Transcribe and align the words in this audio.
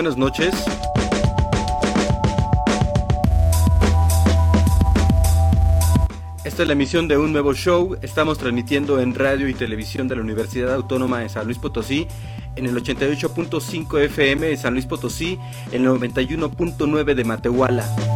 Buenas 0.00 0.16
noches. 0.16 0.54
Esta 6.42 6.62
es 6.62 6.66
la 6.66 6.72
emisión 6.72 7.06
de 7.06 7.18
un 7.18 7.34
nuevo 7.34 7.52
show. 7.52 7.98
Estamos 8.00 8.38
transmitiendo 8.38 8.98
en 8.98 9.14
radio 9.14 9.46
y 9.46 9.52
televisión 9.52 10.08
de 10.08 10.16
la 10.16 10.22
Universidad 10.22 10.72
Autónoma 10.72 11.18
de 11.18 11.28
San 11.28 11.44
Luis 11.44 11.58
Potosí 11.58 12.08
en 12.56 12.64
el 12.64 12.82
88.5 12.82 14.00
FM 14.04 14.46
de 14.46 14.56
San 14.56 14.72
Luis 14.72 14.86
Potosí, 14.86 15.38
en 15.70 15.84
el 15.84 15.90
91.9 15.90 17.14
de 17.14 17.24
Matehuala. 17.24 18.09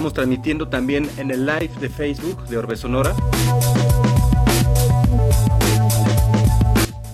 Estamos 0.00 0.14
transmitiendo 0.14 0.66
también 0.66 1.10
en 1.18 1.30
el 1.30 1.44
live 1.44 1.68
de 1.78 1.90
Facebook 1.90 2.46
de 2.46 2.56
Orbe 2.56 2.74
Sonora. 2.74 3.14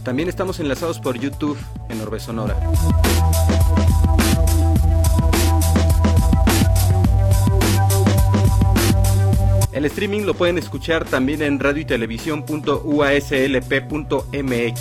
También 0.05 0.29
estamos 0.29 0.61
enlazados 0.61 1.01
por 1.01 1.19
YouTube 1.19 1.59
en 1.89 2.01
Orbe 2.01 2.21
Sonora. 2.21 2.55
El 9.73 9.85
streaming 9.87 10.21
lo 10.21 10.35
pueden 10.35 10.57
escuchar 10.57 11.05
también 11.07 11.43
en 11.43 11.59
radio 11.59 11.83
y 11.83 11.87
televisión.uaslp.mx. 11.87 14.81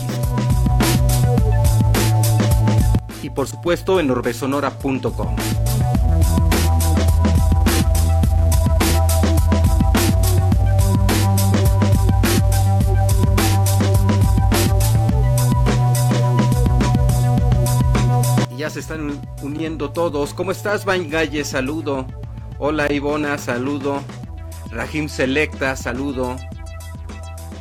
Y 3.24 3.32
por 3.32 3.48
supuesto 3.48 4.00
en 4.00 4.12
orbesonora.com. 4.12 5.36
se 18.70 18.80
están 18.80 19.22
uniendo 19.42 19.92
todos. 19.92 20.34
¿Cómo 20.34 20.52
estás, 20.52 20.86
Galle? 20.86 21.44
Saludo. 21.44 22.08
Hola, 22.58 22.92
Ivona, 22.92 23.38
saludo. 23.38 24.02
Rajim 24.72 25.08
Selecta, 25.08 25.76
saludo. 25.76 26.36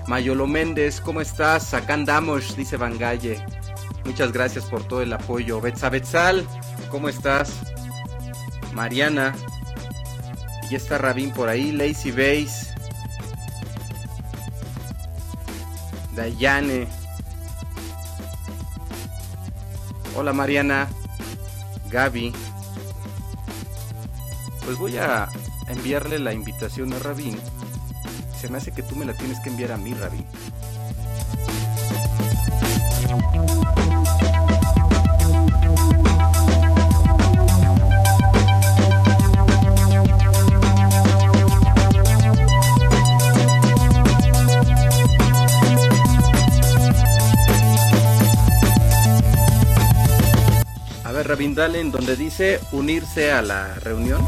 Mayolo 0.07 0.47
Méndez, 0.47 1.01
¿cómo 1.01 1.21
estás? 1.21 1.75
Acá 1.75 1.95
andamos, 1.95 2.57
dice 2.57 2.77
Galle. 2.77 3.45
Muchas 4.05 4.33
gracias 4.33 4.65
por 4.67 4.85
todo 4.85 5.03
el 5.03 5.13
apoyo. 5.13 5.61
Betsa 5.61 5.91
Betzal, 5.91 6.47
¿cómo 6.91 7.09
estás? 7.09 7.61
Mariana. 8.73 9.35
Y 10.71 10.75
está 10.75 10.99
Rabín 10.99 11.33
por 11.33 11.49
ahí. 11.49 11.73
Lazy 11.73 12.11
Base. 12.11 12.75
Dayane. 16.15 16.87
Hola 20.17 20.33
Mariana. 20.33 20.89
Gaby. 21.95 22.33
Pues 24.65 24.79
voy 24.79 24.97
a 24.97 25.29
enviarle 25.69 26.19
la 26.19 26.33
invitación 26.33 26.93
a 26.93 26.99
Rabín. 26.99 27.39
Se 28.41 28.49
me 28.49 28.59
hace 28.59 28.73
que 28.73 28.83
tú 28.83 28.97
me 28.97 29.05
la 29.05 29.13
tienes 29.17 29.39
que 29.39 29.51
enviar 29.51 29.71
a 29.71 29.77
mí, 29.77 29.95
Rabín. 29.95 30.27
A 51.25 51.27
ver, 51.27 51.39
Rabín, 51.39 51.55
dale 51.55 51.81
en 51.81 51.91
donde 51.91 52.17
dice 52.17 52.61
unirse 52.73 53.33
a 53.33 53.41
la 53.41 53.75
reunión. 53.77 54.21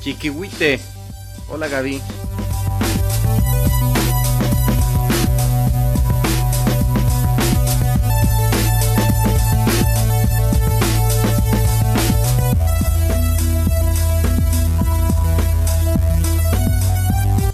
Chiquihuite. 0.00 0.80
Hola 1.48 1.68
Gaby. 1.68 2.00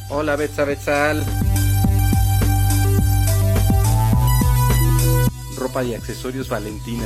Hola 0.08 0.36
Betsa 0.36 0.64
Betzal. 0.64 1.24
Ropa 5.76 5.84
y 5.84 5.94
accesorios 5.94 6.48
Valentina. 6.48 7.04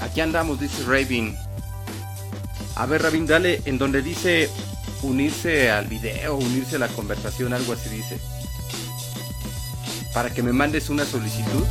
Aquí 0.00 0.20
andamos, 0.20 0.58
dice 0.58 0.82
Rabin. 0.84 1.36
A 2.74 2.86
ver, 2.86 3.02
Rabin, 3.02 3.26
dale 3.26 3.62
en 3.64 3.78
donde 3.78 4.02
dice 4.02 4.50
unirse 5.02 5.70
al 5.70 5.86
video, 5.86 6.36
unirse 6.36 6.76
a 6.76 6.78
la 6.80 6.88
conversación, 6.88 7.52
algo 7.52 7.74
así 7.74 7.90
dice. 7.90 8.18
Para 10.12 10.30
que 10.30 10.42
me 10.42 10.52
mandes 10.52 10.90
una 10.90 11.04
solicitud. 11.04 11.64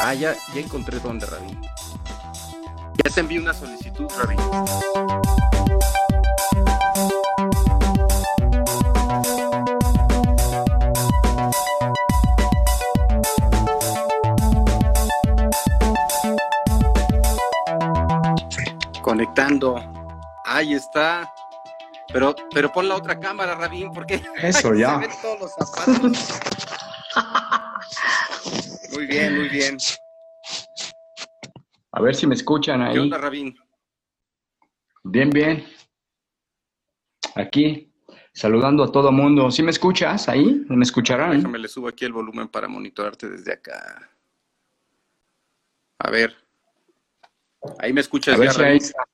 Ah, 0.00 0.14
ya, 0.14 0.34
ya 0.54 0.60
encontré 0.60 0.98
dónde, 1.00 1.26
Rabin. 1.26 1.73
Ya 3.04 3.10
te 3.10 3.20
envié 3.20 3.38
una 3.38 3.52
solicitud, 3.52 4.08
Rabin. 4.16 4.38
Conectando. 19.02 19.76
Ahí 20.46 20.72
está. 20.72 21.30
Pero, 22.10 22.34
pero 22.54 22.72
pon 22.72 22.88
la 22.88 22.94
otra 22.96 23.20
cámara, 23.20 23.54
Rabín, 23.54 23.92
porque 23.92 24.22
Eso, 24.42 24.72
ya. 24.72 24.94
se 24.94 25.06
ven 25.08 25.10
todos 25.20 25.40
los 25.40 25.52
zapatos. 25.52 26.40
muy 28.92 29.06
bien, 29.06 29.36
muy 29.36 29.48
bien. 29.50 29.76
A 31.96 32.00
ver 32.02 32.16
si 32.16 32.26
me 32.26 32.34
escuchan 32.34 32.80
¿Qué 32.80 32.86
ahí. 32.90 32.98
onda, 32.98 33.18
Rabín? 33.18 33.56
Bien, 35.04 35.30
bien. 35.30 35.64
Aquí, 37.36 37.92
saludando 38.32 38.82
a 38.82 38.90
todo 38.90 39.12
mundo. 39.12 39.48
¿Sí 39.52 39.62
me 39.62 39.70
escuchas 39.70 40.28
ahí? 40.28 40.64
¿Me 40.68 40.82
escucharán? 40.82 41.36
Déjame 41.36 41.58
le 41.60 41.68
subo 41.68 41.86
aquí 41.86 42.04
el 42.04 42.12
volumen 42.12 42.48
para 42.48 42.66
monitorarte 42.66 43.28
desde 43.28 43.52
acá. 43.52 44.10
A 46.00 46.10
ver. 46.10 46.34
Ahí 47.78 47.92
me 47.92 48.00
escuchas 48.00 48.34
A 48.34 48.38
ver 48.38 48.48
ya, 48.48 48.54
si 48.54 48.60
ahí 48.62 48.66
Rabín. 48.66 48.82
está. 48.82 49.04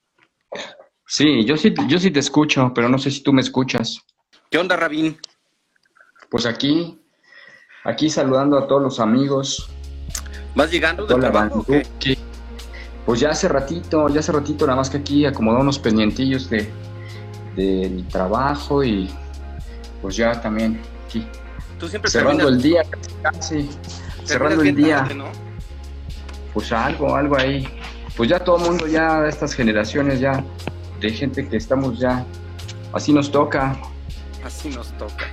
Sí, 1.07 1.45
yo 1.45 1.57
sí, 1.59 1.75
yo 1.87 1.99
sí 1.99 2.11
te 2.11 2.21
escucho, 2.21 2.73
pero 2.75 2.89
no 2.89 2.97
sé 2.97 3.11
si 3.11 3.23
tú 3.23 3.33
me 3.35 3.43
escuchas. 3.43 4.01
¿Qué 4.51 4.57
onda, 4.57 4.77
Rabín? 4.77 5.19
Pues 6.31 6.47
aquí, 6.47 6.99
aquí 7.85 8.09
saludando 8.09 8.57
a 8.57 8.67
todos 8.67 8.81
los 8.81 9.01
amigos. 9.01 9.69
¿Vas 10.55 10.71
llegando 10.71 11.03
de 11.03 11.09
Toda 11.09 11.21
la 11.21 11.31
trabajo 11.31 11.61
o 11.61 11.65
qué? 11.99 12.17
Pues 13.07 13.21
ya 13.21 13.31
hace 13.31 13.49
ratito, 13.49 14.09
ya 14.09 14.21
hace 14.21 14.33
ratito, 14.33 14.67
nada 14.67 14.77
más 14.77 14.91
que 14.91 14.99
aquí 14.99 15.25
acomodado 15.27 15.63
unos 15.63 15.79
pendientillos 15.79 16.49
de 16.51 16.71
del 17.57 18.07
trabajo 18.07 18.85
y 18.85 19.11
pues 20.01 20.15
ya 20.17 20.41
también 20.41 20.81
aquí 21.07 21.27
Tú 21.81 21.89
siempre 21.89 22.09
cerrando 22.11 22.45
terminas- 22.45 22.57
el 22.57 22.63
día 22.63 22.83
casi, 23.23 23.69
cerrando 24.25 24.63
el 24.63 24.77
día. 24.77 24.99
tarde, 24.99 25.15
¿no? 25.17 25.25
Pues 26.55 26.71
algo, 26.73 27.15
algo 27.17 27.37
ahí. 27.37 27.67
Pues 28.17 28.29
ya 28.31 28.39
todo 28.39 28.57
el 28.59 28.63
mundo, 28.63 28.87
ya 28.87 29.27
estas 29.27 29.53
generaciones 29.55 30.21
ya 30.21 30.45
de 31.01 31.11
gente 31.11 31.49
que 31.49 31.57
estamos 31.57 31.99
ya, 31.99 32.25
así 32.93 33.13
nos 33.13 33.31
toca, 33.33 33.77
Así 34.45 34.69
nos 34.69 34.89
toca. 34.99 35.27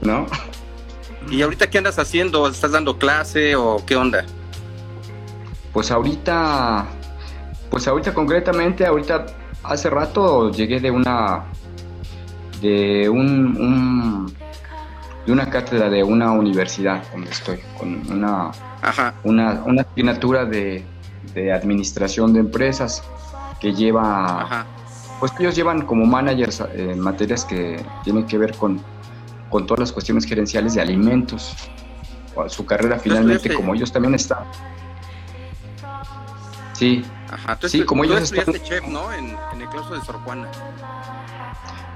¿no? 0.00 0.26
¿Y 1.30 1.42
ahorita 1.42 1.68
qué 1.70 1.78
andas 1.78 1.98
haciendo? 1.98 2.48
¿Estás 2.48 2.72
dando 2.72 2.98
clase 2.98 3.54
o 3.56 3.76
qué 3.86 3.96
onda? 3.96 4.24
Pues 5.74 5.90
ahorita, 5.90 6.86
pues 7.70 7.86
ahorita 7.88 8.14
concretamente, 8.14 8.86
ahorita 8.86 9.26
hace 9.64 9.90
rato 9.90 10.50
llegué 10.50 10.78
de 10.80 10.90
una, 10.90 11.44
de 12.62 13.08
un, 13.08 13.56
un- 13.60 14.34
de 15.26 15.32
una 15.32 15.48
cátedra 15.50 15.88
de 15.90 16.02
una 16.04 16.32
universidad 16.32 17.02
donde 17.12 17.30
estoy, 17.30 17.58
con 17.78 18.02
una, 18.12 18.50
Ajá. 18.82 19.14
una, 19.24 19.62
una 19.66 19.82
asignatura 19.82 20.44
de, 20.44 20.84
de 21.34 21.52
administración 21.52 22.32
de 22.34 22.40
empresas 22.40 23.02
que 23.58 23.72
lleva 23.72 24.42
Ajá. 24.42 24.66
pues 25.20 25.32
ellos 25.40 25.56
llevan 25.56 25.82
como 25.86 26.04
managers 26.04 26.62
materias 26.98 27.44
que 27.46 27.82
tienen 28.04 28.26
que 28.26 28.36
ver 28.38 28.54
con, 28.54 28.80
con 29.50 29.66
todas 29.66 29.80
las 29.80 29.92
cuestiones 29.92 30.24
gerenciales 30.26 30.74
de 30.74 30.82
alimentos. 30.82 31.52
Su 32.48 32.66
carrera 32.66 32.98
finalmente, 32.98 33.54
como 33.54 33.74
ellos 33.74 33.90
también 33.92 34.14
están. 34.14 34.44
Sí, 36.74 37.04
Ajá, 37.30 37.58
sí, 37.66 37.84
como 37.84 38.04
ellos 38.04 38.20
estudiaste 38.22 38.62
chef, 38.62 38.86
¿no? 38.86 39.12
En, 39.12 39.36
el 39.60 39.68
claustro 39.70 39.98
de 39.98 40.04
Sor 40.04 40.16
Juana. 40.24 40.48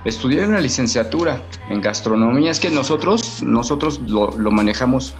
Estudié 0.04 0.46
una 0.46 0.60
licenciatura 0.60 1.42
en 1.68 1.80
gastronomía. 1.80 2.50
Es 2.50 2.60
que 2.60 2.70
nosotros, 2.70 3.42
nosotros 3.42 4.00
lo, 4.06 4.30
lo 4.38 4.50
manejamos 4.50 5.14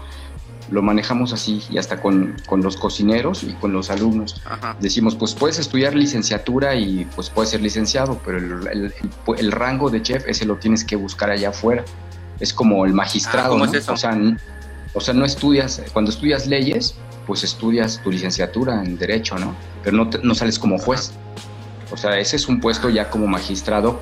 lo 0.71 0.83
manejamos 0.83 1.33
así 1.33 1.63
y 1.71 1.79
hasta 1.79 2.01
con, 2.01 2.37
los 2.63 2.77
cocineros 2.77 3.43
y 3.43 3.53
con 3.55 3.73
los 3.73 3.91
alumnos. 3.91 4.43
Decimos, 4.81 5.15
pues 5.15 5.35
puedes 5.35 5.59
estudiar 5.59 5.95
licenciatura 5.95 6.75
y 6.75 7.07
pues 7.15 7.31
puedes 7.31 7.51
ser 7.51 7.61
licenciado, 7.61 8.21
pero 8.25 8.39
el, 8.39 9.53
rango 9.53 9.91
de 9.91 10.03
chef 10.03 10.27
ese 10.27 10.45
lo 10.45 10.57
tienes 10.57 10.85
que 10.85 10.97
buscar 10.97 11.31
allá 11.31 11.51
afuera. 11.51 11.85
Es 12.41 12.53
como 12.53 12.85
el 12.85 12.93
magistrado, 12.93 13.55
ah, 13.55 13.59
¿no? 13.59 13.65
O, 13.65 13.97
sea, 13.97 14.19
o 14.95 15.01
sea, 15.01 15.15
no 15.15 15.25
estudias, 15.25 15.83
cuando 15.93 16.11
estudias 16.11 16.47
leyes, 16.47 16.95
pues 17.29 17.45
estudias 17.45 18.03
tu 18.03 18.11
licenciatura 18.11 18.83
en 18.83 18.99
derecho, 18.99 19.39
¿no? 19.39 19.55
Pero 19.85 19.97
no, 19.99 20.11
no 20.25 20.35
sales 20.35 20.59
como 20.59 20.79
juez. 20.79 21.13
O 21.93 21.97
sea, 21.97 22.19
ese 22.19 22.37
es 22.37 22.49
un 22.49 22.59
puesto 22.59 22.89
ya 22.91 23.09
como 23.09 23.29
magistrado 23.29 24.01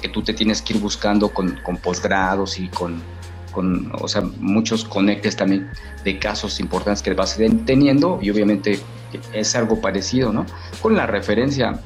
que 0.00 0.08
tú 0.08 0.22
te 0.22 0.32
tienes 0.32 0.60
que 0.60 0.72
ir 0.72 0.80
buscando 0.80 1.28
con, 1.28 1.60
con 1.62 1.76
posgrados 1.76 2.58
y 2.58 2.68
con 2.68 3.00
con 3.54 3.92
o 4.00 4.08
sea, 4.08 4.22
muchos 4.40 4.84
conectes 4.84 5.36
también 5.36 5.70
de 6.02 6.18
casos 6.18 6.58
importantes 6.60 7.02
que 7.02 7.14
vas 7.14 7.38
teniendo 7.64 8.18
y 8.20 8.28
obviamente 8.30 8.80
es 9.32 9.54
algo 9.54 9.80
parecido, 9.80 10.32
¿no? 10.32 10.44
Con 10.82 10.96
la 10.96 11.06
referencia, 11.06 11.80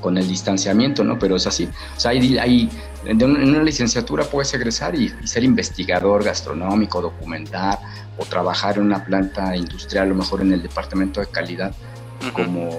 con 0.00 0.16
el 0.16 0.28
distanciamiento, 0.28 1.02
¿no? 1.02 1.18
Pero 1.18 1.36
es 1.36 1.46
así. 1.46 1.68
O 1.96 2.00
sea, 2.00 2.12
hay, 2.12 2.70
en 3.04 3.22
una 3.22 3.62
licenciatura 3.62 4.24
puedes 4.24 4.54
egresar 4.54 4.94
y, 4.94 5.12
ser 5.24 5.42
investigador 5.42 6.22
gastronómico, 6.22 7.02
documentar 7.02 7.80
o 8.22 8.24
trabajar 8.24 8.76
en 8.76 8.84
una 8.84 9.04
planta 9.04 9.56
industrial, 9.56 10.06
a 10.06 10.08
lo 10.08 10.14
mejor 10.14 10.42
en 10.42 10.52
el 10.52 10.62
departamento 10.62 11.20
de 11.20 11.26
calidad, 11.26 11.74
como, 12.32 12.70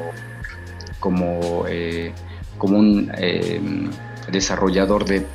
como, 1.00 1.66
eh, 1.68 2.14
como 2.58 2.80
un... 2.80 3.12
Eh, 3.18 3.62
desarrollador 4.32 5.04
de, 5.04 5.28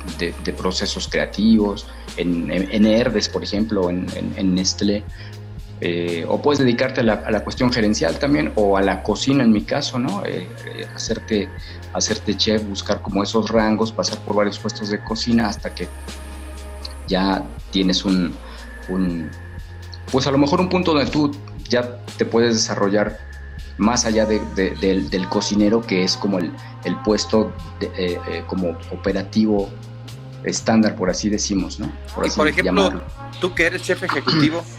procesos 0.57 1.07
creativos, 1.07 1.85
en, 2.17 2.49
en, 2.49 2.85
Herdes, 2.87 3.29
por 3.29 3.43
ejemplo, 3.43 3.87
en, 3.91 4.07
en 4.35 4.55
Nestlé. 4.55 5.03
Eh, 5.81 6.25
o 6.27 6.41
puedes 6.41 6.59
dedicarte 6.59 6.99
a 6.99 7.03
la, 7.03 7.43
cuestión 7.43 7.71
gerencial 7.71 8.19
también, 8.19 8.51
o 8.55 8.75
a 8.75 8.81
la 8.81 9.01
cocina 9.01 9.43
en 9.43 9.51
mi 9.51 9.61
caso, 9.61 9.97
¿no? 9.97 10.25
Eh, 10.25 10.47
eh, 10.65 10.85
hacerte, 10.93 11.47
hacerte 11.93 12.35
chef, 12.35 12.67
buscar 12.67 13.01
como 13.01 13.23
esos 13.23 13.49
rangos, 13.49 13.91
pasar 13.91 14.19
por 14.19 14.35
varios 14.35 14.59
puestos 14.59 14.89
de 14.89 15.01
cocina 15.01 15.47
hasta 15.47 15.73
que 15.73 15.87
ya 17.07 17.43
tienes 17.71 18.03
un, 18.03 18.33
un 18.89 19.29
pues 20.11 20.27
a 20.27 20.31
lo 20.31 20.37
mejor 20.37 20.59
un 20.59 20.69
punto 20.69 20.93
donde 20.93 21.09
tú 21.09 21.31
ya 21.69 21.99
te 22.17 22.25
puedes 22.25 22.53
desarrollar 22.53 23.17
más 23.77 24.05
allá 24.05 24.25
del, 24.25 25.29
cocinero, 25.29 25.81
que 25.81 26.03
es 26.03 26.17
como 26.17 26.37
el, 26.37 26.51
puesto 27.05 27.53
eh, 27.79 28.19
eh, 28.27 28.43
como 28.45 28.77
operativo 28.91 29.69
estándar, 30.43 30.95
por 30.95 31.09
así 31.09 31.29
decimos, 31.29 31.79
¿no? 31.79 31.91
Por, 32.13 32.27
y 32.27 32.29
por 32.29 32.47
ejemplo, 32.47 33.01
tú 33.39 33.53
que 33.53 33.65
eres 33.67 33.81
chef 33.81 34.03
ejecutivo. 34.03 34.61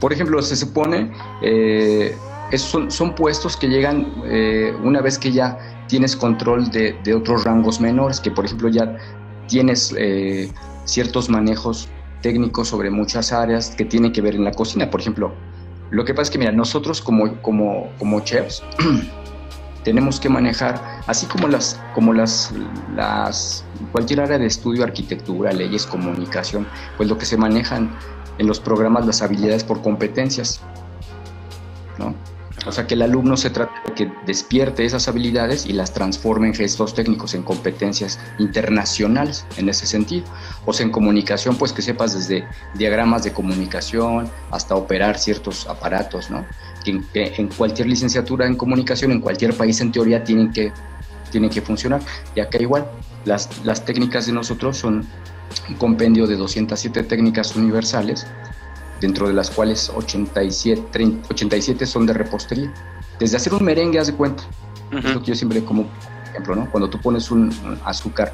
Por 0.00 0.12
ejemplo, 0.12 0.42
se 0.42 0.56
supone, 0.56 1.12
eh, 1.42 2.18
son, 2.56 2.90
son, 2.90 3.14
puestos 3.14 3.56
que 3.56 3.68
llegan 3.68 4.12
una 4.82 5.00
vez 5.00 5.16
que 5.16 5.30
ya 5.30 5.84
tienes 5.86 6.16
control 6.16 6.72
de, 6.72 6.98
de, 7.04 7.14
otros 7.14 7.44
rangos 7.44 7.80
menores, 7.80 8.18
que 8.18 8.32
por 8.32 8.44
ejemplo 8.44 8.68
ya 8.68 8.98
tienes 9.46 9.94
ciertos 10.86 11.28
manejos 11.28 11.88
técnicos 12.22 12.68
sobre 12.68 12.90
muchas 12.90 13.32
áreas 13.32 13.74
que 13.76 13.84
tienen 13.84 14.12
que 14.12 14.22
ver 14.22 14.34
en 14.34 14.44
la 14.44 14.52
cocina. 14.52 14.90
Por 14.90 15.00
ejemplo, 15.00 15.32
lo 15.90 16.04
que 16.04 16.14
pasa 16.14 16.22
es 16.22 16.30
que, 16.30 16.38
mira, 16.38 16.52
nosotros 16.52 17.02
como, 17.02 17.40
como, 17.42 17.90
como 17.98 18.20
chefs 18.20 18.62
tenemos 19.84 20.20
que 20.20 20.28
manejar, 20.28 20.80
así 21.06 21.26
como 21.26 21.48
las, 21.48 21.78
como 21.94 22.14
las, 22.14 22.52
las, 22.94 23.64
cualquier 23.90 24.20
área 24.20 24.38
de 24.38 24.46
estudio, 24.46 24.84
arquitectura, 24.84 25.52
leyes, 25.52 25.86
comunicación, 25.86 26.66
pues 26.96 27.08
lo 27.08 27.18
que 27.18 27.26
se 27.26 27.36
manejan 27.36 27.90
en 28.38 28.46
los 28.46 28.60
programas, 28.60 29.04
las 29.04 29.20
habilidades 29.22 29.64
por 29.64 29.82
competencias, 29.82 30.60
¿no? 31.98 32.14
O 32.66 32.72
sea, 32.72 32.86
que 32.86 32.94
el 32.94 33.02
alumno 33.02 33.36
se 33.36 33.50
trata 33.50 33.72
de 33.86 33.94
que 33.94 34.12
despierte 34.24 34.84
esas 34.84 35.08
habilidades 35.08 35.66
y 35.66 35.72
las 35.72 35.92
transforme 35.92 36.48
en 36.48 36.54
gestos 36.54 36.94
técnicos, 36.94 37.34
en 37.34 37.42
competencias 37.42 38.20
internacionales 38.38 39.44
en 39.56 39.68
ese 39.68 39.86
sentido. 39.86 40.26
O 40.64 40.72
sea, 40.72 40.86
en 40.86 40.92
comunicación, 40.92 41.56
pues 41.56 41.72
que 41.72 41.82
sepas 41.82 42.14
desde 42.14 42.46
diagramas 42.74 43.24
de 43.24 43.32
comunicación 43.32 44.30
hasta 44.50 44.76
operar 44.76 45.18
ciertos 45.18 45.66
aparatos, 45.66 46.30
¿no? 46.30 46.46
Que 46.84 47.02
en, 47.14 47.48
cualquier 47.48 47.88
licenciatura 47.88 48.46
en 48.46 48.56
comunicación, 48.56 49.10
en 49.12 49.20
cualquier 49.20 49.54
país 49.54 49.80
en 49.80 49.90
teoría 49.90 50.22
tienen 50.22 50.52
que, 50.52 50.72
tienen 51.30 51.50
que 51.50 51.62
funcionar. 51.62 52.00
Y 52.36 52.40
acá 52.40 52.58
igual, 52.60 52.88
las, 53.24 53.64
las 53.64 53.84
técnicas 53.84 54.26
de 54.26 54.32
nosotros 54.32 54.76
son 54.76 55.06
un 55.68 55.74
compendio 55.74 56.26
de 56.26 56.36
207 56.36 57.02
técnicas 57.04 57.56
universales 57.56 58.26
dentro 59.02 59.28
de 59.28 59.34
las 59.34 59.50
cuales 59.50 59.90
87, 59.94 61.18
87 61.28 61.86
son 61.86 62.06
de 62.06 62.14
repostería. 62.14 62.72
Desde 63.18 63.36
hacer 63.36 63.52
un 63.52 63.64
merengue, 63.64 63.98
haz 63.98 64.06
de 64.06 64.14
cuenta. 64.14 64.44
Es 64.90 65.12
lo 65.12 65.20
que 65.20 65.26
yo 65.26 65.34
siempre 65.34 65.62
como 65.64 65.86
ejemplo, 66.30 66.56
¿no? 66.56 66.70
Cuando 66.70 66.88
tú 66.88 66.98
pones 66.98 67.30
un, 67.30 67.52
azúcar 67.84 68.32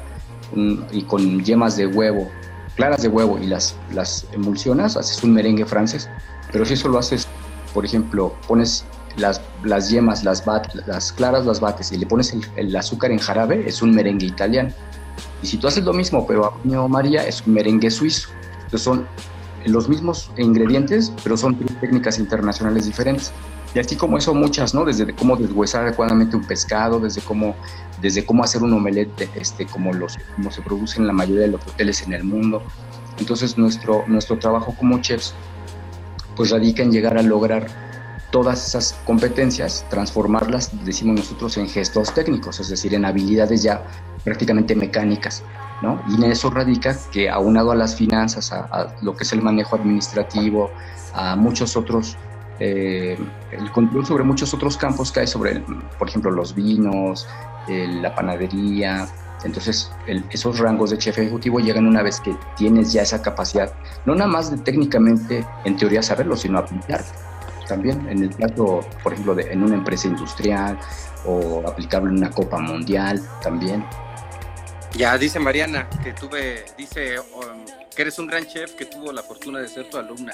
y 0.91 1.03
con 1.03 1.43
yemas 1.43 1.75
de 1.75 1.87
huevo, 1.87 2.29
claras 2.75 3.01
de 3.01 3.09
huevo 3.09 3.37
y 3.39 3.47
las, 3.47 3.75
las 3.93 4.25
emulsionas, 4.31 4.95
haces 4.95 5.21
un 5.23 5.33
merengue 5.33 5.65
francés. 5.65 6.09
Pero 6.51 6.65
si 6.65 6.73
eso 6.73 6.87
lo 6.87 6.97
haces, 6.97 7.27
por 7.73 7.85
ejemplo, 7.85 8.33
pones 8.47 8.85
las, 9.17 9.41
las 9.63 9.89
yemas, 9.89 10.23
las, 10.23 10.45
bat, 10.45 10.73
las 10.85 11.11
claras 11.11 11.45
las 11.45 11.59
bates 11.59 11.91
y 11.91 11.97
le 11.97 12.05
pones 12.05 12.35
el, 12.55 12.75
azúcar 12.75 13.11
en 13.11 13.19
jarabe, 13.19 13.67
es 13.67 13.81
un 13.81 13.91
merengue 13.91 14.27
italiano. 14.27 14.71
Y 15.41 15.47
si 15.47 15.57
tú 15.57 15.67
haces 15.67 15.83
lo 15.83 15.93
mismo, 15.93 16.25
pero 16.27 16.53
a 16.53 16.87
María, 16.87 17.25
es 17.25 17.45
un 17.45 17.53
merengue 17.53 17.89
suizo. 17.89 18.29
Entonces 18.65 18.81
son 18.81 19.07
los 19.69 19.89
mismos 19.89 20.31
ingredientes, 20.37 21.11
pero 21.23 21.37
son 21.37 21.55
técnicas 21.55 22.19
internacionales 22.19 22.85
diferentes. 22.85 23.31
Y 23.73 23.79
así 23.79 23.95
como 23.95 24.17
eso 24.17 24.33
muchas, 24.33 24.73
¿no? 24.73 24.83
Desde 24.83 25.13
cómo 25.13 25.35
deshuesar 25.35 25.83
adecuadamente 25.85 26.35
un 26.35 26.43
pescado, 26.43 26.99
desde 26.99 27.21
cómo, 27.21 27.55
desde 28.01 28.25
cómo 28.25 28.43
hacer 28.43 28.63
un 28.63 28.73
omelette, 28.73 29.29
este, 29.35 29.65
como, 29.67 29.93
los, 29.93 30.17
como 30.35 30.49
se 30.51 30.61
produce 30.61 30.99
en 30.99 31.07
la 31.07 31.13
mayoría 31.13 31.41
de 31.41 31.49
los 31.49 31.61
hoteles 31.67 32.01
en 32.01 32.13
el 32.13 32.23
mundo. 32.23 32.63
Entonces 33.19 33.57
nuestro, 33.57 34.03
nuestro 34.07 34.39
trabajo 34.39 34.73
como 34.77 34.99
chefs 35.01 35.33
pues 36.35 36.51
radica 36.51 36.81
en 36.81 36.91
llegar 36.91 37.17
a 37.17 37.21
lograr 37.21 37.67
todas 38.31 38.67
esas 38.67 38.93
competencias, 39.05 39.85
transformarlas, 39.89 40.71
decimos 40.85 41.17
nosotros, 41.17 41.57
en 41.57 41.67
gestos 41.67 42.13
técnicos, 42.13 42.59
es 42.59 42.69
decir, 42.69 42.93
en 42.93 43.05
habilidades 43.05 43.63
ya 43.63 43.83
prácticamente 44.23 44.75
mecánicas. 44.75 45.43
Y 46.09 46.15
en 46.15 46.31
eso 46.31 46.49
radica 46.49 46.95
que 47.11 47.29
aunado 47.29 47.71
a 47.71 47.75
las 47.75 47.95
finanzas, 47.95 48.51
a, 48.51 48.93
lo 49.01 49.15
que 49.15 49.23
es 49.23 49.31
el 49.31 49.41
manejo 49.41 49.75
administrativo, 49.75 50.69
a 51.13 51.35
muchos 51.35 51.77
otros, 51.77 52.17
eh, 52.59 53.17
el 53.51 53.71
control 53.71 54.05
sobre 54.05 54.23
muchos 54.23 54.53
otros 54.53 54.75
campos 54.75 55.11
que 55.11 55.21
hay 55.21 55.27
sobre, 55.27 55.63
por 55.97 56.09
ejemplo, 56.09 56.31
los 56.31 56.53
vinos, 56.53 57.27
la 57.67 58.13
panadería. 58.13 59.07
Entonces, 59.45 59.89
esos 60.31 60.59
rangos 60.59 60.89
de 60.89 60.97
chef 60.97 61.17
ejecutivo 61.17 61.59
llegan 61.59 61.87
una 61.87 62.03
vez 62.03 62.19
que 62.19 62.35
tienes 62.57 62.91
ya 62.91 63.03
esa 63.03 63.21
capacidad, 63.21 63.73
no 64.05 64.13
nada 64.13 64.29
más 64.29 64.51
de 64.51 64.57
técnicamente, 64.57 65.47
en 65.63 65.77
teoría, 65.77 66.03
saberlo, 66.03 66.35
sino 66.35 66.59
aplicar 66.59 67.05
también 67.69 68.05
en 68.09 68.23
el 68.23 68.35
caso, 68.35 68.81
por 69.01 69.13
ejemplo, 69.13 69.33
de, 69.35 69.43
en 69.43 69.63
una 69.63 69.75
empresa 69.75 70.07
industrial 70.07 70.77
o 71.25 71.63
aplicable 71.65 72.09
en 72.09 72.17
una 72.17 72.31
copa 72.31 72.59
mundial 72.59 73.21
también. 73.41 73.85
Ya 74.93 75.17
dice 75.17 75.39
Mariana 75.39 75.87
que 76.03 76.13
tuve, 76.13 76.65
dice 76.77 77.19
um, 77.19 77.63
que 77.95 78.01
eres 78.01 78.19
un 78.19 78.27
gran 78.27 78.45
chef 78.45 78.73
que 78.73 78.85
tuvo 78.85 79.11
la 79.11 79.23
fortuna 79.23 79.59
de 79.59 79.67
ser 79.67 79.89
tu 79.89 79.97
alumna. 79.97 80.33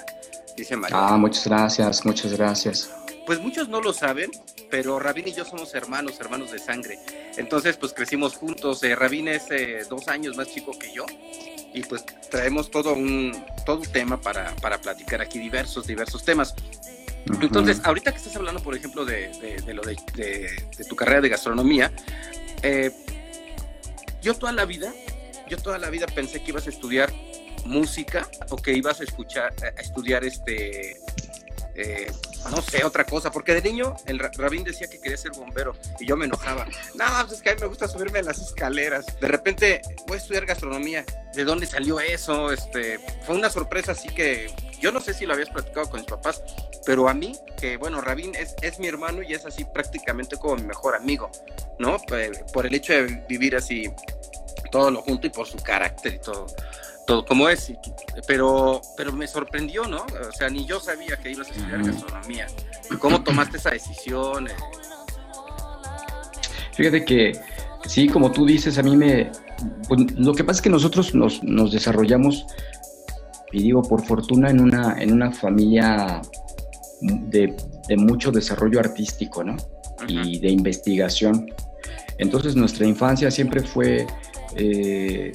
Dice 0.55 0.75
Mariana. 0.75 1.09
Ah, 1.09 1.17
muchas 1.17 1.45
gracias, 1.45 2.05
muchas 2.05 2.33
gracias. 2.33 2.89
Pues 3.25 3.39
muchos 3.39 3.67
no 3.67 3.81
lo 3.81 3.91
saben, 3.91 4.31
pero 4.69 4.99
Rabín 4.99 5.27
y 5.27 5.33
yo 5.33 5.45
somos 5.45 5.73
hermanos, 5.73 6.19
hermanos 6.19 6.51
de 6.51 6.59
sangre. 6.59 6.99
Entonces, 7.37 7.75
pues 7.75 7.91
crecimos 7.93 8.35
juntos. 8.35 8.83
Eh, 8.83 8.95
Rabín 8.95 9.27
es 9.27 9.49
eh, 9.49 9.83
dos 9.89 10.07
años 10.07 10.37
más 10.37 10.47
chico 10.47 10.77
que 10.77 10.93
yo. 10.93 11.05
Y 11.73 11.81
pues 11.83 12.05
traemos 12.29 12.71
todo 12.71 12.93
un, 12.93 13.35
todo 13.65 13.77
un 13.77 13.91
tema 13.91 14.21
para, 14.21 14.55
para 14.61 14.77
platicar 14.77 15.21
aquí, 15.21 15.39
diversos, 15.39 15.87
diversos 15.87 16.23
temas. 16.23 16.55
Entonces, 17.41 17.81
ahorita 17.83 18.11
que 18.11 18.17
estás 18.17 18.35
hablando, 18.35 18.61
por 18.61 18.75
ejemplo, 18.75 19.05
de, 19.05 19.29
de, 19.65 19.73
lo 19.73 19.81
de, 19.81 19.95
de, 20.15 20.85
tu 20.87 20.95
carrera 20.95 21.21
de 21.21 21.29
gastronomía, 21.29 21.91
eh, 22.61 22.91
yo 24.21 24.35
toda 24.35 24.51
la 24.51 24.65
vida, 24.65 24.93
yo 25.49 25.57
toda 25.57 25.77
la 25.77 25.89
vida 25.89 26.05
pensé 26.07 26.41
que 26.43 26.51
ibas 26.51 26.67
a 26.67 26.69
estudiar 26.69 27.11
música 27.65 28.27
o 28.49 28.57
que 28.57 28.73
ibas 28.73 29.01
a 29.01 29.03
escuchar, 29.03 29.53
a 29.63 29.81
estudiar 29.81 30.23
este 30.23 30.99
eh, 31.75 32.09
no 32.49 32.61
sé, 32.61 32.83
otra 32.85 33.05
cosa, 33.05 33.31
porque 33.31 33.53
de 33.53 33.61
niño 33.61 33.95
el 34.05 34.19
Rabín 34.19 34.63
decía 34.63 34.87
que 34.87 34.99
quería 34.99 35.17
ser 35.17 35.31
bombero 35.31 35.75
y 35.99 36.05
yo 36.05 36.15
me 36.15 36.25
enojaba. 36.25 36.65
No, 36.95 37.05
pues 37.21 37.33
es 37.33 37.41
que 37.41 37.49
a 37.49 37.55
mí 37.55 37.61
me 37.61 37.67
gusta 37.67 37.87
subirme 37.87 38.19
a 38.19 38.23
las 38.23 38.39
escaleras. 38.39 39.05
De 39.19 39.27
repente 39.27 39.81
voy 40.07 40.15
a 40.15 40.21
estudiar 40.21 40.45
gastronomía. 40.45 41.05
¿De 41.33 41.43
dónde 41.43 41.65
salió 41.65 41.99
eso? 41.99 42.51
Este, 42.51 42.99
fue 43.25 43.35
una 43.35 43.49
sorpresa 43.49 43.91
así 43.91 44.07
que 44.09 44.53
yo 44.79 44.91
no 44.91 45.01
sé 45.01 45.13
si 45.13 45.25
lo 45.25 45.33
habías 45.33 45.49
platicado 45.49 45.89
con 45.89 45.99
mis 45.99 46.09
papás, 46.09 46.41
pero 46.85 47.09
a 47.09 47.13
mí, 47.13 47.35
que 47.59 47.77
bueno, 47.77 47.99
Rabín 47.99 48.35
es, 48.35 48.55
es 48.61 48.79
mi 48.79 48.87
hermano 48.87 49.21
y 49.21 49.33
es 49.33 49.45
así 49.45 49.65
prácticamente 49.65 50.37
como 50.37 50.55
mi 50.55 50.63
mejor 50.63 50.95
amigo, 50.95 51.29
¿no? 51.79 51.97
Por 52.53 52.65
el 52.65 52.73
hecho 52.73 52.93
de 52.93 53.25
vivir 53.27 53.55
así 53.55 53.91
todo 54.71 54.91
lo 54.91 55.01
junto 55.01 55.27
y 55.27 55.29
por 55.29 55.47
su 55.47 55.57
carácter 55.57 56.15
y 56.15 56.19
todo 56.19 56.47
todo 57.05 57.25
como 57.25 57.47
es, 57.49 57.71
pero, 58.27 58.81
pero 58.97 59.11
me 59.11 59.27
sorprendió, 59.27 59.85
¿no? 59.87 60.05
O 60.27 60.31
sea, 60.31 60.49
ni 60.49 60.65
yo 60.65 60.79
sabía 60.79 61.17
que 61.17 61.31
ibas 61.31 61.49
a 61.49 61.51
estudiar 61.51 61.83
gastronomía. 61.83 62.47
¿Cómo 62.99 63.21
tomaste 63.21 63.57
esa 63.57 63.71
decisión? 63.71 64.47
Fíjate 66.73 67.05
que, 67.05 67.39
sí, 67.85 68.07
como 68.07 68.31
tú 68.31 68.45
dices, 68.45 68.77
a 68.77 68.83
mí 68.83 68.97
me... 68.97 69.31
Pues, 69.87 70.11
lo 70.13 70.33
que 70.33 70.43
pasa 70.43 70.57
es 70.57 70.61
que 70.61 70.69
nosotros 70.69 71.13
nos, 71.15 71.43
nos, 71.43 71.71
desarrollamos, 71.71 72.45
y 73.51 73.63
digo 73.63 73.81
por 73.81 74.03
fortuna, 74.03 74.49
en 74.49 74.59
una, 74.59 75.01
en 75.01 75.13
una 75.13 75.31
familia 75.31 76.21
de, 77.01 77.55
de 77.87 77.97
mucho 77.97 78.31
desarrollo 78.31 78.79
artístico, 78.79 79.43
¿no? 79.43 79.55
Y 80.07 80.39
de 80.39 80.49
investigación. 80.49 81.51
Entonces 82.17 82.55
nuestra 82.55 82.85
infancia 82.85 83.29
siempre 83.31 83.61
fue... 83.61 84.07
Eh, 84.55 85.31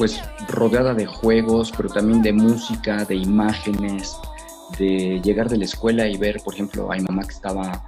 pues 0.00 0.18
rodeada 0.48 0.94
de 0.94 1.04
juegos, 1.04 1.70
pero 1.76 1.90
también 1.90 2.22
de 2.22 2.32
música, 2.32 3.04
de 3.04 3.16
imágenes, 3.16 4.16
de 4.78 5.20
llegar 5.22 5.50
de 5.50 5.58
la 5.58 5.66
escuela 5.66 6.08
y 6.08 6.16
ver, 6.16 6.40
por 6.42 6.54
ejemplo, 6.54 6.90
a 6.90 6.96
mi 6.96 7.02
mamá 7.02 7.22
que 7.24 7.34
estaba 7.34 7.84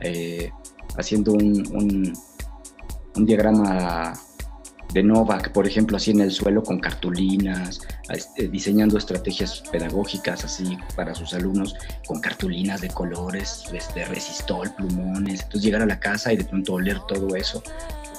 eh, 0.00 0.52
haciendo 0.96 1.32
un, 1.32 2.14
un, 3.16 3.26
diagrama 3.26 4.12
de 4.92 5.02
Novak, 5.02 5.50
por 5.50 5.66
ejemplo, 5.66 5.96
así 5.96 6.12
en 6.12 6.20
el 6.20 6.30
suelo 6.30 6.62
con 6.62 6.78
cartulinas, 6.78 7.80
este, 8.10 8.46
diseñando 8.46 8.96
estrategias 8.96 9.64
pedagógicas 9.72 10.44
así 10.44 10.78
para 10.94 11.16
sus 11.16 11.34
alumnos, 11.34 11.74
con 12.06 12.20
cartulinas 12.20 12.80
de 12.80 12.90
colores, 12.90 13.64
este, 13.72 14.04
resistol, 14.04 14.72
plumones. 14.76 15.40
Entonces 15.42 15.62
llegar 15.62 15.82
a 15.82 15.86
la 15.86 15.98
casa 15.98 16.32
y 16.32 16.36
de 16.36 16.44
pronto 16.44 16.74
oler 16.74 17.00
todo 17.08 17.34
eso 17.34 17.60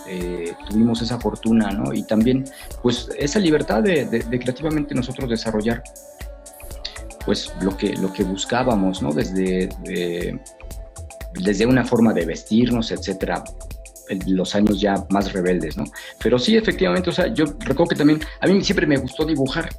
eh, 0.07 0.53
tuvimos 0.69 1.01
esa 1.01 1.19
fortuna, 1.19 1.71
¿no? 1.71 1.93
Y 1.93 2.03
también, 2.03 2.45
pues, 2.81 3.09
esa 3.17 3.39
libertad 3.39 3.83
de, 3.83 4.07
creativamente 4.41 4.95
nosotros 4.95 5.29
desarrollar, 5.29 5.83
pues, 7.25 7.53
lo 7.61 7.75
que, 7.75 7.93
lo 7.93 8.11
que 8.11 8.23
buscábamos, 8.23 9.01
¿no? 9.01 9.11
Desde, 9.11 9.69
desde 11.33 11.65
una 11.65 11.83
forma 11.85 12.13
de 12.13 12.25
vestirnos, 12.25 12.91
etcétera, 12.91 13.43
los 14.27 14.55
años 14.55 14.79
ya 14.79 15.05
más 15.09 15.33
rebeldes, 15.33 15.77
¿no? 15.77 15.83
Pero 16.21 16.39
sí, 16.39 16.55
efectivamente, 16.55 17.09
o 17.09 17.13
sea, 17.13 17.27
yo 17.33 17.45
recuerdo 17.59 17.89
que 17.89 17.95
también, 17.95 18.21
a 18.39 18.47
mí 18.47 18.63
siempre 18.63 18.87
me 18.87 18.97
gustó 18.97 19.25
dibujar, 19.25 19.69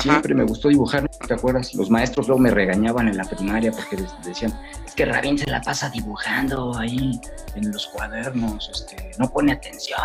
Siempre 0.00 0.34
me 0.34 0.44
gustó 0.44 0.68
dibujar, 0.68 1.08
¿te 1.08 1.34
acuerdas? 1.34 1.74
Los 1.74 1.88
maestros 1.88 2.26
luego 2.26 2.42
me 2.42 2.50
regañaban 2.50 3.08
en 3.08 3.16
la 3.16 3.24
primaria 3.24 3.70
porque 3.70 3.96
decían, 4.24 4.52
es 4.84 4.94
que 4.94 5.04
Rabin 5.04 5.38
se 5.38 5.48
la 5.48 5.60
pasa 5.60 5.88
dibujando 5.88 6.76
ahí 6.76 7.20
en 7.54 7.70
los 7.70 7.86
cuadernos, 7.86 8.70
este, 8.72 9.12
no 9.18 9.30
pone 9.30 9.52
atención, 9.52 9.98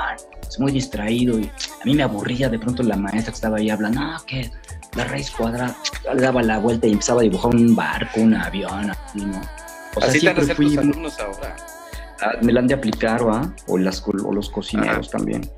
es 0.48 0.60
muy 0.60 0.72
distraído 0.72 1.40
y 1.40 1.46
a 1.46 1.86
mí 1.86 1.96
me 1.96 2.04
aburría 2.04 2.50
de 2.50 2.60
pronto 2.60 2.84
la 2.84 2.98
maestra 2.98 3.32
que 3.32 3.36
estaba 3.36 3.58
ahí 3.58 3.70
hablando, 3.70 4.00
no, 4.00 4.26
que 4.26 4.52
la 4.96 5.06
raíz 5.06 5.32
cuadrada, 5.32 5.76
le 6.14 6.22
daba 6.22 6.44
la 6.44 6.60
vuelta 6.60 6.88
y 6.88 6.92
empezaba 6.92 7.22
a 7.22 7.24
dibujar 7.24 7.56
un 7.56 7.76
barco, 7.76 8.22
un 8.22 8.36
avión, 8.36 8.92
así, 8.92 9.26
¿no? 9.26 9.42
O 9.96 10.02
sea, 10.02 10.10
así 10.10 10.20
siempre 10.20 10.56
fui... 10.56 10.78
alumnos 10.78 11.20
ahora. 11.20 11.56
Ah, 12.22 12.34
me 12.42 12.52
la 12.52 12.60
han 12.60 12.68
de 12.68 12.74
aplicar, 12.74 13.28
¿va? 13.28 13.54
O, 13.68 13.78
las, 13.78 14.04
o 14.06 14.34
los 14.34 14.50
cocineros 14.50 15.10
también, 15.10 15.50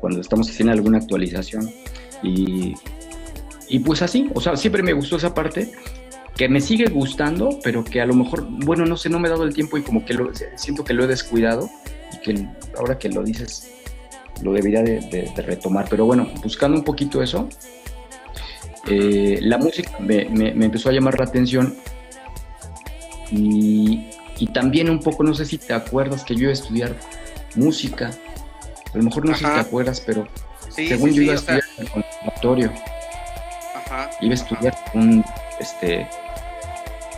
cuando 0.00 0.20
estamos 0.20 0.48
haciendo 0.48 0.72
alguna 0.72 0.98
actualización. 0.98 1.70
Y 2.22 2.74
y 3.72 3.78
pues 3.78 4.02
así, 4.02 4.28
o 4.34 4.40
sea, 4.42 4.54
siempre 4.54 4.82
me 4.82 4.92
gustó 4.92 5.16
esa 5.16 5.32
parte, 5.32 5.72
que 6.36 6.46
me 6.46 6.60
sigue 6.60 6.90
gustando, 6.90 7.58
pero 7.64 7.82
que 7.82 8.02
a 8.02 8.06
lo 8.06 8.12
mejor, 8.12 8.46
bueno, 8.46 8.84
no 8.84 8.98
sé, 8.98 9.08
no 9.08 9.18
me 9.18 9.28
he 9.28 9.30
dado 9.30 9.44
el 9.44 9.54
tiempo 9.54 9.78
y 9.78 9.82
como 9.82 10.04
que 10.04 10.12
lo, 10.12 10.30
siento 10.56 10.84
que 10.84 10.92
lo 10.92 11.04
he 11.04 11.06
descuidado 11.06 11.70
y 12.12 12.18
que 12.18 12.48
ahora 12.76 12.98
que 12.98 13.08
lo 13.08 13.22
dices, 13.22 13.72
lo 14.42 14.52
debería 14.52 14.82
de, 14.82 15.32
retomar. 15.38 15.86
Pero 15.88 16.04
bueno, 16.04 16.30
buscando 16.42 16.76
un 16.76 16.84
poquito 16.84 17.22
eso, 17.22 17.48
eh, 18.88 19.38
la 19.40 19.56
música 19.56 19.90
me, 20.00 20.20
empezó 20.20 20.90
a 20.90 20.92
llamar 20.92 21.18
la 21.18 21.24
atención 21.24 21.74
y, 23.30 24.08
también 24.52 24.90
un 24.90 25.00
poco, 25.00 25.24
no 25.24 25.32
sé 25.32 25.46
si 25.46 25.56
te 25.56 25.72
acuerdas 25.72 26.24
que 26.24 26.34
yo 26.34 26.42
iba 26.42 26.50
a 26.50 26.54
estudiar 26.54 26.94
música, 27.54 28.10
a 28.92 28.98
lo 28.98 29.02
mejor 29.02 29.24
no 29.24 29.32
sé 29.32 29.46
si 29.46 29.50
te 29.50 29.60
acuerdas, 29.60 30.02
pero 30.04 30.28
según 30.68 31.14
yo 31.14 31.22
iba 31.22 31.32
a 31.32 31.36
estudiar 31.36 31.62
en 31.78 31.86
el 31.86 31.90
conservatorio 31.90 32.72
iba 34.20 34.32
a 34.32 34.34
estudiar 34.34 34.74
un, 34.94 35.24
este, 35.60 36.06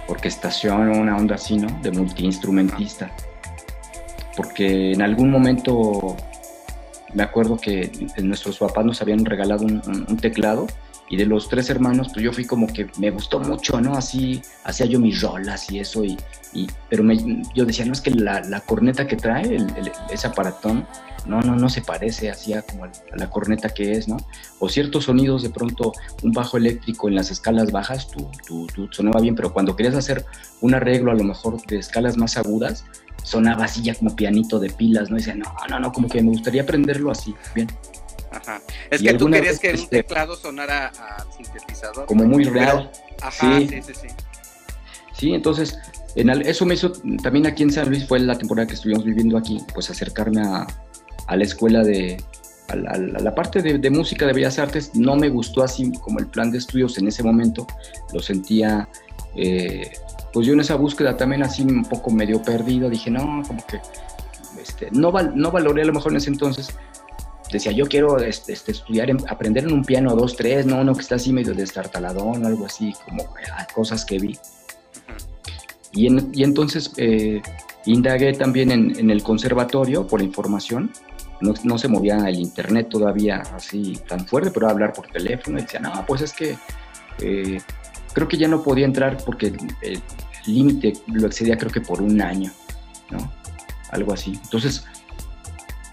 orquestación 0.08 0.90
o 0.90 1.00
una 1.00 1.16
onda 1.16 1.34
así, 1.36 1.56
¿no? 1.56 1.68
De 1.82 1.90
multiinstrumentista. 1.90 3.10
Porque 4.36 4.92
en 4.92 5.02
algún 5.02 5.30
momento 5.30 6.16
me 7.14 7.22
acuerdo 7.22 7.56
que 7.56 7.90
nuestros 8.22 8.58
papás 8.58 8.84
nos 8.84 9.00
habían 9.00 9.24
regalado 9.24 9.64
un, 9.64 10.16
teclado 10.18 10.66
y 11.08 11.16
de 11.16 11.26
los 11.26 11.48
tres 11.48 11.68
hermanos, 11.70 12.08
pues 12.12 12.24
yo 12.24 12.32
fui 12.32 12.44
como 12.44 12.66
que 12.66 12.88
me 12.98 13.10
gustó 13.10 13.38
mucho, 13.38 13.80
¿no? 13.80 13.94
Así 13.94 14.40
hacía 14.64 14.86
yo 14.86 14.98
mis 14.98 15.20
rolas 15.20 15.70
y 15.70 15.78
eso, 15.78 16.04
y, 16.04 16.16
pero 16.88 17.04
yo 17.54 17.64
decía, 17.64 17.84
no, 17.84 17.92
es 17.92 18.00
que 18.00 18.10
la, 18.10 18.60
corneta 18.66 19.06
que 19.06 19.16
trae, 19.16 19.58
ese 20.10 20.26
aparatón, 20.26 20.86
no, 21.26 21.40
no, 21.40 21.56
no 21.56 21.68
se 21.68 21.82
parece 21.82 22.30
así 22.30 22.54
como 22.70 22.84
a 22.84 22.90
la 23.16 23.28
corneta 23.28 23.68
que 23.68 23.92
es, 23.92 24.08
¿no? 24.08 24.16
O 24.60 24.68
ciertos 24.68 25.04
sonidos, 25.04 25.42
de 25.42 25.50
pronto 25.50 25.92
un 26.22 26.32
bajo 26.32 26.56
eléctrico 26.56 27.08
en 27.08 27.16
las 27.16 27.30
escalas 27.30 27.70
bajas, 27.70 28.08
tú, 28.08 28.28
tú, 28.46 28.66
tú 28.68 28.88
sonaba 28.90 29.20
bien, 29.20 29.34
pero 29.34 29.52
cuando 29.52 29.76
querías 29.76 29.94
hacer 29.94 30.24
un 30.60 30.74
arreglo 30.74 31.10
a 31.10 31.14
lo 31.14 31.24
mejor 31.24 31.64
de 31.66 31.78
escalas 31.78 32.16
más 32.16 32.36
agudas, 32.36 32.84
sonaba 33.22 33.64
así 33.64 33.82
ya 33.82 33.94
como 33.94 34.14
pianito 34.14 34.58
de 34.58 34.70
pilas, 34.70 35.10
¿no? 35.10 35.16
Y 35.16 35.20
decía, 35.20 35.34
no, 35.34 35.54
no, 35.68 35.80
no, 35.80 35.92
como 35.92 36.08
que 36.08 36.22
me 36.22 36.30
gustaría 36.30 36.62
aprenderlo 36.62 37.10
así, 37.10 37.34
bien. 37.54 37.68
Ajá. 38.34 38.60
Es 38.90 39.02
que 39.02 39.14
tú 39.14 39.30
querías 39.30 39.58
que 39.58 39.72
un 39.72 39.88
teclado 39.88 40.36
sonara 40.36 40.92
a 40.98 41.24
sintetizador. 41.36 42.06
Como 42.06 42.24
muy 42.24 42.44
real. 42.44 42.90
Ajá, 43.22 43.58
sí, 43.58 43.68
sí, 43.68 43.82
sí. 43.82 43.92
Sí, 43.94 44.08
sí 45.12 45.34
entonces, 45.34 45.78
en 46.16 46.30
eso 46.30 46.66
me 46.66 46.74
hizo, 46.74 46.92
también 47.22 47.46
aquí 47.46 47.62
en 47.62 47.72
San 47.72 47.88
Luis 47.88 48.06
fue 48.06 48.20
la 48.20 48.36
temporada 48.36 48.66
que 48.66 48.74
estuvimos 48.74 49.04
viviendo 49.04 49.36
aquí, 49.36 49.58
pues 49.72 49.90
acercarme 49.90 50.42
a, 50.42 50.66
a 51.26 51.36
la 51.36 51.44
escuela 51.44 51.82
de, 51.82 52.16
a 52.68 52.76
la, 52.76 53.34
parte 53.34 53.62
de, 53.62 53.90
música 53.90 54.26
de 54.26 54.32
Bellas 54.32 54.58
Artes 54.58 54.94
no 54.94 55.16
me 55.16 55.28
gustó 55.28 55.62
así 55.62 55.92
como 56.00 56.18
el 56.18 56.26
plan 56.26 56.50
de 56.50 56.58
estudios 56.58 56.96
en 56.98 57.08
ese 57.08 57.22
momento, 57.22 57.66
lo 58.12 58.20
sentía, 58.20 58.88
eh, 59.36 59.92
pues 60.32 60.46
yo 60.46 60.54
en 60.54 60.60
esa 60.60 60.76
búsqueda 60.76 61.16
también 61.16 61.42
así 61.42 61.62
un 61.62 61.84
poco 61.84 62.10
medio 62.10 62.42
perdido, 62.42 62.88
dije, 62.88 63.10
no, 63.10 63.42
como 63.46 63.64
que 63.66 63.80
este, 64.62 64.88
no, 64.92 65.12
no 65.12 65.50
valoré 65.50 65.82
a 65.82 65.86
lo 65.86 65.92
mejor 65.92 66.12
en 66.12 66.18
ese 66.18 66.30
entonces, 66.30 66.74
decía, 67.54 67.72
yo 67.72 67.86
quiero 67.86 68.18
este, 68.18 68.52
este 68.52 68.72
estudiar, 68.72 69.10
aprender 69.28 69.64
en 69.64 69.72
un 69.72 69.84
piano 69.84 70.14
dos, 70.14 70.36
tres, 70.36 70.66
no 70.66 70.80
uno 70.80 70.94
que 70.94 71.00
está 71.00 71.16
así 71.16 71.32
medio 71.32 71.54
destartaladón 71.54 72.44
o 72.44 72.46
algo 72.46 72.66
así, 72.66 72.94
como 73.04 73.22
eh, 73.22 73.66
cosas 73.74 74.04
que 74.04 74.18
vi. 74.18 74.38
Y, 75.92 76.08
y 76.38 76.44
entonces 76.44 76.92
eh, 76.96 77.40
indagué 77.86 78.32
también 78.32 78.70
en, 78.70 78.98
en, 78.98 79.10
el 79.10 79.22
conservatorio 79.22 80.06
por 80.06 80.20
información 80.22 80.90
no, 81.40 81.78
se 81.78 81.88
movía 81.88 82.16
el 82.28 82.36
internet 82.36 82.88
todavía 82.88 83.42
así 83.54 83.98
tan 84.08 84.26
fuerte, 84.26 84.50
pero 84.50 84.68
hablar 84.68 84.92
por 84.92 85.06
teléfono 85.08 85.58
y 85.58 85.62
decía, 85.62 85.80
no, 85.80 86.04
pues 86.06 86.22
es 86.22 86.32
que 86.32 86.56
eh, 87.20 87.60
creo 88.12 88.28
que 88.28 88.36
ya 88.36 88.48
no 88.48 88.62
podía 88.62 88.86
entrar 88.86 89.18
porque 89.24 89.52
el 89.82 90.02
límite 90.46 90.94
lo 91.06 91.26
excedía 91.26 91.58
creo 91.58 91.70
que 91.70 91.80
por 91.80 92.00
un 92.00 92.20
año, 92.20 92.52
¿no? 93.10 93.32
Algo 93.90 94.12
así. 94.12 94.38
Entonces, 94.42 94.84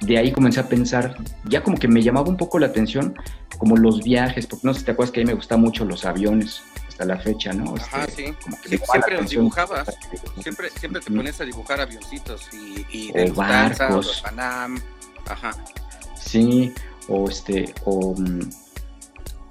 de 0.02 0.18
ahí 0.18 0.32
comencé 0.32 0.60
a 0.60 0.68
pensar, 0.68 1.16
ya 1.46 1.64
como 1.64 1.78
que 1.78 1.88
me 1.88 2.02
llamaba 2.02 2.30
un 2.30 2.38
poco 2.38 2.60
la 2.60 2.68
atención, 2.68 3.16
como 3.58 3.78
los 3.78 4.04
viajes, 4.04 4.48
porque 4.48 4.68
no 4.68 4.74
sé 4.74 4.80
si 4.80 4.86
te 4.86 4.92
acuerdas 4.92 5.12
que 5.12 5.22
a 5.22 5.24
mí 5.24 5.28
me 5.28 5.36
gustan 5.36 5.62
mucho 5.62 5.86
los 5.86 6.06
aviones 6.06 6.62
hasta 6.88 7.06
la 7.06 7.18
fecha, 7.20 7.54
¿no? 7.54 7.76
Ajá, 7.76 8.06
este, 8.06 8.36
sí. 8.66 8.78
siempre 8.92 9.22
los 9.22 9.30
dibujabas, 9.30 9.98
siempre, 10.42 10.70
siempre 10.72 11.02
te 11.02 11.12
pones 11.12 11.40
a 11.40 11.46
dibujar 11.46 11.82
avioncitos 11.82 12.50
y, 12.52 12.86
y 12.90 13.12
de 13.12 13.32
barcos. 13.32 14.22
Panam, 14.24 14.80
Ajá. 15.28 15.52
Sí, 16.16 16.74
o 17.08 17.30
este, 17.30 17.74
o, 17.86 18.16
mm, 18.18 18.50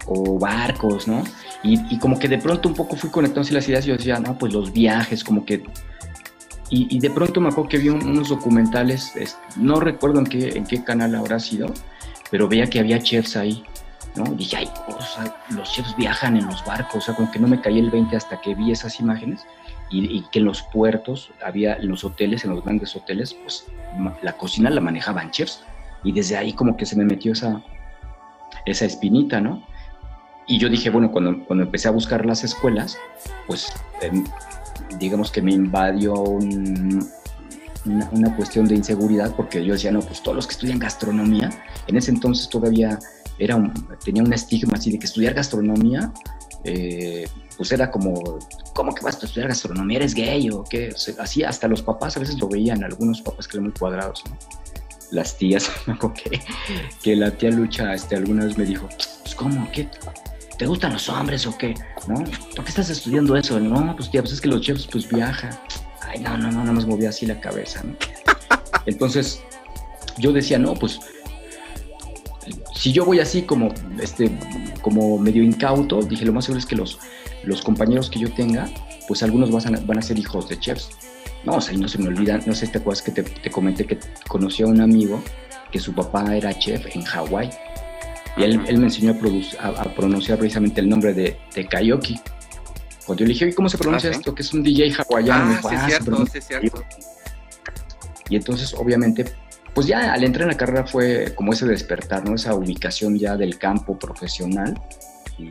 o 0.07 0.38
barcos, 0.38 1.07
¿no? 1.07 1.25
Y, 1.62 1.99
como 1.99 2.19
que 2.19 2.28
de 2.28 2.38
pronto 2.38 2.69
un 2.69 2.75
poco 2.75 2.97
fui 2.97 3.11
conectando 3.11 3.49
las 3.52 3.69
ideas 3.69 3.85
y 3.85 3.88
yo 3.88 3.97
decía, 3.97 4.19
no, 4.19 4.38
pues 4.38 4.52
los 4.52 4.73
viajes, 4.73 5.23
como 5.23 5.45
que... 5.45 5.62
Y, 6.73 7.00
de 7.00 7.11
pronto 7.11 7.41
me 7.41 7.49
acuerdo 7.49 7.69
que 7.69 7.79
vi 7.79 7.89
unos 7.89 8.29
documentales, 8.29 9.12
no 9.57 9.81
recuerdo 9.81 10.21
en 10.21 10.27
qué, 10.27 10.50
en 10.50 10.65
qué 10.65 10.85
canal 10.85 11.17
habrá 11.17 11.41
sido, 11.41 11.67
pero 12.31 12.47
veía 12.47 12.69
que 12.69 12.79
había 12.79 13.03
chefs 13.03 13.37
ahí, 13.37 13.65
¿no? 14.15 14.25
Y 14.33 14.37
dije, 14.37 14.59
ay, 14.59 14.71
los 15.50 15.73
chefs 15.73 15.97
viajan 15.97 16.37
en 16.37 16.47
los 16.47 16.65
barcos, 16.65 16.95
o 16.95 17.00
sea, 17.00 17.15
como 17.17 17.31
que 17.33 17.41
no 17.41 17.49
me 17.49 17.61
caí 17.61 17.81
el 17.81 17.91
20 17.91 18.17
hasta 18.17 18.41
que 18.41 18.55
vi 18.55 18.71
esas 18.71 19.00
imágenes. 19.00 19.45
y, 19.91 20.23
que 20.31 20.39
en 20.39 20.45
los 20.45 20.62
puertos 20.62 21.33
había, 21.45 21.75
en 21.75 21.89
los 21.89 22.05
hoteles, 22.05 22.45
en 22.45 22.50
los 22.50 22.62
grandes 22.62 22.95
hoteles, 22.95 23.35
pues 23.35 23.67
la 24.23 24.35
cocina 24.35 24.71
la 24.71 24.81
manejaban 24.81 25.33
chefs. 25.33 25.65
Y 26.05 26.12
desde 26.12 26.37
ahí 26.37 26.53
como 26.53 26.77
que 26.77 26.87
se 26.87 26.95
me 26.95 27.05
metió 27.05 27.33
esa, 27.33 27.61
esa 28.65 28.85
espinita, 28.85 29.41
¿no? 29.41 29.67
Y 30.47 30.59
yo 30.59 30.69
dije, 30.69 30.91
bueno, 30.91 31.11
cuando, 31.11 31.45
cuando 31.45 31.65
empecé 31.65 31.89
a 31.89 31.91
buscar 31.91 32.25
las 32.25 32.45
escuelas, 32.45 32.99
pues 33.47 33.73
em, 34.00 34.25
digamos 34.99 35.30
que 35.30 35.42
me 35.42 35.52
invadió 35.52 36.14
una, 37.84 38.37
cuestión 38.37 38.66
de 38.66 38.75
inseguridad 38.75 39.34
porque 39.34 39.64
yo 39.64 39.75
decía, 39.75 39.90
no, 39.90 40.00
pues 40.00 40.22
todos 40.22 40.37
los 40.37 40.46
que 40.46 40.52
estudian 40.52 40.78
gastronomía, 40.78 41.50
en 41.87 41.96
ese 41.96 42.10
entonces 42.10 42.49
todavía 42.49 42.99
era 43.38 43.58
tenía 44.04 44.22
un 44.22 44.32
estigma 44.32 44.75
así 44.75 44.92
de 44.92 44.99
que 44.99 45.06
estudiar 45.06 45.34
gastronomía, 45.34 46.12
eh, 46.64 47.26
pues 47.56 47.72
era 47.72 47.90
como, 47.90 48.38
¿cómo 48.75 48.94
que 48.94 49.02
vas 49.02 49.22
a 49.22 49.26
estudiar 49.26 49.49
gastronomía? 49.49 49.99
¿Eres 49.99 50.14
gay 50.14 50.50
o 50.50 50.62
qué? 50.62 50.94
así 51.18 51.42
hasta 51.42 51.68
los 51.68 51.82
papás 51.82 52.16
a 52.16 52.20
veces 52.20 52.38
lo 52.38 52.49
veían, 52.49 52.84
algunos 52.84 53.22
papás 53.22 53.49
que 53.49 53.56
eran 53.56 53.64
muy 53.64 53.72
cuadrados, 53.72 54.22
¿no? 54.28 54.37
Las 55.10 55.37
tías, 55.37 55.70
que, 56.14 56.40
que 57.02 57.16
la 57.16 57.30
tía 57.32 57.50
Lucha 57.50 57.94
este, 57.94 58.16
alguna 58.16 58.44
vez 58.44 58.56
me 58.56 58.64
dijo, 58.64 58.88
pues 59.22 59.34
¿cómo? 59.34 59.68
¿Qué? 59.72 59.88
¿Te 60.61 60.67
gustan 60.67 60.93
los 60.93 61.09
hombres 61.09 61.47
o 61.47 61.57
qué? 61.57 61.73
¿No? 62.07 62.23
¿Por 62.55 62.64
qué 62.64 62.69
estás 62.69 62.90
estudiando 62.90 63.35
eso? 63.35 63.59
No, 63.59 63.97
pues 63.97 64.11
tía, 64.11 64.21
pues 64.21 64.35
es 64.35 64.43
que 64.43 64.49
los 64.49 64.61
chefs 64.61 64.87
pues 64.93 65.09
viajan. 65.09 65.59
Ay, 66.02 66.19
no, 66.21 66.37
no, 66.37 66.52
no, 66.52 66.59
nada 66.59 66.73
más 66.75 66.85
movía 66.85 67.09
así 67.09 67.25
la 67.25 67.40
cabeza, 67.40 67.83
¿no? 67.83 67.97
Entonces, 68.85 69.40
yo 70.19 70.35
decía, 70.35 70.59
no, 70.59 70.75
pues 70.75 71.00
si 72.75 72.93
yo 72.93 73.07
voy 73.07 73.21
así 73.21 73.40
como, 73.40 73.73
este, 74.02 74.31
como 74.83 75.17
medio 75.17 75.43
incauto, 75.43 76.02
dije, 76.02 76.26
lo 76.26 76.35
más 76.35 76.45
seguro 76.45 76.59
es 76.59 76.67
que 76.67 76.76
los, 76.76 76.99
los 77.43 77.62
compañeros 77.62 78.11
que 78.11 78.19
yo 78.19 78.31
tenga, 78.31 78.69
pues 79.09 79.23
algunos 79.23 79.50
van 79.50 79.76
a, 79.76 79.81
van 79.81 79.97
a 79.97 80.02
ser 80.02 80.19
hijos 80.19 80.50
de 80.50 80.61
chefs. 80.61 80.90
No, 81.43 81.55
o 81.55 81.61
sea, 81.62 81.73
y 81.73 81.79
no 81.79 81.88
se 81.88 81.97
me 81.97 82.09
olvida, 82.09 82.38
no 82.45 82.55
sé 82.55 82.67
si 82.67 82.73
te 82.73 82.79
acuerdas 82.81 83.00
que 83.00 83.12
te, 83.12 83.50
comenté 83.50 83.87
que 83.87 83.99
conocí 84.29 84.62
a 84.62 84.67
un 84.67 84.83
amigo 84.83 85.23
que 85.73 85.81
su 85.81 85.95
papá 85.95 86.37
era 86.37 86.52
chef 86.52 86.85
en 86.95 87.02
Hawái. 87.02 87.49
Y 88.37 88.44
él, 88.44 88.58
me 88.58 88.84
enseñó 88.84 89.16
a, 89.58 89.94
pronunciar 89.94 90.38
precisamente 90.38 90.80
el 90.80 90.88
nombre 90.88 91.12
de, 91.12 91.38
de 91.54 91.66
Kayoki. 91.66 92.20
Cuando 93.04 93.25
yo 93.25 93.26
le 93.26 93.32
dije, 93.34 93.54
¿cómo 93.54 93.68
se 93.68 93.76
pronuncia 93.76 94.10
ah, 94.10 94.12
esto? 94.12 94.34
Que 94.34 94.42
es 94.42 94.52
un 94.52 94.62
DJ 94.62 94.92
hawaiano. 94.92 95.58
Ah, 95.64 95.68
sí, 95.68 95.75
ah, 95.76 95.87
cierto, 95.88 96.26
sí, 96.26 96.40
cierto. 96.40 96.84
Y 98.28 98.37
entonces, 98.37 98.72
obviamente, 98.75 99.25
pues 99.75 99.87
ya 99.87 100.12
al 100.12 100.25
entrar 100.25 100.42
en 100.42 100.49
la 100.49 100.56
carrera 100.56 100.87
fue 100.87 101.34
como 101.34 101.52
ese 101.52 101.66
despertar, 101.66 102.28
¿no? 102.28 102.34
Esa 102.34 102.54
ubicación 102.54 103.18
ya 103.18 103.37
del 103.37 103.58
campo 103.58 103.99
profesional. 103.99 104.80
Y, 105.38 105.50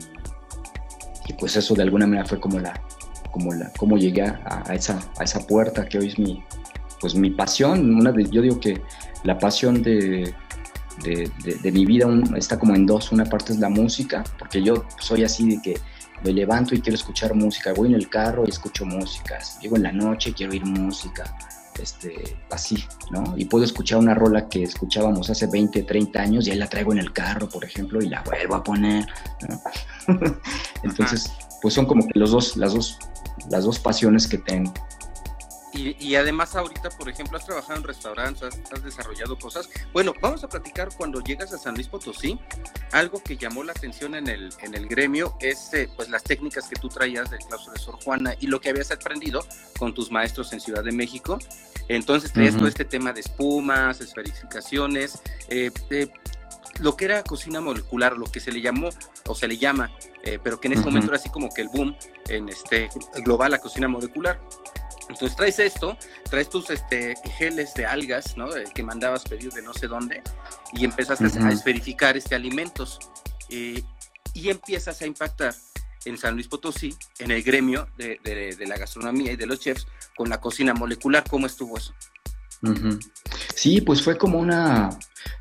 pues 1.38 1.56
eso 1.56 1.76
de 1.76 1.84
alguna 1.84 2.08
manera 2.08 2.26
fue 2.26 2.40
como 2.40 2.60
la, 2.60 2.82
como 3.32 3.54
la, 3.54 3.72
cómo 3.78 3.98
llegué 3.98 4.24
a, 4.24 4.64
esa, 4.74 5.00
a 5.20 5.24
esa 5.24 5.46
puerta 5.46 5.88
que 5.88 6.00
hoy 6.00 6.08
es 6.08 6.18
mi, 6.18 6.44
pues 7.00 7.14
mi 7.16 7.30
pasión. 7.30 7.94
Una 7.94 8.12
de, 8.12 8.26
yo 8.26 8.42
digo 8.42 8.60
que 8.60 8.82
la 9.24 9.38
pasión 9.38 9.84
de, 9.84 10.34
de, 11.04 11.72
mi 11.72 11.86
vida 11.86 12.08
está 12.36 12.60
como 12.60 12.76
en 12.76 12.86
dos. 12.86 13.12
Una 13.12 13.26
parte 13.26 13.54
es 13.54 13.60
la 13.60 13.70
música, 13.70 14.24
porque 14.38 14.62
yo 14.62 14.86
soy 15.00 15.24
así 15.24 15.50
de 15.50 15.62
que 15.62 15.80
me 16.24 16.34
levanto 16.34 16.76
y 16.76 16.82
quiero 16.82 16.96
escuchar 16.96 17.34
música. 17.34 17.74
Voy 17.74 17.90
en 17.90 17.96
el 17.96 18.10
carro 18.10 18.44
y 18.46 18.50
escucho 18.50 18.86
música. 18.86 19.40
Llego 19.62 19.78
en 19.78 19.84
la 19.84 19.92
noche 19.92 20.32
y 20.32 20.34
quiero 20.34 20.52
oír 20.52 20.66
música 20.66 21.36
este, 21.82 22.38
así, 22.52 22.84
¿no? 23.12 23.36
Y 23.38 23.46
puedo 23.46 23.64
escuchar 23.64 24.00
una 24.00 24.14
rola 24.14 24.48
que 24.48 24.64
escuchábamos 24.64 25.30
hace 25.30 25.48
20, 25.48 25.84
30 25.84 26.22
años 26.22 26.48
y 26.48 26.52
ahí 26.52 26.58
la 26.58 26.68
traigo 26.68 26.92
en 26.92 27.00
el 27.00 27.12
carro, 27.14 27.50
por 27.50 27.64
ejemplo, 27.64 28.02
y 28.02 28.10
la 28.10 28.22
vuelvo 28.24 28.56
a 28.56 28.64
poner, 28.64 29.08
Entonces, 30.84 31.32
pues 31.62 31.74
son 31.74 31.86
como 31.86 32.08
que 32.08 32.18
los 32.18 32.32
dos, 32.32 32.58
las 32.58 32.74
dos, 32.74 32.98
las 33.50 33.64
dos 33.64 33.80
pasiones 33.80 34.28
que 34.28 34.38
tengo. 34.38 34.74
Y, 35.72 36.16
además 36.16 36.56
ahorita, 36.56 36.90
por 36.90 37.10
ejemplo, 37.10 37.38
has 37.38 37.46
trabajado 37.46 37.78
en 37.80 37.84
restaurantes, 37.84 38.60
has, 38.72 38.84
desarrollado 38.84 39.38
cosas. 39.38 39.70
Bueno, 39.94 40.14
vamos 40.22 40.44
a 40.44 40.50
platicar 40.50 40.90
cuando 40.98 41.22
llegas 41.22 41.54
a 41.54 41.58
San 41.58 41.76
Luis 41.76 41.88
Potosí. 41.88 42.40
Algo 42.92 43.22
que 43.22 43.38
llamó 43.38 43.64
la 43.64 43.72
atención 43.72 44.16
en 44.16 44.28
el, 44.28 44.50
en 44.62 44.74
el 44.74 44.88
gremio 44.88 45.36
es 45.40 45.74
eh, 45.74 45.88
pues 45.96 46.10
las 46.10 46.24
técnicas 46.24 46.68
que 46.68 46.76
tú 46.76 46.90
traías 46.90 47.30
del 47.30 47.40
claustro 47.40 47.74
de 47.74 47.80
Sor 47.80 48.04
Juana 48.04 48.34
y 48.40 48.48
lo 48.48 48.60
que 48.60 48.70
habías 48.70 48.92
aprendido 48.92 49.46
con 49.78 49.94
tus 49.94 50.12
maestros 50.12 50.52
en 50.54 50.60
Ciudad 50.60 50.84
de 50.84 50.92
México. 50.92 51.38
Entonces 51.88 52.34
traías 52.34 52.58
todo 52.58 52.68
este 52.68 52.86
tema 52.86 53.14
de 53.14 53.22
espumas, 53.22 54.02
esferificaciones, 54.02 55.22
eh, 55.50 55.72
lo 56.80 56.96
que 56.96 57.06
era 57.06 57.24
cocina 57.24 57.62
molecular, 57.62 58.18
lo 58.18 58.26
que 58.26 58.40
se 58.40 58.52
le 58.52 58.62
llamó 58.62 58.90
o 59.28 59.36
se 59.36 59.48
le 59.48 59.58
llama, 59.58 59.92
eh, 60.24 60.40
pero 60.42 60.60
que 60.60 60.68
en 60.68 60.74
ese 60.74 60.84
momento 60.84 61.08
era 61.08 61.18
así 61.18 61.30
como 61.30 61.50
que 61.50 61.62
el 61.62 61.70
boom 61.70 61.96
en 62.30 62.50
este 62.50 62.90
global 63.24 63.52
la 63.52 63.60
cocina 63.60 63.88
molecular. 63.88 64.40
Entonces 65.10 65.36
traes 65.36 65.60
esto, 65.60 65.98
traes 66.30 66.50
tus 66.50 66.70
este, 66.70 67.16
geles 67.38 67.74
de 67.74 67.86
algas, 67.86 68.38
¿no? 68.38 68.48
Que 68.74 68.84
mandabas 68.84 69.24
pedir 69.24 69.52
de 69.52 69.62
no 69.62 69.74
sé 69.74 69.88
dónde, 69.88 70.22
y 70.74 70.86
empezaste 70.86 71.26
a 71.26 71.52
esferificar 71.52 72.16
este 72.16 72.36
alimentos. 72.36 73.00
Eh, 73.50 73.84
y 74.36 74.50
empiezas 74.50 75.02
a 75.02 75.08
impactar 75.08 75.56
en 76.06 76.18
San 76.18 76.36
Luis 76.36 76.48
Potosí, 76.48 76.96
en 77.18 77.32
el 77.32 77.44
gremio 77.44 77.88
de, 77.98 78.20
de, 78.24 78.68
la 78.68 78.78
gastronomía 78.78 79.34
y 79.34 79.36
de 79.36 79.46
los 79.46 79.60
chefs, 79.60 79.88
con 80.16 80.30
la 80.30 80.40
cocina 80.40 80.74
molecular. 80.74 81.24
¿Cómo 81.30 81.48
estuvo 81.48 81.78
eso? 81.78 81.94
Sí, 83.56 83.82
pues 83.82 84.02
fue 84.02 84.18
como 84.18 84.40
una, 84.40 84.90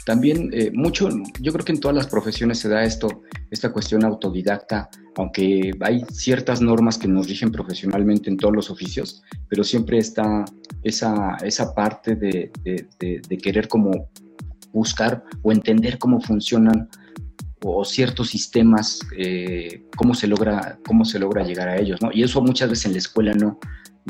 también 0.05 0.51
eh, 0.53 0.71
mucho, 0.73 1.09
yo 1.41 1.53
creo 1.53 1.65
que 1.65 1.73
en 1.73 1.81
todas 1.81 1.97
las 1.97 2.07
profesiones 2.07 2.59
se 2.59 2.69
da 2.69 2.83
esto, 2.85 3.23
esta 3.51 3.73
cuestión 3.73 4.05
autodidacta, 4.05 4.89
aunque 5.17 5.73
hay 5.81 6.05
ciertas 6.13 6.61
normas 6.61 6.99
que 6.99 7.09
nos 7.09 7.29
rigen 7.29 7.51
profesionalmente 7.51 8.31
en 8.31 8.37
todos 8.37 8.55
los 8.55 8.71
oficios, 8.71 9.23
pero 9.49 9.65
siempre 9.65 9.99
está 9.99 10.45
esa, 10.83 11.37
esa 11.43 11.75
parte 11.75 12.15
de, 12.15 12.51
querer 13.43 13.69
como 13.69 14.09
buscar 14.73 15.25
o 15.43 15.53
entender 15.53 15.99
cómo 15.99 16.21
funcionan 16.21 16.89
o 17.65 17.85
ciertos 17.85 18.29
sistemas, 18.29 19.01
eh, 19.17 19.85
cómo, 19.97 20.15
se 20.15 20.29
logra, 20.29 20.79
cómo 20.87 21.05
se 21.05 21.19
logra 21.19 21.45
llegar 21.45 21.69
a 21.69 21.77
ellos, 21.77 22.01
¿no? 22.01 22.11
Y 22.13 22.23
eso 22.23 22.41
muchas 22.41 22.71
veces 22.71 22.87
en 22.87 22.93
la 22.93 22.99
escuela 22.99 23.35
no, 23.35 23.59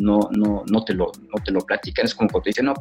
no, 0.00 0.28
no, 0.32 0.64
no, 0.70 0.84
te, 0.84 0.94
lo, 0.94 1.12
no 1.20 1.42
te 1.44 1.50
lo 1.50 1.60
platican. 1.60 2.06
Es 2.06 2.14
como 2.14 2.28
cuando 2.30 2.44
te 2.44 2.50
dicen, 2.50 2.66
no, 2.66 2.74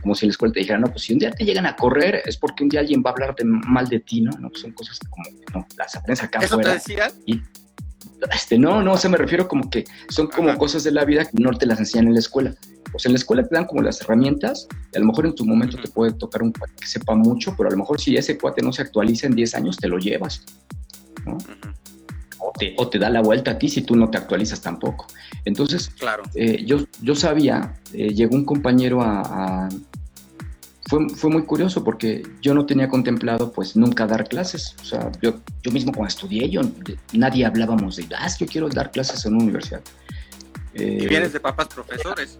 como 0.00 0.14
si 0.14 0.24
en 0.24 0.30
la 0.30 0.32
escuela 0.32 0.52
te 0.52 0.60
dijeran, 0.60 0.82
no, 0.82 0.88
pues 0.88 1.02
si 1.02 1.12
un 1.12 1.18
día 1.18 1.30
te 1.30 1.44
llegan 1.44 1.66
a 1.66 1.76
correr 1.76 2.22
es 2.24 2.36
porque 2.36 2.62
un 2.62 2.70
día 2.70 2.80
alguien 2.80 3.02
va 3.04 3.10
a 3.10 3.12
hablar 3.12 3.34
de, 3.36 3.44
mal 3.44 3.88
de 3.88 4.00
ti, 4.00 4.20
¿no? 4.20 4.30
no 4.38 4.48
pues 4.48 4.62
son 4.62 4.72
cosas 4.72 4.98
como, 5.10 5.24
no, 5.54 5.66
las 5.76 5.94
aprendes 5.96 6.22
acá 6.22 6.38
¿Eso 6.40 6.58
te 6.58 6.70
decían? 6.70 7.10
Y, 7.26 7.40
este, 8.32 8.58
no, 8.58 8.82
no, 8.82 8.96
se 8.96 9.08
me 9.08 9.16
refiero 9.16 9.48
como 9.48 9.68
que 9.70 9.84
son 10.08 10.28
como 10.28 10.56
cosas 10.58 10.84
de 10.84 10.90
la 10.90 11.04
vida 11.04 11.24
que 11.24 11.42
no 11.42 11.50
te 11.50 11.66
las 11.66 11.78
enseñan 11.78 12.08
en 12.08 12.14
la 12.14 12.20
escuela. 12.20 12.54
O 12.92 12.98
sea, 12.98 13.08
en 13.08 13.14
la 13.14 13.18
escuela 13.18 13.46
te 13.46 13.54
dan 13.54 13.66
como 13.66 13.82
las 13.82 14.00
herramientas, 14.00 14.66
y 14.92 14.96
a 14.96 15.00
lo 15.00 15.06
mejor 15.06 15.26
en 15.26 15.34
tu 15.34 15.44
momento 15.44 15.78
te 15.80 15.88
puede 15.88 16.12
tocar 16.12 16.42
un 16.42 16.52
cuate 16.52 16.74
que 16.80 16.86
sepa 16.86 17.14
mucho, 17.14 17.54
pero 17.56 17.68
a 17.68 17.72
lo 17.72 17.78
mejor 17.78 18.00
si 18.00 18.16
ese 18.16 18.36
cuate 18.36 18.62
no 18.62 18.72
se 18.72 18.82
actualiza 18.82 19.26
en 19.26 19.34
10 19.34 19.54
años, 19.54 19.76
te 19.76 19.88
lo 19.88 19.98
llevas, 19.98 20.44
¿no? 21.24 21.38
O 22.76 22.88
te, 22.88 22.98
da 22.98 23.10
la 23.10 23.20
vuelta 23.20 23.52
a 23.52 23.58
ti 23.58 23.68
si 23.68 23.82
tú 23.82 23.96
no 23.96 24.10
te 24.10 24.18
actualizas 24.18 24.60
tampoco. 24.60 25.06
Entonces, 25.44 25.90
claro. 25.98 26.22
Eh, 26.34 26.64
yo, 26.64 26.78
yo 27.02 27.14
sabía, 27.14 27.74
eh, 27.92 28.08
llegó 28.08 28.34
un 28.34 28.44
compañero 28.44 29.02
a... 29.02 29.68
fue, 30.88 31.08
fue, 31.10 31.30
muy 31.30 31.44
curioso 31.44 31.84
porque 31.84 32.22
yo 32.40 32.54
no 32.54 32.66
tenía 32.66 32.88
contemplado 32.88 33.52
pues 33.52 33.76
nunca 33.76 34.06
dar 34.06 34.28
clases. 34.28 34.74
O 34.82 34.84
sea, 34.84 35.12
yo, 35.20 35.40
yo 35.62 35.70
mismo 35.70 35.92
cuando 35.92 36.08
estudié, 36.08 36.48
yo, 36.48 36.62
nadie 37.12 37.44
hablábamos 37.44 37.96
de, 37.96 38.06
ah, 38.16 38.28
yo 38.38 38.46
quiero 38.46 38.68
dar 38.68 38.90
clases 38.90 39.24
en 39.26 39.34
una 39.34 39.44
universidad. 39.44 39.82
¿Y 40.74 41.06
vienes 41.06 41.32
de 41.32 41.40
papás 41.40 41.68
profesores? 41.68 42.36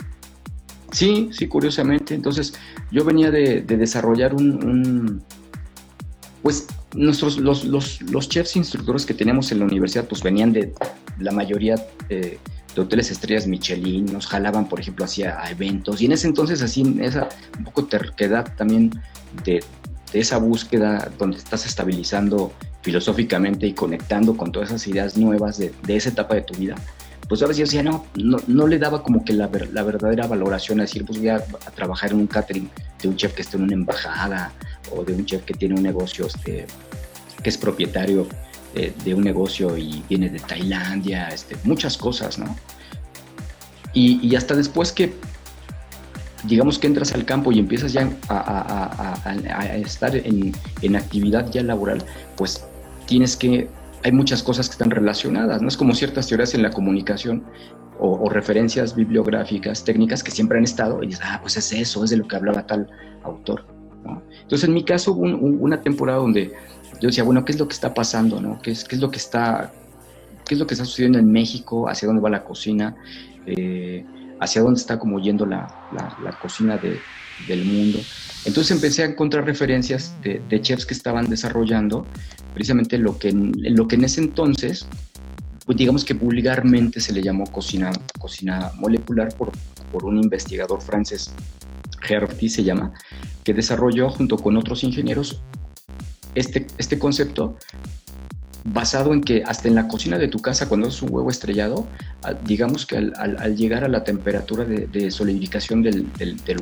Sí, 0.93 1.31
sí, 1.33 1.47
curiosamente. 1.47 2.15
Entonces, 2.15 2.55
yo 2.91 3.05
venía 3.05 3.31
de, 3.31 3.63
desarrollar 3.63 4.35
un 4.35 5.23
pues 6.43 6.67
nuestros, 6.95 7.39
los, 7.39 7.65
los, 7.65 8.03
los, 8.03 8.29
chefs 8.29 8.57
instructores 8.57 9.07
que 9.07 9.15
teníamos 9.15 9.53
en 9.53 9.61
la 9.61 9.65
universidad, 9.65 10.07
pues 10.07 10.23
venían 10.23 10.53
de 10.53 10.73
la 11.19 11.33
mayoría 11.33 11.77
eh, 12.09 12.39
de 12.75 12.81
hoteles 12.81 13.11
estrellas 13.11 13.47
Michelin, 13.47 14.07
nos 14.07 14.27
jalaban, 14.27 14.69
por 14.69 14.81
ejemplo, 14.81 15.05
hacia 15.05 15.39
eventos, 15.51 16.01
y 16.01 16.07
en 16.07 16.13
ese 16.13 16.27
entonces, 16.27 16.63
así, 16.63 16.97
esa 17.01 17.29
un 17.59 17.65
poco 17.65 17.85
terquedad 17.87 18.55
también 18.57 18.91
de, 19.45 19.63
de 20.13 20.21
esa 20.21 20.39
búsqueda 20.39 21.11
donde 21.19 21.39
estás 21.39 21.67
estabilizando 21.67 22.53
filosóficamente 22.83 23.67
y 23.67 23.75
conectando 23.75 24.37
con 24.37 24.53
todas 24.53 24.71
esas 24.71 24.87
ideas 24.87 25.17
nuevas 25.17 25.59
de, 25.59 25.73
de 25.85 25.97
esa 25.97 26.09
etapa 26.09 26.35
de 26.35 26.43
tu 26.43 26.55
vida, 26.55 26.77
pues 27.31 27.43
ahora 27.43 27.55
sí 27.55 27.61
decía, 27.61 27.85
no, 27.85 28.05
no, 28.17 28.39
no 28.49 28.67
le 28.67 28.77
daba 28.77 29.05
como 29.05 29.25
que 29.25 29.33
la, 29.33 29.49
la, 29.73 29.85
verdadera 29.85 30.27
valoración 30.27 30.81
a 30.81 30.83
decir, 30.83 31.05
pues 31.05 31.21
voy 31.21 31.29
a, 31.29 31.39
trabajar 31.77 32.11
en 32.11 32.19
un 32.19 32.27
catering 32.27 32.69
de 33.01 33.09
un 33.09 33.15
chef 33.15 33.35
que 33.35 33.43
está 33.43 33.57
en 33.57 33.63
una 33.63 33.75
embajada 33.75 34.53
o 34.91 35.05
de 35.05 35.15
un 35.15 35.25
chef 35.25 35.45
que 35.45 35.55
tiene 35.55 35.75
un 35.75 35.83
negocio 35.83 36.27
este, 36.27 36.67
que 37.43 37.49
es 37.49 37.59
propietario 37.59 38.27
eh, 38.75 38.93
de 39.05 39.15
un 39.15 39.23
negocio 39.23 39.77
y 39.77 40.03
viene 40.09 40.29
de 40.29 40.39
Tailandia, 40.41 41.29
este, 41.29 41.57
muchas 41.65 41.97
cosas, 41.97 42.39
¿no? 42.39 42.57
Y, 43.93 44.21
y, 44.27 44.37
hasta 44.37 44.55
después 44.55 44.93
que, 44.93 45.13
digamos 46.45 46.79
que 46.79 46.87
entras 46.87 47.13
al 47.13 47.25
campo 47.25 47.51
y 47.51 47.59
empiezas 47.59 47.93
ya 47.93 48.09
a, 48.29 49.25
a 49.35 49.77
estar 49.79 50.15
en, 50.15 50.55
en 50.83 50.97
actividad 50.97 51.51
ya 51.51 51.65
laboral, 51.65 52.05
pues 52.37 52.65
tienes 53.07 53.37
que 53.37 53.69
hay 54.03 54.13
muchas 54.13 54.43
cosas 54.43 54.69
que 54.69 54.73
están 54.73 54.91
relacionadas, 54.91 55.61
¿no? 55.61 55.69
Es 55.69 55.77
como 55.77 55.95
ciertas 55.95 56.27
teorías 56.27 56.55
en 56.55 56.63
la 56.63 56.71
comunicación 56.71 57.45
o, 58.03 58.31
referencias 58.31 58.95
bibliográficas, 58.95 59.85
técnicas 59.85 60.23
que 60.23 60.31
siempre 60.31 60.57
han 60.57 60.65
estado 60.65 61.03
y 61.03 61.09
dices, 61.09 61.21
ah, 61.23 61.39
pues 61.43 61.59
es 61.59 61.71
eso, 61.73 62.03
es 62.03 62.11
de 62.11 62.17
lo 62.17 62.27
que 62.27 62.37
hablaba 62.37 62.67
tal 62.67 62.89
autor. 63.25 63.67
Entonces, 64.43 64.69
en 64.69 64.75
mi 64.75 64.85
caso 64.85 65.13
hubo 65.13 65.25
una 65.25 65.81
temporada 65.81 66.19
donde 66.19 66.53
yo 67.01 67.09
decía, 67.09 67.25
bueno, 67.25 67.45
¿qué 67.45 67.53
es 67.53 67.59
lo 67.59 67.69
que 67.69 67.75
está 67.75 67.95
pasando? 67.95 68.41
No? 68.41 68.61
¿Qué, 68.61 68.73
es, 68.73 68.85
¿Qué 68.85 68.97
es 68.97 69.01
lo 69.01 69.11
que 69.11 69.19
está 69.19 69.73
qué 70.51 70.55
es 70.55 70.59
lo 70.59 70.67
que 70.67 70.75
está 70.75 70.85
sucediendo 70.85 71.19
en 71.19 71.31
México? 71.31 71.89
¿Hacia 71.89 72.07
dónde 72.07 72.21
va 72.21 72.29
la 72.29 72.43
cocina? 72.43 72.97
Eh, 73.47 74.05
¿Hacia 74.41 74.63
dónde 74.63 74.81
está 74.81 74.99
como 74.99 75.21
yendo 75.21 75.47
la, 75.47 75.73
la, 75.93 76.33
cocina 76.41 76.77
de, 76.77 76.99
del 77.47 77.65
mundo? 77.65 78.01
Entonces 78.45 78.73
empecé 78.73 79.03
a 79.03 79.07
encontrar 79.07 79.45
referencias 79.45 80.13
de, 80.23 80.61
chefs 80.61 80.87
que 80.87 80.95
estaban 80.95 81.31
desarrollando 81.31 82.05
precisamente 82.53 82.99
lo 82.99 83.17
que, 83.17 83.33
lo 83.33 83.87
que 83.87 83.95
en 83.95 84.05
ese 84.05 84.23
entonces 84.23 84.87
pues 85.67 85.79
digamos 85.79 86.05
que 86.05 86.15
vulgarmente 86.15 87.01
se 87.01 87.13
le 87.13 87.23
llamó 87.23 87.45
cocina, 87.47 87.93
cocina 88.19 88.73
molecular 88.75 89.33
por, 89.37 89.53
por 89.93 90.05
un 90.05 90.19
investigador 90.19 90.83
francés, 90.83 91.33
Herfty 92.09 92.49
se 92.49 92.65
llama, 92.65 92.93
que 93.45 93.55
desarrolló 93.55 94.11
junto 94.11 94.37
con 94.37 94.57
otros 94.57 94.85
ingenieros 94.85 95.43
este, 96.35 96.67
este 96.79 96.99
concepto 96.99 97.57
basado 98.65 99.13
en 99.13 99.21
que 99.23 99.43
hasta 99.45 99.69
en 99.69 99.75
la 99.75 99.89
cocina 99.89 100.19
de 100.19 100.29
tu 100.29 100.39
casa, 100.39 100.69
cuando 100.69 100.89
es 100.89 101.01
un 101.03 101.13
huevo 101.13 101.31
estrellado, 101.31 101.87
digamos 102.45 102.87
que 102.87 102.97
al, 102.97 103.57
llegar 103.57 103.85
a 103.85 103.89
la 103.89 104.05
temperatura 104.05 104.65
de, 104.65 105.11
solidificación 105.11 105.83
del, 105.83 106.07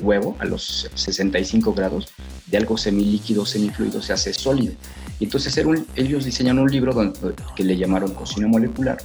huevo, 0.02 0.36
a 0.38 0.44
los 0.44 0.88
65 0.94 1.74
grados, 1.74 2.08
de 2.46 2.56
algo 2.56 2.76
semilíquido, 2.78 3.44
semifluido, 3.44 4.00
se 4.00 4.12
hace 4.12 4.32
sólido. 4.32 4.74
Y 5.18 5.24
entonces 5.24 5.60
ellos 5.96 6.24
diseñaron 6.24 6.60
un 6.60 6.70
libro 6.70 7.12
que 7.56 7.64
le 7.64 7.76
llamaron 7.76 8.14
Cocina 8.14 8.46
Molecular, 8.46 8.98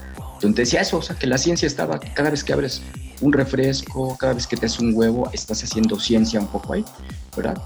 donde 0.43 0.63
decía 0.63 0.81
eso, 0.81 0.97
o 0.97 1.01
sea, 1.01 1.15
que 1.15 1.25
la 1.25 1.37
ciencia 1.37 1.65
estaba, 1.65 1.99
cada 1.99 2.29
vez 2.29 2.43
que 2.43 2.53
abres 2.53 2.81
un 3.21 3.31
refresco, 3.31 4.17
cada 4.17 4.33
vez 4.33 4.45
que 4.45 4.57
te 4.57 4.65
haces 4.65 4.79
un 4.79 4.93
huevo, 4.93 5.29
estás 5.31 5.63
haciendo 5.63 5.99
ciencia 5.99 6.39
un 6.39 6.47
poco 6.47 6.73
ahí, 6.73 6.85
¿verdad? 7.35 7.57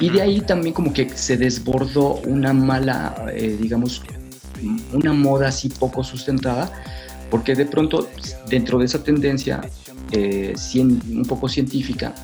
Y 0.00 0.10
de 0.10 0.22
ahí 0.22 0.40
también 0.40 0.72
como 0.72 0.92
que 0.92 1.08
se 1.10 1.36
desbordó 1.36 2.14
una 2.26 2.52
mala, 2.52 3.26
eh, 3.34 3.58
digamos, 3.60 4.02
una 4.92 5.12
moda 5.12 5.48
así 5.48 5.68
poco 5.68 6.04
sustentada, 6.04 6.72
porque 7.30 7.54
de 7.54 7.66
pronto 7.66 8.08
dentro 8.48 8.78
de 8.78 8.84
esa 8.84 9.02
tendencia 9.02 9.60
eh, 10.12 10.54
un 10.74 11.24
poco 11.26 11.48
científica, 11.48 12.14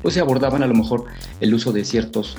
pues 0.00 0.14
se 0.14 0.20
abordaban 0.20 0.62
a 0.62 0.66
lo 0.66 0.74
mejor 0.74 1.04
el 1.40 1.52
uso 1.52 1.72
de 1.72 1.84
ciertos 1.84 2.36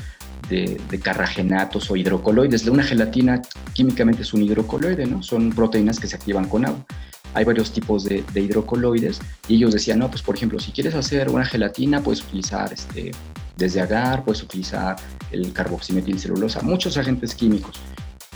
de, 0.49 0.99
carragenatos 1.01 1.89
o 1.91 1.95
hidrocoloides. 1.95 2.67
Una 2.67 2.83
gelatina 2.83 3.41
químicamente 3.73 4.21
es 4.21 4.33
un 4.33 4.43
hidrocoloide, 4.43 5.05
¿no? 5.05 5.21
Son 5.23 5.51
proteínas 5.51 5.99
que 5.99 6.07
se 6.07 6.15
activan 6.15 6.47
con 6.47 6.65
agua. 6.65 6.86
Hay 7.33 7.45
varios 7.45 7.71
tipos 7.71 8.03
de, 8.05 8.23
de 8.33 8.41
hidrocoloides 8.41 9.19
y 9.47 9.55
ellos 9.55 9.73
decían, 9.73 9.99
no, 9.99 10.10
pues 10.10 10.21
por 10.21 10.36
ejemplo, 10.36 10.60
si 10.60 10.71
quieres 10.71 10.95
hacer 10.95 11.29
una 11.29 11.45
gelatina, 11.45 12.01
puedes 12.01 12.23
utilizar 12.23 12.71
este, 12.73 13.12
desde 13.57 13.81
agar, 13.81 14.23
puedes 14.23 14.41
utilizar 14.41 14.95
el 15.31 15.51
carboximetilcelulosa, 15.51 16.62
muchos 16.62 16.97
agentes 16.97 17.36
químicos. 17.36 17.79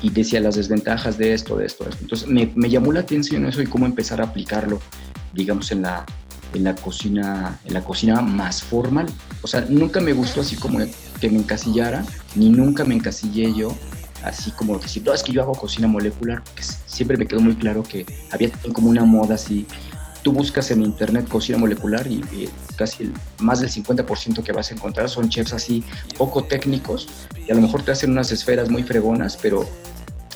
Y 0.01 0.09
decía 0.09 0.39
las 0.39 0.55
desventajas 0.55 1.17
de 1.17 1.33
esto, 1.33 1.55
de 1.55 1.67
esto, 1.67 1.83
de 1.83 1.91
esto. 1.91 2.01
Entonces 2.01 2.27
me, 2.27 2.51
me, 2.55 2.69
llamó 2.69 2.91
la 2.91 3.01
atención 3.01 3.45
eso 3.45 3.61
y 3.61 3.67
cómo 3.67 3.85
empezar 3.85 4.19
a 4.19 4.25
aplicarlo, 4.25 4.81
digamos, 5.31 5.71
en 5.71 5.83
la, 5.83 6.05
en 6.53 6.63
la 6.63 6.75
cocina, 6.75 7.59
en 7.65 7.73
la 7.73 7.83
cocina 7.83 8.21
más 8.21 8.63
formal. 8.63 9.05
O 9.43 9.47
sea, 9.47 9.65
nunca 9.69 10.01
me 10.01 10.13
gustó 10.13 10.41
así 10.41 10.55
como 10.55 10.79
que 11.21 11.29
me 11.29 11.39
encasillara, 11.39 12.03
ni 12.35 12.49
nunca 12.49 12.83
me 12.83 12.95
encasillé 12.95 13.53
yo 13.55 13.73
así 14.23 14.51
como 14.51 14.77
decir, 14.77 15.03
no, 15.03 15.13
es 15.13 15.23
que 15.23 15.31
yo 15.31 15.41
hago 15.41 15.53
cocina 15.53 15.87
molecular, 15.87 16.43
porque 16.43 16.63
siempre 16.85 17.17
me 17.17 17.25
quedó 17.25 17.39
muy 17.39 17.55
claro 17.55 17.81
que 17.81 18.05
había 18.31 18.51
como 18.73 18.89
una 18.89 19.05
moda 19.05 19.35
así 19.35 19.65
tú 20.21 20.31
buscas 20.31 20.71
en 20.71 20.83
internet 20.83 21.27
cocina 21.27 21.57
molecular 21.57 22.05
y, 22.07 22.21
casi 22.75 23.11
más 23.39 23.59
del 23.59 23.69
50% 23.69 24.43
que 24.43 24.51
vas 24.51 24.71
a 24.71 24.75
encontrar 24.75 25.09
son 25.09 25.29
chefs 25.29 25.53
así 25.53 25.83
poco 26.17 26.43
técnicos 26.43 27.07
y 27.47 27.51
a 27.51 27.55
lo 27.55 27.61
mejor 27.61 27.83
te 27.83 27.91
hacen 27.91 28.11
unas 28.11 28.31
esferas 28.31 28.69
muy 28.69 28.83
fregonas, 28.83 29.37
pero 29.37 29.67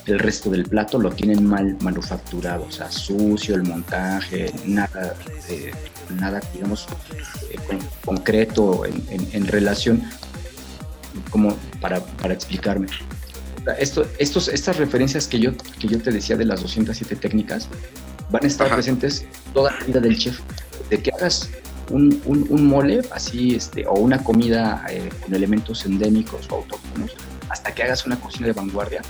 el 0.06 0.18
resto 0.20 0.50
del 0.50 0.64
plato 0.64 0.98
lo 0.98 1.10
tienen 1.10 1.44
mal 1.44 1.76
manufacturado, 1.80 2.66
o 2.68 2.70
sea, 2.70 2.90
sucio 2.90 3.56
el 3.56 3.64
montaje, 3.64 4.52
nada, 4.64 5.14
nada 6.20 6.40
digamos, 6.52 6.86
eh, 7.50 7.78
concreto 8.04 8.84
en, 8.84 9.46
relación 9.46 10.04
como 11.30 11.56
para, 11.80 12.00
para 12.00 12.34
explicarme. 12.34 12.88
Esto, 13.78 14.06
estos, 14.18 14.48
estas 14.48 14.76
referencias 14.76 15.26
que 15.26 15.40
yo, 15.40 15.52
que 15.56 15.88
yo 15.88 16.00
te 16.00 16.12
decía 16.12 16.36
de 16.36 16.44
las 16.44 16.62
207 16.62 17.16
técnicas, 17.16 17.68
van 18.30 18.44
a 18.44 18.46
estar 18.46 18.68
presentes 18.72 19.24
toda 19.52 19.72
la 19.72 19.84
vida 19.84 20.00
del 20.00 20.16
chef. 20.16 20.40
De 20.88 21.02
que 21.02 21.10
hagas 21.10 21.50
un, 21.90 22.20
un, 22.26 22.66
mole 22.66 23.02
así, 23.10 23.54
este, 23.54 23.86
o 23.86 23.94
una 23.94 24.22
comida 24.22 24.84
eh, 24.88 25.08
con 25.22 25.34
elementos 25.34 25.84
endémicos 25.84 26.48
o 26.50 26.56
autóctonos, 26.56 27.12
hasta 27.48 27.74
que 27.74 27.82
hagas 27.82 28.06
una 28.06 28.18
cocina 28.20 28.46
de 28.46 28.52
vanguardia, 28.52 29.02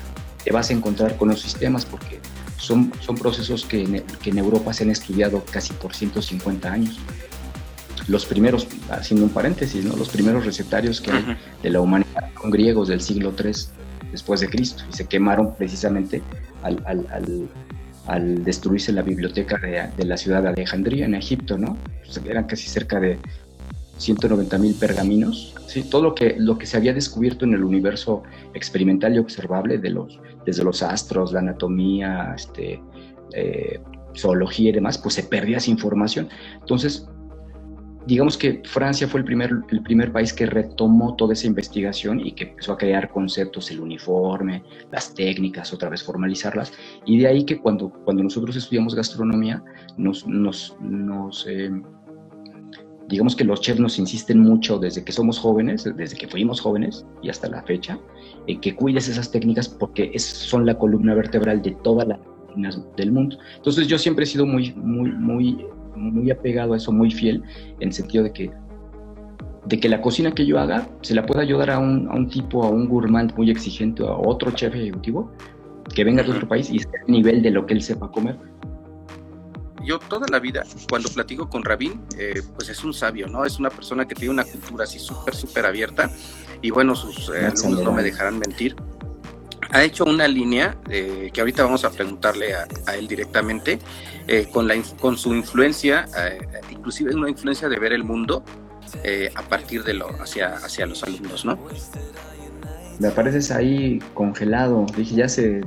te 0.43 0.53
vas 0.53 0.71
a 0.71 0.73
encontrar 0.73 1.17
con 1.17 1.29
los 1.29 1.41
sistemas 1.41 1.85
porque 1.85 2.21
son, 2.57 2.93
son 3.01 3.17
procesos 3.17 3.65
que 3.65 3.83
en, 3.83 4.03
que 4.23 4.31
en 4.31 4.39
Europa 4.39 4.73
se 4.73 4.85
han 4.85 4.91
estudiado 4.91 5.45
casi 5.51 5.73
por 5.75 5.95
150 5.95 6.71
años. 6.71 6.99
Los 8.09 8.25
primeros, 8.27 8.69
haciendo 8.91 9.27
un 9.27 9.33
paréntesis, 9.33 9.85
¿no? 9.85 9.97
los 9.97 10.09
primeros 10.09 10.45
recetarios 10.47 11.01
que 11.01 11.11
hay 11.11 11.37
de 11.63 11.71
la 11.71 11.81
humanidad 11.81 12.31
son 12.41 12.51
griegos 12.51 12.89
del 12.89 13.01
siglo 13.01 13.35
III 13.37 13.53
después 14.13 14.41
de 14.41 14.49
Cristo 14.49 14.85
y 14.89 14.95
se 14.95 15.07
quemaron 15.07 15.55
precisamente 15.57 16.23
al, 16.63 16.83
al, 16.87 17.07
al 17.11 17.49
al 18.07 18.45
destruirse 18.45 18.93
la 18.93 19.03
biblioteca 19.03 19.59
de, 19.59 20.05
la 20.05 20.17
ciudad 20.17 20.43
de 20.43 20.49
Alejandría 20.51 21.07
en 21.07 21.15
Egipto, 21.15 21.59
¿no? 21.59 21.77
Pues, 22.05 22.21
eran 22.25 22.45
casi 22.45 22.69
cerca 22.69 23.01
de 23.01 23.19
190 23.99 24.59
mil 24.59 24.75
pergaminos, 24.75 25.55
¿sí? 25.67 25.83
todo 25.83 26.03
lo 26.03 26.15
que, 26.15 26.37
lo 26.39 26.59
que 26.59 26.67
se 26.67 26.77
había 26.77 26.93
descubierto 26.93 27.45
en 27.45 27.55
el 27.55 27.65
universo 27.65 28.23
experimental 28.55 29.15
y 29.15 29.19
observable, 29.19 29.79
de 29.79 29.91
los, 29.91 30.21
desde 30.45 30.63
los 30.63 30.83
astros, 30.83 31.33
la 31.33 31.41
anatomía, 31.41 32.35
este, 32.37 32.81
eh, 33.33 33.81
zoología 34.15 34.71
y 34.71 34.73
demás, 34.73 34.99
pues 34.99 35.15
se 35.15 35.23
perdía 35.25 35.57
esa 35.57 35.71
información. 35.71 36.29
Entonces, 36.61 37.09
digamos 38.07 38.39
que 38.39 38.63
Francia 38.65 39.09
fue 39.09 39.21
el 39.21 39.27
primer, 39.27 39.51
el 39.71 39.83
primer 39.83 40.13
país 40.13 40.33
que 40.33 40.47
retomó 40.47 41.17
toda 41.17 41.33
esa 41.33 41.47
investigación 41.47 42.21
y 42.25 42.33
que 42.33 42.45
empezó 42.45 42.73
a 42.73 42.79
crear 42.79 43.11
conceptos, 43.11 43.71
el 43.71 43.81
uniforme, 43.81 44.63
las 44.93 45.13
técnicas, 45.13 45.73
otra 45.73 45.89
vez 45.89 46.03
formalizarlas. 46.05 46.73
Y 47.05 47.19
de 47.19 47.27
ahí 47.27 47.45
que 47.45 47.59
cuando, 47.59 47.91
cuando 48.05 48.23
nosotros 48.23 48.55
estudiamos 48.55 48.95
gastronomía, 48.95 49.63
nos, 49.97 50.27
nos, 50.27 50.77
eh, 51.49 51.71
digamos 53.09 53.35
que 53.35 53.45
los 53.45 53.61
chefs 53.61 53.81
nos 53.81 53.99
insisten 53.99 54.39
mucho 54.39 54.79
desde 54.79 55.05
que 55.05 55.11
somos 55.11 55.39
jóvenes, 55.39 55.91
desde 55.97 56.17
que 56.17 56.29
fuimos 56.29 56.61
jóvenes 56.61 57.05
y 57.23 57.29
hasta 57.29 57.49
la 57.49 57.63
fecha, 57.63 57.99
en 58.47 58.61
que 58.61 58.77
cuides 58.77 59.09
esas 59.09 59.33
técnicas 59.33 59.69
porque 59.69 60.13
es, 60.15 60.25
son 60.25 60.65
la 60.65 60.79
columna 60.79 61.15
vertebral 61.15 61.61
de 61.61 61.73
toda 61.83 62.05
la 62.05 62.21
del 62.97 63.13
mundo. 63.13 63.37
Entonces 63.57 63.87
yo 63.87 63.99
siempre 63.99 64.25
he 64.25 64.27
sido 64.27 64.47
muy, 64.47 64.73
muy 64.73 65.67
muy 65.97 66.31
apegado 66.31 66.75
a 66.75 66.77
eso, 66.77 66.93
muy 66.93 67.11
fiel, 67.11 67.43
en 67.81 67.89
el 67.89 67.93
sentido 67.93 68.25
de 68.25 68.33
que, 68.33 68.51
de 69.67 69.81
que 69.81 69.89
la 69.89 70.01
cocina 70.01 70.33
que 70.33 70.47
yo 70.47 70.59
haga 70.59 70.89
se 71.03 71.15
la 71.15 71.27
pueda 71.27 71.43
ayudar 71.43 71.71
a 71.71 71.79
un, 71.79 72.09
a 72.09 72.15
un 72.15 72.29
tipo, 72.29 72.63
a 72.65 72.69
un 72.69 72.89
gourmand 72.89 73.35
muy 73.37 73.51
exigente, 73.51 74.03
a 74.03 74.13
otro 74.13 74.51
chef 74.53 74.75
ejecutivo, 74.75 75.33
que 75.95 76.05
venga 76.05 76.23
de 76.23 76.31
otro 76.31 76.49
país 76.49 76.71
y 76.71 76.79
esté 76.79 76.99
a 76.99 77.11
nivel 77.11 77.43
de 77.43 77.51
lo 77.51 77.67
que 77.67 77.75
él 77.75 77.83
sepa 77.83 78.11
comer. 78.11 78.37
Yo 79.85 80.01
toda 80.01 80.27
la 80.29 80.41
vida, 80.41 80.65
cuando 80.89 81.09
platico 81.09 81.49
con 81.49 81.63
Rabín, 81.63 82.01
eh, 82.19 82.43
pues 82.57 82.69
es 82.69 82.83
un 82.83 82.93
sabio, 82.93 83.29
¿no? 83.29 83.45
Es 83.45 83.61
una 83.61 83.71
persona 83.71 84.07
que 84.07 84.17
tiene 84.17 84.33
una 84.33 84.45
cultura 84.45 84.83
así 84.83 84.99
súper, 84.99 85.35
súper 85.35 85.65
abierta. 85.65 86.11
Y 86.61 86.71
bueno, 86.71 86.97
sus 86.97 87.29
eh, 87.29 87.47
alumnos 87.47 87.85
no 87.85 87.93
me 87.93 88.03
dejarán 88.03 88.39
mentir 88.41 88.75
ha 89.71 89.83
hecho 89.83 90.05
una 90.05 90.29
línea 90.29 90.77
eh, 90.89 91.31
que 91.33 91.41
ahorita 91.41 91.65
vamos 91.65 91.85
a 91.85 91.91
preguntarle 91.91 92.55
a, 92.55 92.95
él 92.95 93.09
directamente, 93.09 93.79
eh, 94.27 94.49
con, 94.53 94.69
la, 94.69 94.75
con 95.01 95.17
su 95.17 95.35
influencia, 95.35 96.07
eh, 96.19 96.39
inclusive 96.71 97.15
una 97.15 97.31
influencia 97.31 97.69
de 97.69 97.79
ver 97.79 97.93
el 97.93 98.05
mundo 98.05 98.45
a 99.35 99.43
partir 99.43 99.85
de 99.85 99.95
lo 99.95 100.09
hacia, 100.23 100.55
hacia 100.55 100.87
los 100.87 101.03
alumnos, 101.03 101.45
¿no? 101.45 101.59
Me 102.99 103.09
apareces 103.09 103.51
ahí 103.51 103.99
congelado, 104.15 104.87
dije, 104.97 105.17
ya 105.17 105.29
se 105.29 105.61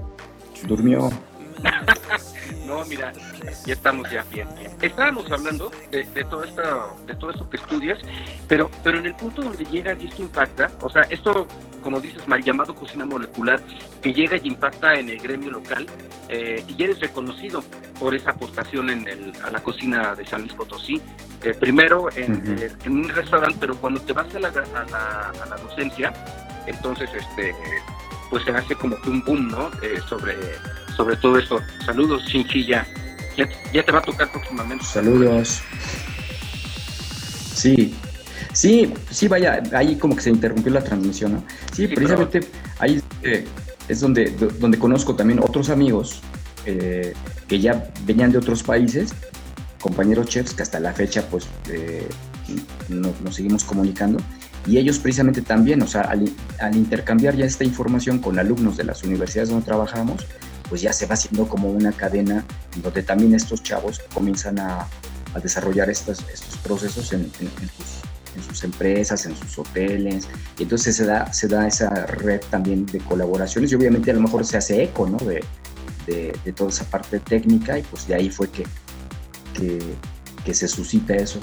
durmió. 0.68 1.12
no, 2.70 2.86
mira, 2.86 3.12
ya 3.66 3.74
estamos 3.74 4.10
ya 4.12 4.24
bien. 4.32 4.48
Estábamos 4.82 5.30
hablando 5.32 5.72
de, 5.92 6.04
todo 6.30 6.44
esto, 6.44 6.98
de 7.08 7.16
todo 7.16 7.32
esto 7.32 7.50
que 7.50 7.58
estudias, 7.58 7.98
pero, 8.48 8.70
pero 8.84 9.00
en 9.00 9.08
el 9.08 9.16
punto 9.16 9.42
donde 9.42 9.66
llega 9.66 9.94
y 10.00 10.06
esto 10.08 10.22
impacta, 10.22 10.70
o 10.82 10.90
sea, 10.90 11.02
esto, 11.10 11.48
como 11.82 12.00
dices, 12.00 12.28
mal 12.28 12.44
llamado 12.44 12.76
cocina 12.76 13.06
molecular, 13.06 13.60
que 14.02 14.14
llega 14.14 14.38
y 14.38 14.48
impacta 14.48 14.94
en 14.94 15.10
el 15.10 15.20
gremio 15.20 15.50
local, 15.50 15.88
eh, 16.30 16.64
y 16.68 16.84
eres 16.84 17.00
reconocido 17.00 17.64
por 18.00 18.14
esa 18.14 18.32
aportación 18.32 18.92
en 18.92 19.08
el, 19.08 19.34
a 19.44 19.50
la 19.50 19.62
cocina 19.64 20.14
de 20.14 20.26
San 20.26 20.42
Luis 20.42 20.54
Potosí, 20.54 21.02
eh, 21.44 21.56
primero 21.60 22.08
en, 22.16 22.76
en, 22.86 22.92
un 22.92 23.10
restaurante, 23.10 23.58
pero 23.60 23.76
cuando 23.78 24.00
te 24.02 24.14
vas 24.14 24.34
a 24.36 24.40
la, 24.40 24.50
a 24.50 25.48
la, 25.48 25.58
docencia, 25.58 26.14
entonces 26.68 27.10
este 27.14 27.56
pues 28.30 28.44
se 28.44 28.52
hace 28.52 28.76
como 28.76 28.96
que 29.02 29.10
un 29.10 29.24
boom, 29.24 29.48
¿no? 29.48 29.72
Eh, 29.82 30.00
sobre, 30.08 30.36
sobre 31.00 31.16
todo 31.16 31.38
eso. 31.40 31.62
Saludos, 31.86 32.26
Chinchilla 32.26 32.86
ya, 33.72 33.86
te 33.86 33.92
va 33.94 34.00
a 34.00 34.02
tocar 34.02 34.30
próximamente. 34.30 34.84
Saludos. 34.84 35.62
Sí, 37.56 37.94
sí, 38.52 38.94
sí, 39.10 39.30
vaya, 39.30 39.64
ahí 39.72 39.96
como 39.96 40.18
que 40.18 40.24
se 40.24 40.30
interrumpió 40.30 40.74
la 40.74 40.84
transmisión, 40.84 41.34
¿no? 41.36 41.44
Sí, 41.72 41.88
precisamente 41.88 42.42
ahí 42.80 43.02
eh, 43.24 43.46
es 43.88 44.02
donde, 44.02 44.32
donde 44.60 44.78
conozco 44.78 45.16
también 45.16 45.40
otros 45.40 45.70
amigos 45.70 46.20
eh, 46.66 47.14
que 47.48 47.62
ya 47.62 47.90
venían 48.04 48.34
de 48.34 48.40
otros 48.40 48.62
países, 48.62 49.14
compañeros 49.80 50.28
chefs 50.28 50.54
que 50.54 50.64
hasta 50.64 50.82
la 50.82 50.92
fecha 50.92 51.26
pues 51.30 51.48
eh, 51.70 52.10
nos 52.90 53.36
seguimos 53.36 53.64
comunicando 53.64 54.20
y 54.68 54.78
ellos 54.78 55.00
precisamente 55.00 55.42
también, 55.42 55.82
o 55.82 55.88
sea, 55.88 56.02
al, 56.02 56.76
intercambiar 56.76 57.36
ya 57.36 57.46
esta 57.46 57.64
información 57.64 58.20
con 58.20 58.38
alumnos 58.38 58.78
de 58.78 58.84
las 58.84 59.04
universidades 59.04 59.50
donde 59.50 59.66
trabajamos, 59.66 60.28
pues 60.70 60.82
ya 60.82 60.94
se 60.94 61.06
va 61.06 61.16
haciendo 61.16 61.48
como 61.48 61.70
una 61.70 61.92
cadena 61.92 62.46
donde 62.82 63.04
también 63.04 63.34
estos 63.34 63.64
chavos 63.64 64.02
comienzan 64.14 64.60
a, 64.60 64.88
desarrollar 65.44 65.90
estos, 65.92 66.26
estos 66.34 66.58
procesos 66.58 67.14
en, 67.14 67.32
sus, 68.48 68.64
empresas, 68.64 69.28
en 69.28 69.36
sus 69.36 69.60
hoteles, 69.60 70.28
y 70.58 70.64
entonces 70.64 70.96
se 70.96 71.06
da, 71.06 71.32
se 71.32 71.48
da 71.48 71.68
esa 71.68 72.08
red 72.08 72.42
también 72.50 72.86
de 72.88 72.98
colaboraciones 73.00 73.72
y 73.72 73.76
obviamente 73.76 74.10
a 74.10 74.16
lo 74.16 74.22
mejor 74.22 74.44
se 74.44 74.58
hace 74.58 74.84
eco, 74.84 75.08
¿no? 75.08 75.18
De, 75.18 75.44
de, 76.08 76.54
toda 76.54 76.72
esa 76.72 76.84
parte 76.86 77.20
técnica 77.20 77.78
y 77.78 77.84
pues 77.84 78.08
de 78.08 78.16
ahí 78.16 78.32
fue 78.32 78.50
que, 78.50 78.66
que 80.44 80.54
se 80.54 80.68
suscita 80.68 81.14
eso 81.16 81.40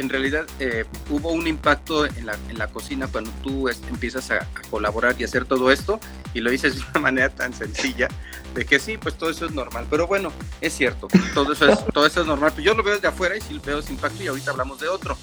en 0.00 0.08
realidad 0.08 0.46
eh, 0.58 0.84
hubo 1.10 1.30
un 1.30 1.46
impacto 1.46 2.06
en 2.06 2.26
la, 2.26 2.36
en 2.48 2.58
la 2.58 2.68
cocina 2.68 3.06
cuando 3.06 3.30
tú 3.42 3.68
empiezas 3.68 4.30
a, 4.30 4.46
colaborar 4.70 5.14
y 5.18 5.24
hacer 5.24 5.44
todo 5.44 5.70
esto 5.70 6.00
y 6.34 6.40
lo 6.40 6.50
dices 6.50 6.76
de 6.76 6.82
una 6.90 7.00
manera 7.00 7.28
tan 7.28 7.52
sencilla 7.52 8.08
de 8.54 8.64
que 8.64 8.78
sí, 8.78 8.96
pues 8.96 9.16
todo 9.16 9.30
eso 9.30 9.46
es 9.46 9.52
normal. 9.52 9.86
Pero 9.88 10.06
bueno, 10.06 10.32
es 10.60 10.72
cierto, 10.72 11.08
todo 11.34 11.52
eso 11.52 11.68
es, 11.68 11.78
todo 11.92 12.06
eso 12.06 12.22
es 12.22 12.26
normal. 12.26 12.52
Yo 12.56 12.74
lo 12.74 12.82
veo 12.82 12.94
desde 12.94 13.08
afuera 13.08 13.36
y 13.36 13.40
sí 13.40 13.60
veo 13.64 13.78
ese 13.78 13.92
impacto 13.92 14.22
y 14.22 14.26
ahorita 14.26 14.50
hablamos 14.50 14.80
de 14.80 14.88
otro. 14.88 15.16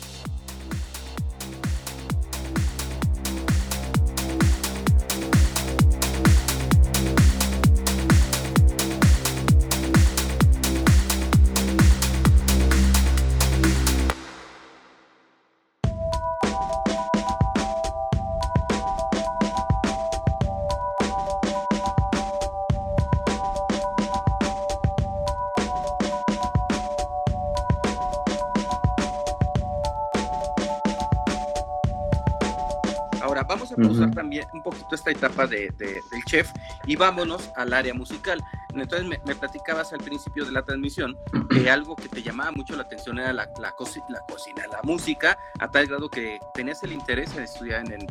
Usar 33.85 34.11
también 34.11 34.45
un 34.53 34.63
poquito 34.63 34.87
esta 34.93 35.11
etapa 35.11 35.45
de, 35.47 35.71
del 35.77 36.23
chef 36.25 36.51
y 36.85 36.95
vámonos 36.95 37.49
al 37.55 37.73
área 37.73 37.93
musical. 37.93 38.43
Entonces 38.73 39.07
me, 39.07 39.35
platicabas 39.35 39.93
al 39.93 39.99
principio 39.99 40.45
de 40.45 40.51
la 40.51 40.63
transmisión 40.63 41.17
que 41.49 41.69
algo 41.69 41.95
que 41.95 42.09
te 42.09 42.21
llamaba 42.21 42.51
mucho 42.51 42.75
la 42.75 42.83
atención 42.83 43.19
era 43.19 43.33
la, 43.33 43.45
la, 43.59 43.73
la 44.09 44.21
cocina, 44.25 44.65
la 44.71 44.81
música, 44.83 45.37
a 45.59 45.69
tal 45.69 45.87
grado 45.87 46.09
que 46.09 46.39
tenías 46.53 46.83
el 46.83 46.93
interés 46.93 47.35
en 47.35 47.43
estudiar 47.43 47.85
en, 47.85 47.93
el 47.93 48.07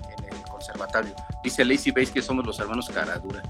conservatorio. 0.51 1.15
Dice 1.43 1.65
Lazy 1.65 1.91
Base 1.91 2.13
que 2.13 2.23
somos 2.23 2.47
los 2.47 2.59
hermanos 2.59 2.89
Caradura. 2.93 3.43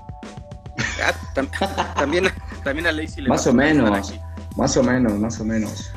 Ah, 1.02 1.12
también, 1.94 2.26
también 2.64 2.86
a 2.86 2.92
Lazy 2.92 3.22
le 3.22 3.28
Más 3.28 3.46
o 3.46 3.52
menos, 3.52 4.14
más 4.56 4.76
o 4.76 4.82
menos, 4.82 5.18
más 5.18 5.40
o 5.40 5.44
menos. 5.44 5.92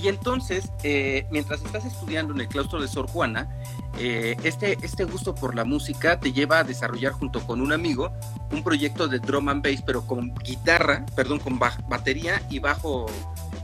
Y 0.00 0.08
entonces, 0.08 0.70
eh, 0.84 1.26
mientras 1.30 1.62
estás 1.62 1.84
estudiando 1.84 2.32
en 2.32 2.40
el 2.40 2.48
claustro 2.48 2.80
de 2.80 2.86
Sor 2.86 3.08
Juana, 3.08 3.48
eh, 3.98 4.36
este, 4.44 4.78
este 4.82 5.04
gusto 5.04 5.34
por 5.34 5.54
la 5.56 5.64
música 5.64 6.20
te 6.20 6.32
lleva 6.32 6.60
a 6.60 6.64
desarrollar 6.64 7.12
junto 7.12 7.44
con 7.44 7.60
un 7.60 7.72
amigo 7.72 8.12
un 8.52 8.62
proyecto 8.62 9.08
de 9.08 9.18
drum 9.18 9.48
and 9.48 9.62
bass, 9.62 9.82
pero 9.84 10.06
con 10.06 10.34
guitarra, 10.36 11.04
perdón, 11.16 11.40
con 11.40 11.58
batería 11.58 12.40
y 12.48 12.60
bajo 12.60 13.06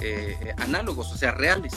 eh, 0.00 0.54
análogos, 0.58 1.12
o 1.12 1.16
sea, 1.16 1.32
reales, 1.32 1.72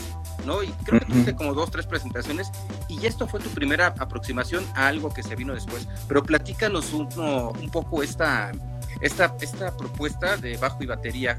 ¿no? 0.46 0.62
Y 0.62 0.68
creo 0.84 1.00
que 1.00 1.06
tuviste 1.06 1.34
como 1.34 1.54
dos, 1.54 1.70
tres 1.70 1.86
presentaciones 1.86 2.50
y 2.88 3.06
esto 3.06 3.26
fue 3.26 3.40
tu 3.40 3.50
primera 3.50 3.94
aproximación 3.98 4.64
a 4.74 4.88
algo 4.88 5.12
que 5.12 5.22
se 5.22 5.36
vino 5.36 5.54
después. 5.54 5.88
Pero 6.06 6.22
platícanos 6.22 6.92
un, 6.92 7.08
un 7.18 7.70
poco 7.70 8.02
esta, 8.02 8.52
esta, 9.00 9.34
esta 9.40 9.76
propuesta 9.76 10.36
de 10.36 10.56
bajo 10.56 10.82
y 10.82 10.86
batería, 10.86 11.36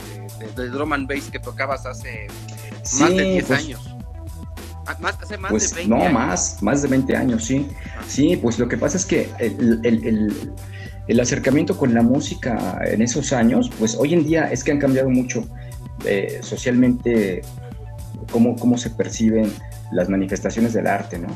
de, 0.56 0.70
drum 0.70 0.94
and 0.94 1.08
bass 1.08 1.30
que 1.30 1.40
tocabas 1.40 1.86
hace 1.86 2.28
más 3.00 3.10
de 3.10 3.24
10 3.24 3.46
pues 3.46 3.60
años. 3.60 3.96
Ah, 4.86 4.98
más, 5.00 5.22
hace 5.22 5.38
más 5.38 5.52
pues, 5.52 5.70
de 5.72 5.88
20 5.88 5.96
no, 5.96 6.12
más, 6.12 6.64
más 6.64 6.82
de 6.82 6.88
20 6.88 7.16
años, 7.16 7.46
sí. 7.46 7.68
Sí, 8.08 8.38
pues 8.38 8.58
lo 8.58 8.68
que 8.68 8.78
pasa 8.78 8.98
es 8.98 9.06
que 9.06 9.30
el, 9.40 11.20
acercamiento 11.20 11.78
con 11.78 11.94
la 11.94 12.02
música 12.02 12.80
en 12.86 13.02
esos 13.02 13.34
años, 13.34 13.70
pues 13.78 13.96
hoy 13.96 14.14
en 14.14 14.26
día 14.26 14.52
es 14.52 14.64
que 14.64 14.72
han 14.72 14.80
cambiado 14.80 15.10
mucho 15.10 15.46
eh, 16.06 16.40
socialmente 16.42 17.42
cómo, 18.32 18.56
cómo 18.56 18.78
se 18.78 18.90
perciben 18.90 19.52
las 19.92 20.10
manifestaciones 20.10 20.74
del 20.74 20.88
arte, 20.88 21.20
¿no? 21.20 21.28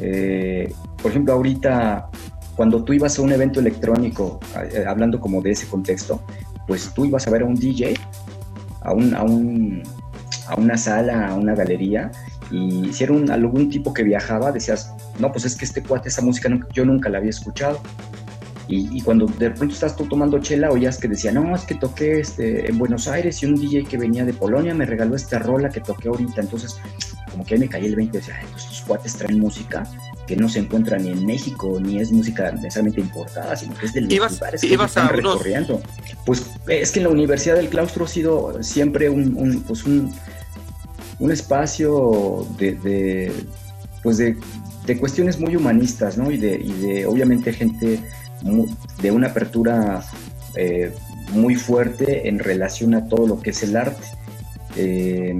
Eh, 0.00 0.72
por 1.00 1.10
ejemplo, 1.10 1.34
ahorita, 1.34 2.08
cuando 2.56 2.82
tú 2.84 2.92
ibas 2.92 3.18
a 3.18 3.22
un 3.22 3.32
evento 3.32 3.60
electrónico, 3.60 4.40
eh, 4.72 4.84
hablando 4.86 5.20
como 5.20 5.40
de 5.42 5.52
ese 5.52 5.66
contexto, 5.66 6.22
pues 6.66 6.92
tú 6.94 7.04
ibas 7.04 7.26
a 7.26 7.30
ver 7.30 7.42
a 7.42 7.46
un 7.46 7.54
DJ, 7.54 7.94
a 8.82 8.92
un, 8.92 9.14
a 9.14 9.22
un, 9.22 9.82
a 10.48 10.56
una 10.56 10.76
sala, 10.76 11.28
a 11.28 11.34
una 11.34 11.54
galería, 11.54 12.10
y 12.50 12.92
si 12.92 13.04
era 13.04 13.12
un, 13.12 13.30
algún 13.30 13.70
tipo 13.70 13.92
que 13.92 14.02
viajaba, 14.02 14.52
decías, 14.52 14.92
no, 15.18 15.32
pues 15.32 15.44
es 15.44 15.56
que 15.56 15.64
este 15.64 15.82
cuate, 15.82 16.08
esa 16.08 16.22
música 16.22 16.50
yo 16.72 16.84
nunca 16.84 17.08
la 17.08 17.18
había 17.18 17.30
escuchado. 17.30 17.80
Y, 18.74 19.02
cuando 19.02 19.26
de 19.26 19.50
pronto 19.50 19.74
estás 19.74 19.94
tú 19.96 20.06
tomando 20.06 20.38
chela, 20.38 20.70
oías 20.70 20.96
que 20.96 21.06
decía, 21.06 21.30
no, 21.30 21.54
es 21.54 21.62
que 21.64 21.74
toqué 21.74 22.20
este, 22.20 22.70
en 22.70 22.78
Buenos 22.78 23.06
Aires 23.06 23.42
y 23.42 23.46
un 23.46 23.54
DJ 23.54 23.84
que 23.84 23.98
venía 23.98 24.24
de 24.24 24.32
Polonia 24.32 24.74
me 24.74 24.86
regaló 24.86 25.14
esta 25.14 25.38
rola 25.38 25.68
que 25.68 25.80
toqué 25.80 26.08
ahorita. 26.08 26.40
Entonces, 26.40 26.76
como 27.30 27.44
que 27.44 27.54
ahí 27.54 27.60
me 27.60 27.68
caí 27.68 27.84
el 27.84 27.96
20 27.96 28.16
y 28.16 28.20
decía, 28.20 28.40
pues 28.50 28.64
estos 28.64 28.80
cuates 28.82 29.14
traen 29.14 29.40
música 29.40 29.86
que 30.26 30.36
no 30.36 30.48
se 30.48 30.60
encuentra 30.60 30.96
ni 30.96 31.10
en 31.10 31.26
México, 31.26 31.78
ni 31.80 32.00
es 32.00 32.12
música 32.12 32.50
necesariamente 32.52 33.02
importada, 33.02 33.54
sino 33.56 33.74
que 33.74 33.84
es 33.84 33.92
de 33.92 34.00
los 34.02 34.32
lugares 34.32 34.60
que 34.62 34.74
están 34.74 35.08
recorriendo. 35.10 35.82
Pues 36.24 36.46
es 36.66 36.92
que 36.92 37.00
en 37.00 37.04
la 37.04 37.10
Universidad 37.10 37.56
del 37.56 37.68
Claustro 37.68 38.06
ha 38.06 38.08
sido 38.08 38.62
siempre 38.62 39.10
un, 39.10 39.62
pues 39.66 39.84
un 39.84 40.14
un 41.18 41.30
espacio 41.30 42.46
de, 42.58 43.32
pues 44.02 44.18
de, 44.18 44.36
cuestiones 44.98 45.38
muy 45.38 45.54
humanistas, 45.54 46.18
¿no? 46.18 46.30
Y 46.30 46.36
de, 46.36 46.58
de 46.58 47.06
obviamente 47.06 47.52
gente 47.52 48.00
de 49.00 49.10
una 49.10 49.28
apertura 49.28 50.02
eh, 50.56 50.92
muy 51.32 51.54
fuerte 51.54 52.28
en 52.28 52.38
relación 52.38 52.94
a 52.94 53.06
todo 53.08 53.26
lo 53.26 53.40
que 53.40 53.50
es 53.50 53.62
el 53.62 53.76
arte. 53.76 54.04
Eh, 54.76 55.30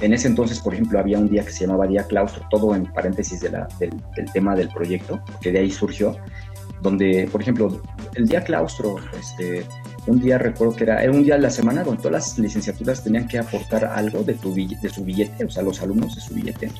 en 0.00 0.12
ese 0.12 0.28
entonces, 0.28 0.60
por 0.60 0.74
ejemplo, 0.74 0.98
había 0.98 1.18
un 1.18 1.28
día 1.28 1.44
que 1.44 1.52
se 1.52 1.66
llamaba 1.66 1.86
Día 1.86 2.04
Claustro, 2.04 2.44
todo 2.50 2.74
en 2.74 2.86
paréntesis 2.86 3.40
del, 3.40 3.56
del, 3.78 4.32
tema 4.32 4.54
del 4.54 4.68
proyecto, 4.68 5.20
que 5.40 5.52
de 5.52 5.60
ahí 5.60 5.70
surgió, 5.70 6.16
donde, 6.82 7.28
por 7.30 7.42
ejemplo, 7.42 7.80
el 8.14 8.28
Día 8.28 8.42
Claustro, 8.44 8.96
este, 9.18 9.64
un 10.06 10.20
día 10.20 10.38
recuerdo 10.38 10.76
que 10.76 10.84
era, 10.84 11.02
era 11.02 11.12
un 11.12 11.24
día 11.24 11.34
de 11.34 11.42
la 11.42 11.50
semana 11.50 11.82
donde 11.82 12.02
todas 12.02 12.12
las 12.12 12.38
licenciaturas 12.38 13.02
tenían 13.02 13.26
que 13.26 13.38
aportar 13.38 13.84
algo 13.84 14.22
de, 14.22 14.34
tu 14.34 14.54
de 14.54 14.88
su 14.88 15.04
billete, 15.04 15.44
o 15.44 15.50
sea, 15.50 15.62
los 15.62 15.82
alumnos 15.82 16.14
de 16.14 16.20
su 16.20 16.34
billete. 16.34 16.70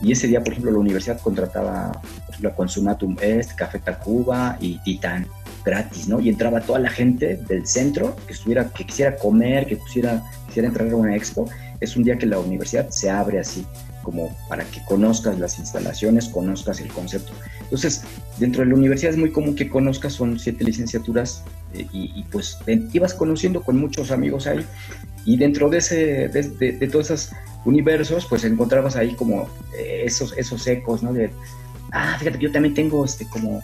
Y 0.00 0.12
ese 0.12 0.28
día, 0.28 0.40
por 0.40 0.52
ejemplo, 0.52 0.70
la 0.70 0.78
universidad 0.78 1.20
contrataba 1.20 2.00
por 2.26 2.40
la 2.40 2.54
Consumatum 2.54 3.16
Est, 3.20 3.54
Café 3.54 3.80
Tacuba 3.80 4.56
y 4.60 4.78
Titán 4.78 5.26
gratis, 5.64 6.08
¿no? 6.08 6.20
Y 6.20 6.28
entraba 6.28 6.60
toda 6.60 6.78
la 6.78 6.90
gente 6.90 7.36
del 7.48 7.66
centro 7.66 8.16
que 8.26 8.32
estuviera, 8.32 8.68
que 8.70 8.84
quisiera 8.84 9.16
comer, 9.16 9.66
que 9.66 9.76
quisiera, 9.78 10.22
quisiera 10.46 10.68
entrar 10.68 10.90
a 10.90 10.96
una 10.96 11.16
expo. 11.16 11.48
Es 11.80 11.96
un 11.96 12.04
día 12.04 12.16
que 12.16 12.26
la 12.26 12.38
universidad 12.38 12.88
se 12.90 13.10
abre 13.10 13.40
así, 13.40 13.66
como 14.02 14.36
para 14.48 14.64
que 14.64 14.82
conozcas 14.84 15.38
las 15.38 15.58
instalaciones, 15.58 16.28
conozcas 16.28 16.80
el 16.80 16.88
concepto. 16.88 17.32
Entonces, 17.62 18.02
dentro 18.38 18.62
de 18.62 18.70
la 18.70 18.76
universidad 18.76 19.12
es 19.12 19.18
muy 19.18 19.30
común 19.30 19.54
que 19.54 19.68
conozcas, 19.68 20.12
son 20.12 20.38
siete 20.38 20.64
licenciaturas 20.64 21.42
eh, 21.74 21.86
y, 21.92 22.22
pues 22.30 22.58
ibas 22.92 23.14
conociendo 23.14 23.62
con 23.62 23.78
muchos 23.78 24.10
amigos 24.10 24.46
ahí 24.46 24.64
y 25.28 25.36
dentro 25.36 25.68
de, 25.68 25.76
ese, 25.76 26.28
de, 26.28 26.88
todos 26.88 27.10
esos 27.10 27.32
universos, 27.66 28.24
pues 28.24 28.44
encontrabas 28.44 28.96
ahí 28.96 29.14
como 29.14 29.46
eh, 29.76 30.04
esos, 30.06 30.32
esos 30.38 30.66
ecos, 30.66 31.02
¿no? 31.02 31.12
De, 31.12 31.30
ah, 31.92 32.16
fíjate 32.18 32.38
que 32.38 32.46
yo 32.46 32.52
también 32.52 32.72
tengo 32.72 33.04
este 33.04 33.28
como 33.28 33.62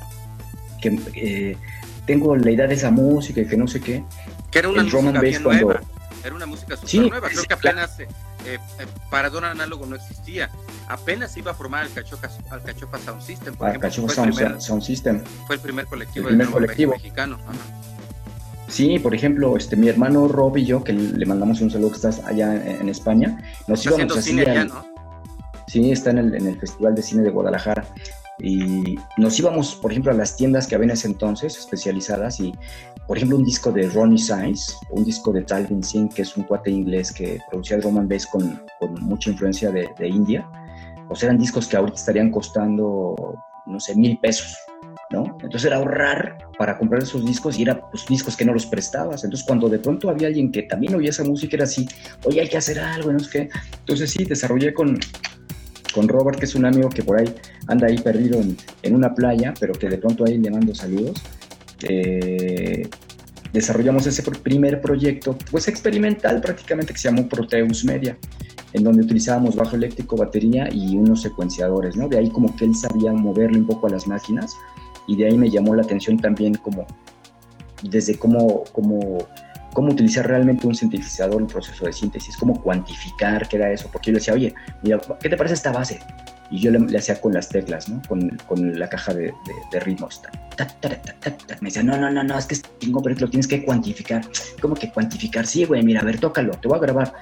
que 0.82 1.00
eh, 1.14 1.56
tengo 2.04 2.36
la 2.36 2.50
idea 2.50 2.66
de 2.66 2.74
esa 2.74 2.90
música 2.90 3.40
y 3.40 3.46
que 3.46 3.56
no 3.56 3.66
sé 3.66 3.80
qué. 3.80 4.04
Que 4.50 4.58
era 4.58 4.68
una 4.68 4.82
música 4.82 5.20
bien 5.22 5.42
nueva. 5.42 5.80
Era 6.22 6.34
una 6.34 6.44
música 6.44 6.76
súper 6.76 7.08
nueva. 7.08 7.28
Creo 7.30 7.44
que 7.44 7.54
apenas 7.54 7.98
eh, 7.98 8.08
eh, 8.46 8.58
para 9.08 9.30
Don 9.30 9.44
Análogo 9.44 9.86
no 9.86 9.96
existía. 9.96 10.50
Apenas 10.86 11.34
iba 11.38 11.52
a 11.52 11.54
formar 11.54 11.86
el 11.86 11.92
Cachopa, 11.94 12.28
al 12.50 12.62
Cachopa 12.62 12.98
Sound 12.98 13.22
System. 13.22 13.54
Por 13.54 13.70
ejemplo, 13.70 13.88
el 13.88 14.32
primer, 14.34 14.60
Sound 14.60 14.82
System. 14.82 15.24
fue 15.46 15.56
el 15.56 15.62
primer 15.62 15.86
colectivo, 15.86 16.28
el 16.28 16.36
primer 16.36 16.52
colectivo. 16.52 16.92
mexicano. 16.92 17.38
Sí, 18.74 18.98
por 18.98 19.14
ejemplo, 19.14 19.56
este, 19.56 19.76
mi 19.76 19.86
hermano 19.86 20.26
Rob 20.26 20.56
y 20.56 20.64
yo, 20.64 20.82
que 20.82 20.92
le 20.92 21.24
mandamos 21.26 21.60
un 21.60 21.70
saludo 21.70 21.90
que 21.90 21.94
estás 21.94 22.24
allá 22.24 22.56
en, 22.56 22.88
España, 22.88 23.40
nos 23.68 23.86
íbamos 23.86 24.16
así. 24.16 24.30
Cine 24.30 24.64
¿no? 24.64 24.84
Sí, 25.68 25.92
está 25.92 26.10
en 26.10 26.18
el, 26.18 26.34
en 26.34 26.48
el 26.48 26.58
Festival 26.58 26.96
de 26.96 27.02
Cine 27.02 27.22
de 27.22 27.30
Guadalajara. 27.30 27.86
Y 28.40 28.96
nos 29.16 29.38
íbamos, 29.38 29.76
por 29.76 29.92
ejemplo, 29.92 30.10
a 30.10 30.14
las 30.16 30.36
tiendas 30.36 30.66
que 30.66 30.74
había 30.74 30.86
en 30.86 30.90
ese 30.90 31.06
entonces, 31.06 31.56
especializadas, 31.56 32.40
y 32.40 32.52
por 33.06 33.16
ejemplo, 33.16 33.38
un 33.38 33.44
disco 33.44 33.70
de 33.70 33.88
Ronnie 33.90 34.18
Sainz, 34.18 34.76
un 34.90 35.04
disco 35.04 35.32
de 35.32 35.42
Talvin 35.42 35.84
Singh, 35.84 36.12
que 36.12 36.22
es 36.22 36.36
un 36.36 36.42
cuate 36.42 36.72
inglés 36.72 37.12
que 37.12 37.38
producía 37.48 37.78
drum 37.78 37.98
and 37.98 38.10
bass 38.10 38.26
con, 38.26 38.60
con 38.80 38.94
mucha 39.04 39.30
influencia 39.30 39.70
de, 39.70 39.88
de 40.00 40.08
India. 40.08 40.48
O 41.10 41.14
sea, 41.14 41.28
eran 41.28 41.38
discos 41.38 41.68
que 41.68 41.76
ahorita 41.76 41.96
estarían 41.96 42.32
costando, 42.32 43.36
no 43.66 43.78
sé, 43.78 43.94
mil 43.94 44.18
pesos, 44.18 44.56
¿no? 45.14 45.38
Entonces 45.40 45.64
era 45.64 45.76
ahorrar 45.76 46.38
para 46.58 46.76
comprar 46.76 47.02
esos 47.02 47.24
discos 47.24 47.58
y 47.58 47.62
eran 47.62 47.80
pues, 47.90 48.04
discos 48.06 48.36
que 48.36 48.44
no 48.44 48.52
los 48.52 48.66
prestabas. 48.66 49.24
Entonces 49.24 49.46
cuando 49.46 49.68
de 49.68 49.78
pronto 49.78 50.10
había 50.10 50.28
alguien 50.28 50.50
que 50.50 50.62
también 50.62 50.94
oía 50.94 51.10
esa 51.10 51.24
música, 51.24 51.56
era 51.56 51.64
así, 51.64 51.88
oye, 52.24 52.40
hay 52.40 52.48
que 52.48 52.56
hacer 52.56 52.78
algo, 52.78 53.12
no 53.12 53.20
sé 53.20 53.30
qué. 53.30 53.48
Entonces 53.80 54.10
sí, 54.10 54.24
desarrollé 54.24 54.74
con, 54.74 54.98
con 55.94 56.08
Robert, 56.08 56.38
que 56.38 56.46
es 56.46 56.54
un 56.54 56.64
amigo 56.64 56.88
que 56.88 57.02
por 57.02 57.18
ahí 57.18 57.32
anda 57.68 57.86
ahí 57.86 57.98
perdido 57.98 58.40
en, 58.82 58.94
una 58.94 59.14
playa, 59.14 59.54
pero 59.58 59.72
que 59.72 59.88
de 59.88 59.98
pronto 59.98 60.24
ahí 60.24 60.38
le 60.38 60.50
mando 60.50 60.74
saludos. 60.74 61.22
Eh, 61.88 62.88
desarrollamos 63.52 64.06
ese 64.06 64.22
primer 64.22 64.80
proyecto, 64.80 65.38
pues 65.50 65.68
experimental 65.68 66.40
prácticamente, 66.40 66.92
que 66.92 66.98
se 66.98 67.08
llamó 67.08 67.28
Proteus 67.28 67.84
Media, 67.84 68.18
en 68.72 68.82
donde 68.82 69.02
utilizábamos 69.02 69.54
bajo 69.54 69.76
eléctrico, 69.76 70.16
batería 70.16 70.68
y 70.72 70.96
unos 70.96 71.22
secuenciadores, 71.22 71.96
¿no? 71.96 72.08
De 72.08 72.18
ahí 72.18 72.28
como 72.30 72.54
que 72.56 72.64
él 72.64 72.74
sabía 72.74 73.12
moverle 73.12 73.58
un 73.58 73.66
poco 73.66 73.86
a 73.86 73.90
las 73.90 74.08
máquinas 74.08 74.56
y 75.06 75.16
de 75.16 75.26
ahí 75.26 75.38
me 75.38 75.50
llamó 75.50 75.74
la 75.74 75.82
atención 75.82 76.18
también 76.18 76.54
como 76.54 76.86
desde 77.82 78.18
cómo, 78.18 78.64
cómo, 78.72 79.18
cómo 79.72 79.92
utilizar 79.92 80.26
realmente 80.26 80.66
un 80.66 80.74
sintetizador 80.74 81.40
en 81.40 81.46
proceso 81.46 81.84
de 81.84 81.92
síntesis, 81.92 82.36
cómo 82.36 82.60
cuantificar 82.62 83.48
qué 83.48 83.56
era 83.56 83.70
eso, 83.70 83.88
porque 83.92 84.06
yo 84.06 84.12
le 84.12 84.18
decía, 84.18 84.34
oye, 84.34 84.54
mira, 84.82 85.00
¿qué 85.20 85.28
te 85.28 85.36
parece 85.36 85.54
esta 85.54 85.72
base? 85.72 86.00
y 86.50 86.60
yo 86.60 86.70
le, 86.70 86.98
hacía 86.98 87.20
con 87.20 87.32
las 87.32 87.48
teclas, 87.48 87.88
¿no? 87.88 88.00
Con, 88.06 88.36
con 88.46 88.78
la 88.78 88.88
caja 88.88 89.14
de, 89.14 89.34
ritmos. 89.80 90.22
me 91.60 91.68
decía, 91.68 91.82
no, 91.82 91.96
no, 91.96 92.10
no, 92.10 92.22
no, 92.22 92.38
es 92.38 92.46
que 92.46 92.54
es 92.54 92.62
chingo, 92.78 93.02
pero 93.02 93.16
lo 93.18 93.28
tienes 93.28 93.48
que 93.48 93.64
cuantificar. 93.64 94.24
¿Cómo 94.60 94.74
que 94.74 94.92
cuantificar? 94.92 95.46
Sí, 95.46 95.64
güey, 95.64 95.82
mira, 95.82 96.00
a 96.00 96.04
ver, 96.04 96.20
tócalo, 96.20 96.52
te 96.52 96.68
voy 96.68 96.78
a 96.78 96.80
grabar. 96.80 97.12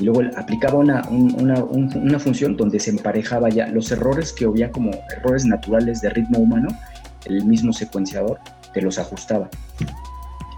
Y 0.00 0.04
luego 0.04 0.22
aplicaba 0.36 0.78
una, 0.78 1.02
una, 1.10 1.62
una, 1.62 2.18
función 2.18 2.56
donde 2.56 2.80
se 2.80 2.90
emparejaba 2.90 3.50
ya 3.50 3.66
los 3.68 3.92
errores 3.92 4.32
que 4.32 4.46
había 4.46 4.72
como 4.72 4.90
errores 5.14 5.44
naturales 5.44 6.00
de 6.00 6.08
ritmo 6.10 6.38
humano, 6.38 6.68
el 7.26 7.44
mismo 7.44 7.72
secuenciador 7.72 8.40
te 8.72 8.80
los 8.80 8.98
ajustaba. 8.98 9.50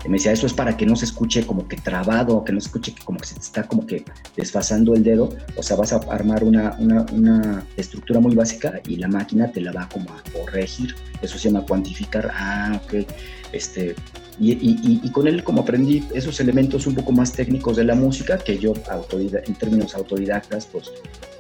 Me 0.05 0.17
decía, 0.17 0.33
eso 0.33 0.47
es 0.47 0.53
para 0.53 0.77
que 0.77 0.85
no 0.85 0.97
se 0.97 1.05
escuche 1.05 1.47
como 1.47 1.69
que 1.69 1.77
trabado, 1.77 2.45
que 2.45 2.53
no 2.53 2.61
se 2.61 2.67
escuche 2.67 2.95
como 3.05 3.19
que 3.21 3.27
se 3.27 3.35
te 3.35 3.41
está 3.41 3.63
como 3.65 3.87
que 3.87 4.05
desfasando 4.37 4.95
el 4.95 5.05
dedo, 5.05 5.29
o 5.57 5.63
sea, 5.63 5.77
vas 5.77 5.93
a 5.93 5.97
armar 6.11 6.43
una, 6.43 6.77
una 6.79 7.65
estructura 7.77 8.19
muy 8.19 8.35
básica 8.35 8.81
y 8.87 8.97
la 8.97 9.07
máquina 9.07 9.53
te 9.53 9.61
la 9.61 9.73
va 9.73 9.89
como 9.89 10.11
a 10.11 10.23
corregir, 10.33 10.97
eso 11.21 11.39
se 11.39 11.51
llama 11.51 11.65
cuantificar, 11.67 12.33
ah, 12.35 12.81
ok, 12.85 13.07
este, 13.53 13.95
y, 14.41 14.53
y, 14.53 15.01
y, 15.03 15.11
con 15.11 15.29
él 15.29 15.45
como 15.45 15.63
aprendí 15.63 16.05
esos 16.15 16.41
elementos 16.41 16.87
un 16.87 16.95
poco 16.95 17.13
más 17.13 17.33
técnicos 17.33 17.77
de 17.77 17.85
la 17.85 17.95
música, 17.95 18.39
que 18.39 18.59
yo 18.59 18.73
en 19.13 19.55
términos 19.55 19.95
autodidactas, 19.95 20.67
pues 20.67 20.91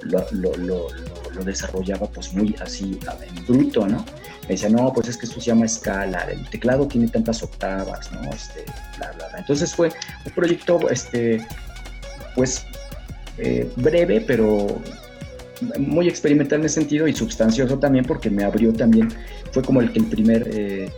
lo, 0.02 0.24
lo, 0.32 0.54
lo, 0.56 0.86
lo, 1.34 1.44
desarrollaba 1.44 2.06
pues 2.08 2.34
muy 2.34 2.54
así 2.60 2.98
en 3.36 3.46
bruto, 3.46 3.86
¿no? 3.86 4.04
Me 4.42 4.48
decía, 4.48 4.68
no, 4.68 4.92
pues 4.92 5.08
es 5.08 5.16
que 5.16 5.26
esto 5.26 5.40
se 5.40 5.46
llama 5.46 5.64
escala, 5.64 6.20
el 6.30 6.48
teclado 6.50 6.86
tiene 6.86 7.08
tantas 7.08 7.42
octavas, 7.42 8.12
¿no? 8.12 8.30
Este, 8.30 8.64
bla, 8.98 9.12
bla, 9.12 9.28
bla. 9.28 9.38
Entonces 9.38 9.74
fue 9.74 9.90
un 10.26 10.32
proyecto, 10.32 10.90
este, 10.90 11.44
pues, 12.34 12.66
eh, 13.38 13.70
breve, 13.76 14.20
pero 14.20 14.66
muy 15.78 16.08
experimental 16.08 16.60
en 16.60 16.66
ese 16.66 16.74
sentido 16.74 17.08
y 17.08 17.14
sustancioso 17.14 17.78
también 17.78 18.04
porque 18.04 18.28
me 18.28 18.44
abrió 18.44 18.72
también, 18.72 19.08
fue 19.50 19.62
como 19.62 19.80
el, 19.80 19.90
el 19.94 20.04
primer... 20.06 20.50
Eh, 20.52 20.90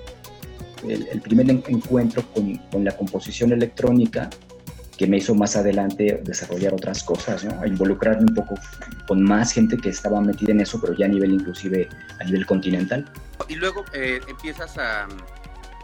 el, 0.88 1.20
primer 1.20 1.50
encuentro 1.50 2.22
con, 2.32 2.56
con, 2.70 2.84
la 2.84 2.96
composición 2.96 3.52
electrónica 3.52 4.30
que 4.96 5.06
me 5.06 5.18
hizo 5.18 5.34
más 5.34 5.56
adelante 5.56 6.20
desarrollar 6.24 6.74
otras 6.74 7.02
cosas, 7.02 7.44
¿no? 7.44 7.66
involucrarme 7.66 8.26
un 8.28 8.34
poco 8.34 8.54
con 9.08 9.22
más 9.22 9.52
gente 9.52 9.76
que 9.76 9.88
estaba 9.88 10.20
metida 10.20 10.52
en 10.52 10.60
eso, 10.60 10.80
pero 10.80 10.94
ya 10.94 11.06
a 11.06 11.08
nivel 11.08 11.32
inclusive 11.32 11.88
a 12.20 12.24
nivel 12.24 12.46
continental. 12.46 13.04
Y 13.48 13.56
luego 13.56 13.84
eh, 13.92 14.20
empiezas 14.28 14.78
a, 14.78 15.08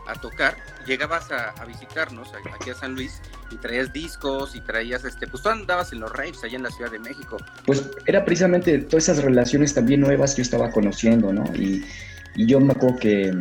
a, 0.06 0.14
tocar, 0.20 0.56
llegabas 0.86 1.30
a, 1.32 1.50
a, 1.50 1.64
visitarnos 1.64 2.28
aquí 2.54 2.70
a 2.70 2.74
San 2.74 2.94
Luis 2.94 3.20
y 3.50 3.56
traías 3.56 3.92
discos 3.92 4.54
y 4.54 4.60
traías, 4.60 5.04
este, 5.04 5.26
pues 5.26 5.42
tú 5.42 5.48
andabas 5.48 5.92
en 5.92 6.00
los 6.00 6.12
raves 6.12 6.44
allá 6.44 6.56
en 6.56 6.62
la 6.62 6.70
Ciudad 6.70 6.92
de 6.92 7.00
México. 7.00 7.36
Pues 7.66 7.90
era 8.06 8.24
precisamente 8.24 8.78
todas 8.78 9.08
esas 9.08 9.24
relaciones 9.24 9.74
también 9.74 10.00
nuevas 10.00 10.32
que 10.32 10.38
yo 10.38 10.42
estaba 10.42 10.70
conociendo, 10.70 11.32
¿no? 11.32 11.44
Y, 11.56 11.84
y 12.36 12.46
yo 12.46 12.60
me 12.60 12.72
acuerdo 12.72 12.96
que 12.98 13.36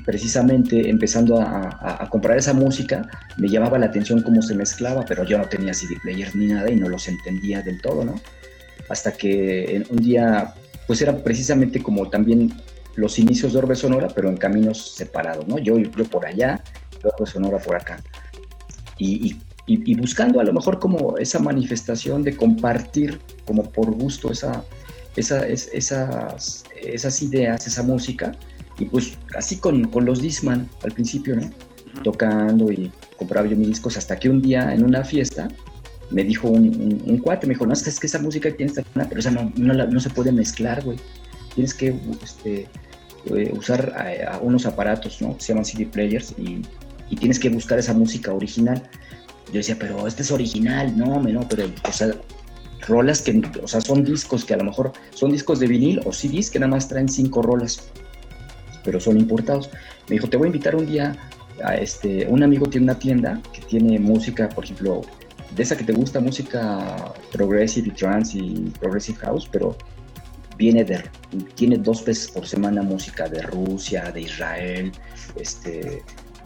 precisamente 0.00 0.88
empezando 0.88 1.40
a, 1.40 2.08
comprar 2.10 2.38
esa 2.38 2.52
música, 2.52 3.08
me 3.36 3.48
llamaba 3.48 3.78
la 3.78 3.86
atención 3.86 4.22
cómo 4.22 4.42
se 4.42 4.54
mezclaba, 4.54 5.04
pero 5.06 5.24
yo 5.24 5.38
no 5.38 5.46
tenía 5.46 5.74
CD 5.74 5.96
players 6.02 6.34
ni 6.34 6.46
nada 6.46 6.70
y 6.70 6.76
no 6.76 6.88
los 6.88 7.08
entendía 7.08 7.62
del 7.62 7.80
todo, 7.80 8.04
¿no? 8.04 8.14
Hasta 8.88 9.12
que 9.12 9.84
un 9.90 9.98
día, 9.98 10.54
pues 10.86 11.00
era 11.02 11.16
precisamente 11.16 11.82
como 11.82 12.08
también 12.08 12.52
los 12.96 13.18
inicios 13.18 13.52
de 13.52 13.58
Orbe 13.58 13.74
Sonora, 13.74 14.08
pero 14.14 14.28
en 14.28 14.36
caminos 14.36 14.92
separados, 14.94 15.46
¿no? 15.46 15.58
Yo, 15.58 15.78
yo 15.78 15.90
por 15.90 16.26
allá, 16.26 16.62
Orbe 17.02 17.30
Sonora 17.30 17.58
por 17.58 17.76
acá. 17.76 18.02
Y, 18.98 19.36
y, 19.66 19.94
buscando 19.94 20.40
a 20.40 20.44
lo 20.44 20.52
mejor 20.52 20.78
como 20.78 21.16
esa 21.18 21.38
manifestación 21.38 22.22
de 22.22 22.36
compartir 22.36 23.20
como 23.44 23.62
por 23.62 23.90
gusto 23.92 24.30
esa, 24.30 24.64
esa, 25.16 25.46
esas, 25.46 26.64
esas 26.82 27.22
ideas, 27.22 27.66
esa 27.66 27.82
música, 27.82 28.32
y 28.78 28.86
pues 28.86 29.18
así 29.36 29.56
con, 29.56 29.84
con 29.88 30.04
los 30.04 30.20
Disman 30.20 30.68
al 30.82 30.92
principio, 30.92 31.36
¿no? 31.36 31.50
Tocando 32.02 32.72
y 32.72 32.90
compraba 33.16 33.46
yo 33.46 33.56
mis 33.56 33.68
discos 33.68 33.96
hasta 33.96 34.18
que 34.18 34.28
un 34.28 34.40
día 34.40 34.74
en 34.74 34.84
una 34.84 35.04
fiesta 35.04 35.48
me 36.10 36.24
dijo 36.24 36.48
un, 36.48 37.02
un, 37.06 37.18
cuate, 37.18 37.46
me 37.46 37.54
dijo, 37.54 37.66
no, 37.66 37.72
es 37.72 37.98
que 37.98 38.06
esa 38.06 38.18
música 38.18 38.50
tiene 38.54 38.72
esta 38.72 38.82
pero 39.08 39.18
esa 39.18 39.30
no, 39.30 39.52
no, 39.56 39.74
no 39.74 40.00
se 40.00 40.10
puede 40.10 40.30
mezclar, 40.32 40.84
güey. 40.84 40.98
Tienes 41.54 41.74
que 41.74 41.98
este, 42.22 42.68
eh, 43.26 43.52
usar 43.56 44.26
a, 44.28 44.38
unos 44.38 44.66
aparatos, 44.66 45.20
¿no? 45.22 45.36
Se 45.38 45.48
llaman 45.48 45.64
CD 45.64 45.86
players 45.86 46.34
y, 46.38 46.62
y, 47.08 47.16
tienes 47.16 47.38
que 47.38 47.48
buscar 47.48 47.78
esa 47.78 47.94
música 47.94 48.32
original. 48.32 48.82
Yo 49.46 49.54
decía, 49.54 49.76
pero 49.78 50.06
este 50.06 50.22
es 50.22 50.30
original, 50.30 50.96
no, 50.96 51.20
no, 51.20 51.48
pero, 51.48 51.66
o 51.88 51.92
sea, 51.92 52.08
rolas 52.86 53.22
que, 53.22 53.42
o 53.62 53.68
sea, 53.68 53.80
son 53.80 54.04
discos 54.04 54.44
que 54.44 54.54
a 54.54 54.56
lo 54.56 54.64
mejor 54.64 54.92
son 55.14 55.30
discos 55.30 55.60
de 55.60 55.66
vinil 55.66 56.00
o 56.04 56.12
CDs 56.12 56.50
que 56.50 56.58
nada 56.58 56.70
más 56.70 56.88
traen 56.88 57.08
cinco 57.08 57.42
rolas 57.42 57.90
pero 58.84 59.00
son 59.00 59.18
importados. 59.18 59.70
Me 60.08 60.14
dijo, 60.16 60.28
te 60.28 60.36
voy 60.36 60.46
a 60.46 60.48
invitar 60.48 60.76
un 60.76 60.86
día 60.86 61.16
a 61.62 61.76
este, 61.76 62.26
un 62.26 62.42
amigo 62.42 62.66
tiene 62.66 62.84
una 62.84 62.98
tienda 62.98 63.40
que 63.52 63.62
tiene 63.62 63.98
música, 63.98 64.48
por 64.48 64.64
ejemplo, 64.64 65.02
de 65.54 65.62
esa 65.62 65.76
que 65.76 65.84
te 65.84 65.92
gusta, 65.92 66.20
música 66.20 67.12
progressive 67.30 67.88
y 67.88 67.90
trance 67.90 68.38
y 68.38 68.72
progressive 68.80 69.18
house, 69.18 69.48
pero 69.50 69.76
viene 70.56 70.84
de, 70.84 71.02
tiene 71.54 71.76
dos 71.76 72.04
veces 72.04 72.30
por 72.30 72.46
semana 72.46 72.82
música 72.82 73.28
de 73.28 73.42
Rusia, 73.42 74.10
de 74.12 74.22
Israel, 74.22 74.92
este, 75.36 76.02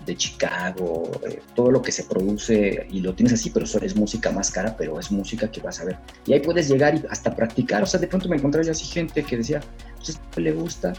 de 0.07 0.17
Chicago, 0.17 1.11
eh, 1.29 1.41
todo 1.55 1.71
lo 1.71 1.83
que 1.83 1.93
se 1.93 2.05
produce 2.05 2.87
y 2.91 3.01
lo 3.01 3.15
tienes 3.15 3.35
así, 3.35 3.51
pero 3.51 3.67
es 3.67 3.97
música 3.97 4.31
más 4.31 4.51
cara, 4.51 4.77
pero 4.77 4.99
es 4.99 5.11
música 5.11 5.51
que 5.51 5.61
vas 5.61 5.81
a 5.81 5.85
ver. 5.85 5.99
Y 6.27 6.33
ahí 6.33 6.41
puedes 6.41 6.69
llegar 6.69 6.95
y 6.95 7.03
hasta 7.11 7.35
practicar, 7.35 7.83
o 7.83 7.87
sea, 7.87 8.01
de 8.01 8.07
pronto 8.07 8.29
me 8.29 8.37
encontré 8.37 8.69
así 8.71 8.87
gente 8.87 9.23
que 9.23 9.37
decía, 9.37 9.61
pues 9.97 10.19
le 10.37 10.53
gusta, 10.53 10.95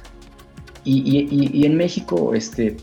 y, 0.89 1.65
en 1.65 1.75
México, 1.75 2.33
este, 2.33 2.77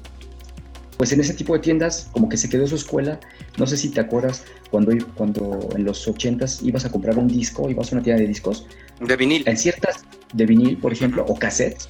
pues 0.96 1.12
en 1.12 1.20
ese 1.20 1.34
tipo 1.34 1.54
de 1.54 1.60
tiendas, 1.60 2.08
como 2.12 2.28
que 2.28 2.36
se 2.36 2.48
quedó 2.48 2.66
su 2.66 2.76
escuela. 2.76 3.18
No 3.58 3.66
sé 3.66 3.76
si 3.76 3.88
te 3.88 4.00
acuerdas 4.00 4.44
cuando, 4.70 4.92
cuando 5.14 5.68
en 5.74 5.84
los 5.84 6.06
ochentas 6.06 6.62
ibas 6.62 6.84
a 6.84 6.90
comprar 6.90 7.18
un 7.18 7.28
disco, 7.28 7.70
ibas 7.70 7.92
a 7.92 7.96
una 7.96 8.02
tienda 8.02 8.20
de 8.20 8.28
discos. 8.28 8.66
De 9.00 9.16
vinil. 9.16 9.42
En 9.46 9.56
ciertas, 9.56 10.04
de 10.32 10.46
vinil, 10.46 10.76
por 10.78 10.92
ejemplo, 10.92 11.24
o 11.26 11.34
cassettes, 11.34 11.88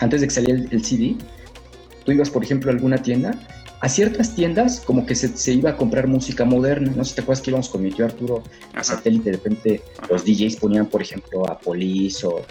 antes 0.00 0.20
de 0.20 0.26
que 0.26 0.34
saliera 0.34 0.62
el, 0.70 0.84
CD, 0.84 1.16
tú 2.04 2.12
ibas, 2.12 2.30
por 2.30 2.44
ejemplo, 2.44 2.70
a 2.70 2.74
alguna 2.74 2.98
tienda, 2.98 3.38
a 3.80 3.88
ciertas 3.88 4.34
tiendas 4.34 4.80
como 4.80 5.06
que 5.06 5.14
se, 5.14 5.52
iba 5.52 5.70
a 5.70 5.76
comprar 5.76 6.06
música 6.06 6.44
moderna. 6.44 6.92
No 6.94 7.04
sé 7.04 7.10
si 7.10 7.16
te 7.16 7.22
acuerdas 7.22 7.42
que 7.42 7.50
íbamos 7.50 7.68
con 7.68 7.82
mi 7.82 7.90
tío 7.90 8.04
Arturo 8.04 8.42
a 8.74 8.84
satélite, 8.84 9.30
de 9.30 9.36
repente 9.36 9.82
los 10.10 10.24
DJs 10.24 10.56
ponían, 10.56 10.86
por 10.86 11.00
ejemplo, 11.00 11.48
a 11.50 11.58
Police 11.58 12.26
o 12.26 12.42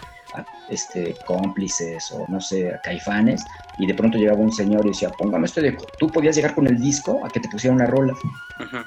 este, 0.68 1.14
cómplices 1.26 2.10
o 2.12 2.24
no 2.28 2.40
sé, 2.40 2.72
caifanes, 2.82 3.42
y 3.78 3.86
de 3.86 3.94
pronto 3.94 4.18
llegaba 4.18 4.38
un 4.38 4.52
señor 4.52 4.84
y 4.86 4.90
decía, 4.90 5.10
póngame 5.10 5.46
esto 5.46 5.60
de... 5.60 5.76
Tú 5.98 6.08
podías 6.08 6.36
llegar 6.36 6.54
con 6.54 6.66
el 6.66 6.78
disco 6.78 7.24
a 7.24 7.28
que 7.28 7.40
te 7.40 7.48
pusiera 7.48 7.74
una 7.74 7.86
rola, 7.86 8.14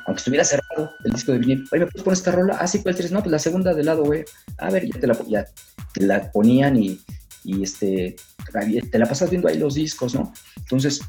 aunque 0.06 0.20
estuviera 0.20 0.44
cerrado 0.44 0.92
el 1.04 1.12
disco 1.12 1.32
de 1.32 1.40
vinil. 1.40 1.66
Oye, 1.72 1.86
¿me 1.86 1.92
puedes 1.92 2.04
poner 2.04 2.18
esta 2.18 2.32
rola? 2.32 2.58
Ah, 2.60 2.68
sí, 2.68 2.82
¿cuál? 2.82 2.96
No, 3.12 3.20
pues 3.20 3.32
la 3.32 3.40
segunda 3.40 3.74
del 3.74 3.86
lado, 3.86 4.04
güey. 4.04 4.24
A 4.58 4.70
ver, 4.70 4.86
ya 4.86 5.00
te 5.00 5.08
la, 5.08 5.18
ya 5.28 5.46
te 5.94 6.06
la 6.06 6.32
ponían 6.32 6.78
y, 6.78 7.00
y 7.44 7.64
este, 7.64 8.16
te 8.92 9.00
la 9.00 9.06
pasas 9.06 9.30
viendo 9.30 9.48
ahí 9.48 9.58
los 9.58 9.76
discos, 9.76 10.14
¿no? 10.14 10.32
Entonces, 10.58 11.02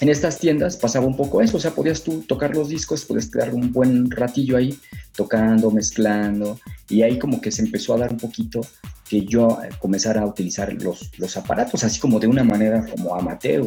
en 0.00 0.08
estas 0.08 0.38
tiendas 0.38 0.76
pasaba 0.76 1.06
un 1.06 1.16
poco 1.16 1.42
eso, 1.42 1.58
o 1.58 1.60
sea, 1.60 1.72
podías 1.72 2.02
tú 2.02 2.22
tocar 2.22 2.54
los 2.56 2.70
discos, 2.70 3.04
podías 3.04 3.28
quedar 3.28 3.52
un 3.52 3.70
buen 3.70 4.10
ratillo 4.10 4.56
ahí 4.56 4.78
tocando, 5.14 5.70
mezclando, 5.70 6.58
y 6.88 7.02
ahí 7.02 7.18
como 7.18 7.40
que 7.40 7.52
se 7.52 7.62
empezó 7.62 7.94
a 7.94 7.98
dar 7.98 8.10
un 8.10 8.18
poquito 8.18 8.62
que 9.10 9.24
yo 9.24 9.58
eh, 9.60 9.70
comenzara 9.80 10.22
a 10.22 10.26
utilizar 10.26 10.72
los, 10.72 11.10
los 11.18 11.36
aparatos, 11.36 11.82
así 11.82 11.98
como 11.98 12.20
de 12.20 12.28
una 12.28 12.44
manera 12.44 12.86
como 12.86 13.12
amateur, 13.16 13.64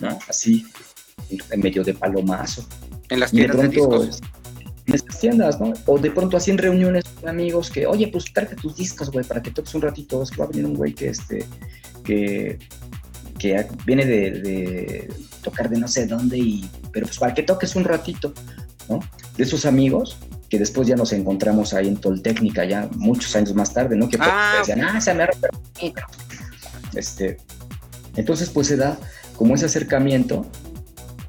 ¿no? 0.00 0.18
Así, 0.28 0.66
en 1.30 1.60
medio 1.60 1.82
de 1.82 1.94
palomazo. 1.94 2.66
En 3.08 3.20
las 3.20 3.30
tiendas 3.30 3.56
de, 3.56 3.68
discos. 3.68 4.20
En 4.84 4.94
estas 4.94 5.18
tiendas, 5.18 5.58
¿no? 5.58 5.72
O 5.86 5.98
de 5.98 6.10
pronto 6.10 6.36
así 6.36 6.50
en 6.50 6.58
reuniones 6.58 7.04
con 7.18 7.30
amigos 7.30 7.70
que, 7.70 7.86
oye, 7.86 8.08
pues 8.08 8.30
tráete 8.34 8.54
tus 8.56 8.76
discos, 8.76 9.10
güey, 9.10 9.24
para 9.24 9.42
que 9.42 9.50
toques 9.50 9.74
un 9.74 9.80
ratito, 9.80 10.22
es 10.22 10.30
que 10.30 10.36
va 10.36 10.44
a 10.44 10.48
venir 10.48 10.66
un 10.66 10.74
güey 10.74 10.92
que, 10.92 11.08
este, 11.08 11.46
que 12.04 12.58
que 13.38 13.66
viene 13.86 14.04
de, 14.04 15.12
tocar 15.42 15.68
de 15.68 15.76
no 15.76 15.88
sé 15.88 16.06
dónde, 16.06 16.38
y, 16.38 16.70
pero 16.92 17.06
pues 17.06 17.18
para 17.18 17.34
que 17.34 17.42
toques 17.42 17.74
un 17.74 17.82
ratito, 17.82 18.32
¿no? 18.88 19.00
De 19.36 19.42
esos 19.42 19.64
amigos 19.64 20.18
que 20.52 20.58
después 20.58 20.86
ya 20.86 20.96
nos 20.96 21.14
encontramos 21.14 21.72
ahí 21.72 21.88
en 21.88 21.96
Toltécnica, 21.96 22.66
ya 22.66 22.86
muchos 22.96 23.34
años 23.36 23.54
más 23.54 23.72
tarde, 23.72 23.96
¿no? 23.96 24.06
Que 24.06 24.18
ah, 24.20 24.56
decían, 24.58 24.82
ah, 24.82 25.00
se 25.00 25.14
me 25.14 25.26
este, 26.94 27.38
Entonces, 28.16 28.50
pues 28.50 28.66
se 28.66 28.76
da 28.76 28.98
como 29.34 29.54
ese 29.54 29.64
acercamiento 29.64 30.44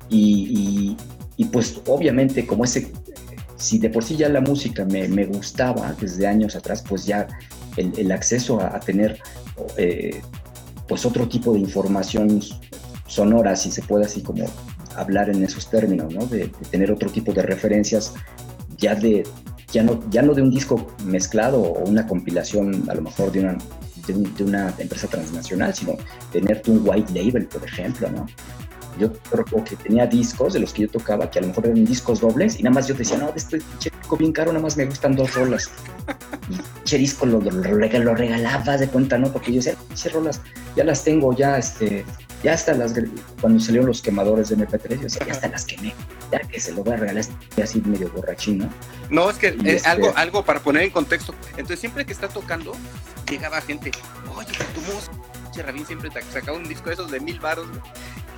y, 0.10 0.98
y, 1.38 1.46
pues 1.46 1.80
obviamente 1.88 2.46
como 2.46 2.66
ese, 2.66 2.92
si 3.56 3.80
de 3.80 3.90
por 3.90 4.04
sí 4.04 4.18
ya 4.18 4.28
la 4.28 4.42
música 4.42 4.84
me, 4.84 5.08
me 5.08 5.26
gustaba 5.26 5.96
desde 6.02 6.28
años 6.28 6.58
atrás, 6.58 6.84
pues 6.86 7.06
ya 7.06 7.26
el, 7.78 7.98
el 7.98 8.12
acceso 8.12 8.60
a, 8.60 8.78
tener 8.82 9.22
eh, 9.78 10.22
pues 10.86 11.06
otro 11.06 11.30
tipo 11.30 11.54
de 11.54 11.60
información 11.60 12.42
sonora, 13.08 13.56
si 13.56 13.72
se 13.72 13.84
puede 13.84 14.04
así 14.04 14.22
como 14.22 14.44
hablar 14.98 15.30
en 15.30 15.42
esos 15.46 15.70
términos, 15.70 16.14
¿no? 16.14 16.26
De, 16.26 16.50
tener 16.72 16.92
otro 16.92 17.10
tipo 17.10 17.32
de 17.32 17.42
referencias 17.42 18.16
ya 18.84 18.96
de 18.96 19.24
ya 19.72 19.82
no, 19.82 20.00
ya 20.12 20.22
no 20.22 20.34
de 20.36 20.42
un 20.44 20.52
disco 20.52 20.88
mezclado 21.04 21.60
o 21.60 21.90
una 21.90 22.06
compilación 22.06 22.88
a 22.88 22.94
lo 22.94 23.02
mejor 23.02 23.32
de 23.32 23.40
una, 23.40 23.58
de, 24.06 24.44
una 24.44 24.72
empresa 24.78 25.08
transnacional, 25.08 25.74
sino 25.74 25.98
tenerte 26.32 26.70
un 26.70 26.88
white 26.88 27.12
label, 27.12 27.48
por 27.48 27.64
ejemplo, 27.64 28.08
¿no? 28.12 28.28
Yo 29.00 29.12
recuerdo 29.32 29.64
que 29.64 29.76
tenía 29.76 30.06
discos 30.06 30.54
de 30.54 30.60
los 30.60 30.72
que 30.72 30.84
yo 30.84 30.90
tocaba, 30.90 31.32
que 31.32 31.40
a 31.40 31.42
lo 31.42 31.48
mejor 31.48 31.66
eran 31.66 31.86
discos 31.86 32.20
dobles, 32.20 32.60
y 32.60 32.64
nada 32.64 32.76
más 32.76 32.88
yo 32.88 32.94
decía, 32.94 33.18
no, 33.18 33.32
de 33.32 33.38
este 33.38 33.58
disco 33.58 34.16
bien 34.16 34.32
caro, 34.32 34.52
nada 34.52 34.62
más 34.62 34.78
me 34.78 34.86
gustan 34.86 35.16
dos 35.16 35.34
rolas. 35.34 35.72
Y 36.52 36.84
che 36.84 37.00
disco 37.00 37.26
lo, 37.26 37.42
lo, 37.42 38.14
regalaba 38.14 38.78
de 38.78 38.88
cuenta, 38.88 39.18
¿no? 39.18 39.32
Porque 39.34 39.52
yo 39.52 39.56
decía, 39.56 39.76
che 39.96 40.10
rolas 40.10 40.42
ya 40.76 40.84
las 40.84 41.04
tengo, 41.04 41.36
ya, 41.36 41.58
este, 41.58 42.06
ya 42.44 42.54
hasta 42.54 42.74
las, 42.74 42.94
cuando 43.40 43.60
salieron 43.60 43.88
los 43.88 44.02
quemadores 44.02 44.50
de 44.50 44.58
MP3, 44.58 44.96
yo 44.96 45.02
decía, 45.04 45.26
ya 45.26 45.32
hasta 45.32 45.48
las 45.48 45.66
quemé, 45.66 45.94
ya 46.32 46.40
que 46.40 46.60
se 46.60 46.74
lo 46.74 46.84
voy 46.84 46.94
a 46.94 46.98
regalar 46.98 47.26
así 47.62 47.82
medio 47.82 48.12
borrachín, 48.12 48.70
¿no? 49.10 49.30
Es 49.30 49.38
que 49.38 49.48
eh, 49.48 49.58
este 49.64 49.88
algo, 49.88 50.12
algo 50.16 50.44
para 50.44 50.60
poner 50.60 50.84
en 50.84 50.92
contexto. 50.92 51.34
Entonces, 51.52 51.80
siempre 51.80 52.06
que 52.06 52.12
está 52.12 52.28
tocando, 52.28 52.74
llegaba 53.30 53.62
gente, 53.62 53.92
oye, 54.36 54.52
tu 54.76 54.82
música, 54.82 55.14
Rabín 55.64 55.86
siempre 55.86 56.10
te 56.10 56.22
sacaba 56.24 56.58
un 56.58 56.68
disco 56.68 56.90
de 56.90 56.96
esos 56.96 57.12
de 57.12 57.22
mil 57.22 57.40
baros, 57.40 57.68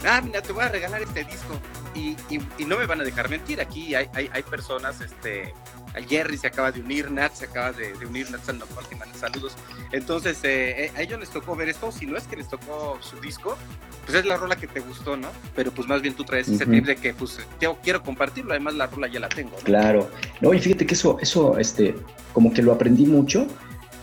ah, 0.06 0.22
mira, 0.24 0.42
te 0.42 0.54
voy 0.54 0.64
a 0.64 0.70
regalar 0.70 1.02
este 1.02 1.24
disco. 1.24 1.60
Y, 1.96 2.16
y, 2.30 2.66
no 2.66 2.78
me 2.78 2.86
van 2.86 3.02
a 3.02 3.04
dejar 3.04 3.30
mentir, 3.30 3.60
aquí 3.60 3.96
hay, 3.96 4.08
hay, 4.14 4.30
hay 4.32 4.44
personas, 4.44 5.02
este, 5.02 5.54
Jerry 6.02 6.38
se 6.38 6.48
acaba 6.48 6.72
de 6.72 6.82
unir, 6.82 7.10
Nat 7.10 7.34
se 7.34 7.46
acaba 7.46 7.72
de, 7.72 7.94
unir, 8.06 8.30
Nat 8.30 8.44
Sandoval, 8.44 8.88
que 8.88 8.96
manda 8.96 9.18
saludos. 9.18 9.56
Entonces, 9.92 10.40
eh, 10.44 10.86
eh, 10.86 10.92
a 10.96 11.02
ellos 11.02 11.20
les 11.20 11.30
tocó 11.30 11.56
ver 11.56 11.70
esto, 11.70 11.92
si 11.92 12.06
no 12.06 12.18
es 12.18 12.24
que 12.24 12.36
les 12.36 12.48
tocó 12.48 12.98
su 13.02 13.20
disco, 13.20 13.58
pues 14.06 14.18
es 14.18 14.26
la 14.26 14.38
rola 14.38 14.56
que 14.56 14.68
te 14.68 14.80
gustó, 14.80 15.16
¿no? 15.16 15.30
Pero 15.56 15.72
pues 15.72 15.88
más 15.88 16.02
bien 16.02 16.14
tú 16.14 16.24
traes 16.24 16.48
ese 16.48 16.66
tip 16.66 16.86
de 16.86 16.96
que 16.96 17.14
pues 17.14 17.40
yo 17.62 17.78
quiero 17.82 18.04
compartirlo, 18.04 18.52
además 18.52 18.76
la 18.76 18.88
rola 18.88 19.08
ya 19.08 19.20
la 19.20 19.30
tengo. 19.30 19.56
Claro, 19.64 20.10
no, 20.42 20.54
y 20.54 20.60
fíjate 20.60 20.86
que 20.86 20.94
eso, 20.94 21.18
eso, 21.22 21.58
este, 21.58 21.96
como 22.34 22.54
que 22.54 22.62
lo 22.62 22.74
aprendí 22.74 23.06
mucho, 23.06 23.48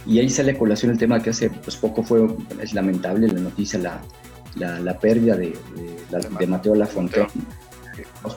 y 0.07 0.19
ahí 0.19 0.29
sale 0.29 0.53
a 0.53 0.59
colación 0.59 0.91
el 0.91 0.99
tema 0.99 1.23
que 1.23 1.31
hace 1.31 1.51
pues 1.51 1.77
poco 1.77 2.03
fue, 2.03 2.27
es 2.61 2.73
lamentable 2.75 3.29
la 3.29 3.41
noticia, 3.41 3.79
la, 3.79 4.81
la, 4.81 4.99
pérdida 4.99 5.37
de, 5.37 5.57
de, 6.39 6.47
Mateo 6.47 6.75
Lafontaine 6.75 7.29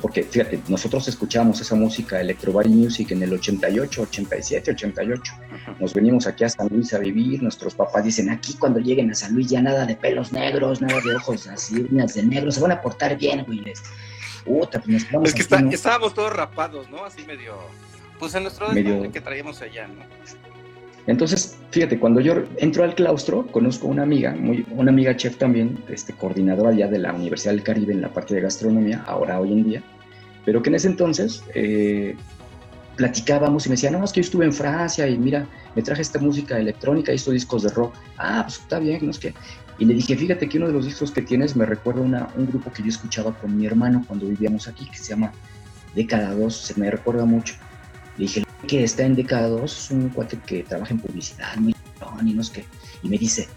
porque 0.01 0.23
fíjate, 0.23 0.59
nosotros 0.67 1.07
escuchábamos 1.07 1.61
esa 1.61 1.75
música, 1.75 2.19
Electro 2.19 2.51
Body 2.51 2.69
Music, 2.69 3.11
en 3.11 3.21
el 3.23 3.33
88, 3.33 4.01
87, 4.01 4.71
88. 4.71 5.33
Nos 5.79 5.93
venimos 5.93 6.25
aquí 6.27 6.43
a 6.43 6.49
San 6.49 6.67
Luis 6.69 6.93
a 6.93 6.99
vivir, 6.99 7.43
nuestros 7.43 7.75
papás 7.75 8.03
dicen, 8.03 8.29
aquí 8.29 8.55
cuando 8.55 8.79
lleguen 8.79 9.11
a 9.11 9.15
San 9.15 9.33
Luis 9.33 9.47
ya 9.47 9.61
nada 9.61 9.85
de 9.85 9.95
pelos 9.95 10.31
negros, 10.31 10.81
nada 10.81 10.99
de 11.01 11.15
ojos 11.15 11.47
así, 11.47 11.85
uñas 11.89 12.13
de 12.15 12.23
negro, 12.23 12.51
se 12.51 12.61
van 12.61 12.71
a 12.71 12.81
portar 12.81 13.17
bien, 13.17 13.43
güey. 13.45 13.63
Puta, 14.43 14.81
pues 14.81 15.11
nos 15.11 15.27
Es 15.27 15.33
que 15.33 15.75
estábamos 15.75 16.13
todos 16.13 16.33
rapados, 16.33 16.89
¿no? 16.89 17.03
Así 17.03 17.23
medio, 17.25 17.55
pues 18.19 18.33
en 18.35 18.43
nuestro 18.43 18.71
medio... 18.71 19.11
que 19.11 19.21
traíamos 19.21 19.61
allá, 19.61 19.87
¿no? 19.87 20.03
Entonces, 21.07 21.57
fíjate, 21.69 21.99
cuando 21.99 22.19
yo 22.19 22.43
entro 22.57 22.83
al 22.83 22.95
claustro, 22.95 23.45
conozco 23.47 23.87
una 23.87 24.03
amiga, 24.03 24.35
muy, 24.35 24.65
una 24.71 24.91
amiga 24.91 25.15
chef 25.15 25.37
también, 25.37 25.77
este, 25.87 26.13
coordinadora 26.13 26.73
ya 26.73 26.87
de 26.87 26.97
la 26.97 27.13
Universidad 27.13 27.53
del 27.53 27.63
Caribe 27.63 27.93
en 27.93 28.01
la 28.01 28.09
parte 28.09 28.33
de 28.33 28.41
gastronomía, 28.41 29.03
ahora 29.05 29.39
hoy 29.39 29.53
en 29.53 29.63
día, 29.63 29.83
pero 30.45 30.61
que 30.63 30.69
en 30.69 30.75
ese 30.75 30.87
entonces 30.87 31.43
eh, 31.53 32.15
platicábamos 32.95 33.65
y 33.65 33.69
me 33.69 33.73
decía, 33.73 33.91
no, 33.91 34.03
es 34.03 34.11
que 34.11 34.21
yo 34.21 34.25
estuve 34.25 34.45
en 34.45 34.53
Francia 34.53 35.07
y 35.07 35.17
mira, 35.17 35.47
me 35.75 35.81
traje 35.81 36.01
esta 36.01 36.19
música 36.19 36.57
electrónica 36.57 37.11
y 37.11 37.15
estos 37.15 37.33
discos 37.33 37.63
de 37.63 37.69
rock. 37.69 37.93
Ah, 38.17 38.41
pues 38.43 38.59
está 38.59 38.79
bien, 38.79 38.99
no 39.03 39.11
es 39.11 39.19
que... 39.19 39.33
Y 39.77 39.85
le 39.85 39.93
dije, 39.93 40.15
fíjate 40.15 40.47
que 40.47 40.57
uno 40.57 40.67
de 40.67 40.73
los 40.73 40.85
discos 40.85 41.11
que 41.11 41.21
tienes 41.21 41.55
me 41.55 41.65
recuerda 41.65 42.01
una, 42.01 42.29
un 42.37 42.47
grupo 42.47 42.71
que 42.71 42.81
yo 42.81 42.87
escuchaba 42.87 43.33
con 43.33 43.57
mi 43.57 43.65
hermano 43.65 44.05
cuando 44.07 44.25
vivíamos 44.25 44.69
aquí, 44.69 44.85
que 44.89 44.97
se 44.97 45.09
llama 45.09 45.33
Década 45.93 46.33
2, 46.33 46.55
se 46.55 46.79
me 46.79 46.89
recuerda 46.89 47.25
mucho. 47.25 47.55
Le 48.17 48.23
dije, 48.23 48.44
que 48.65 48.83
está 48.83 49.03
en 49.03 49.15
Década 49.15 49.47
2 49.47 49.77
es 49.77 49.91
un 49.91 50.09
cuate 50.09 50.37
que 50.45 50.63
trabaja 50.63 50.93
en 50.93 50.99
publicidad, 50.99 51.55
muy 51.57 51.75
y 52.23 52.33
no 52.33 52.41
es 52.41 52.49
que. 52.49 52.65
Y 53.03 53.09
me 53.09 53.17
dice, 53.17 53.47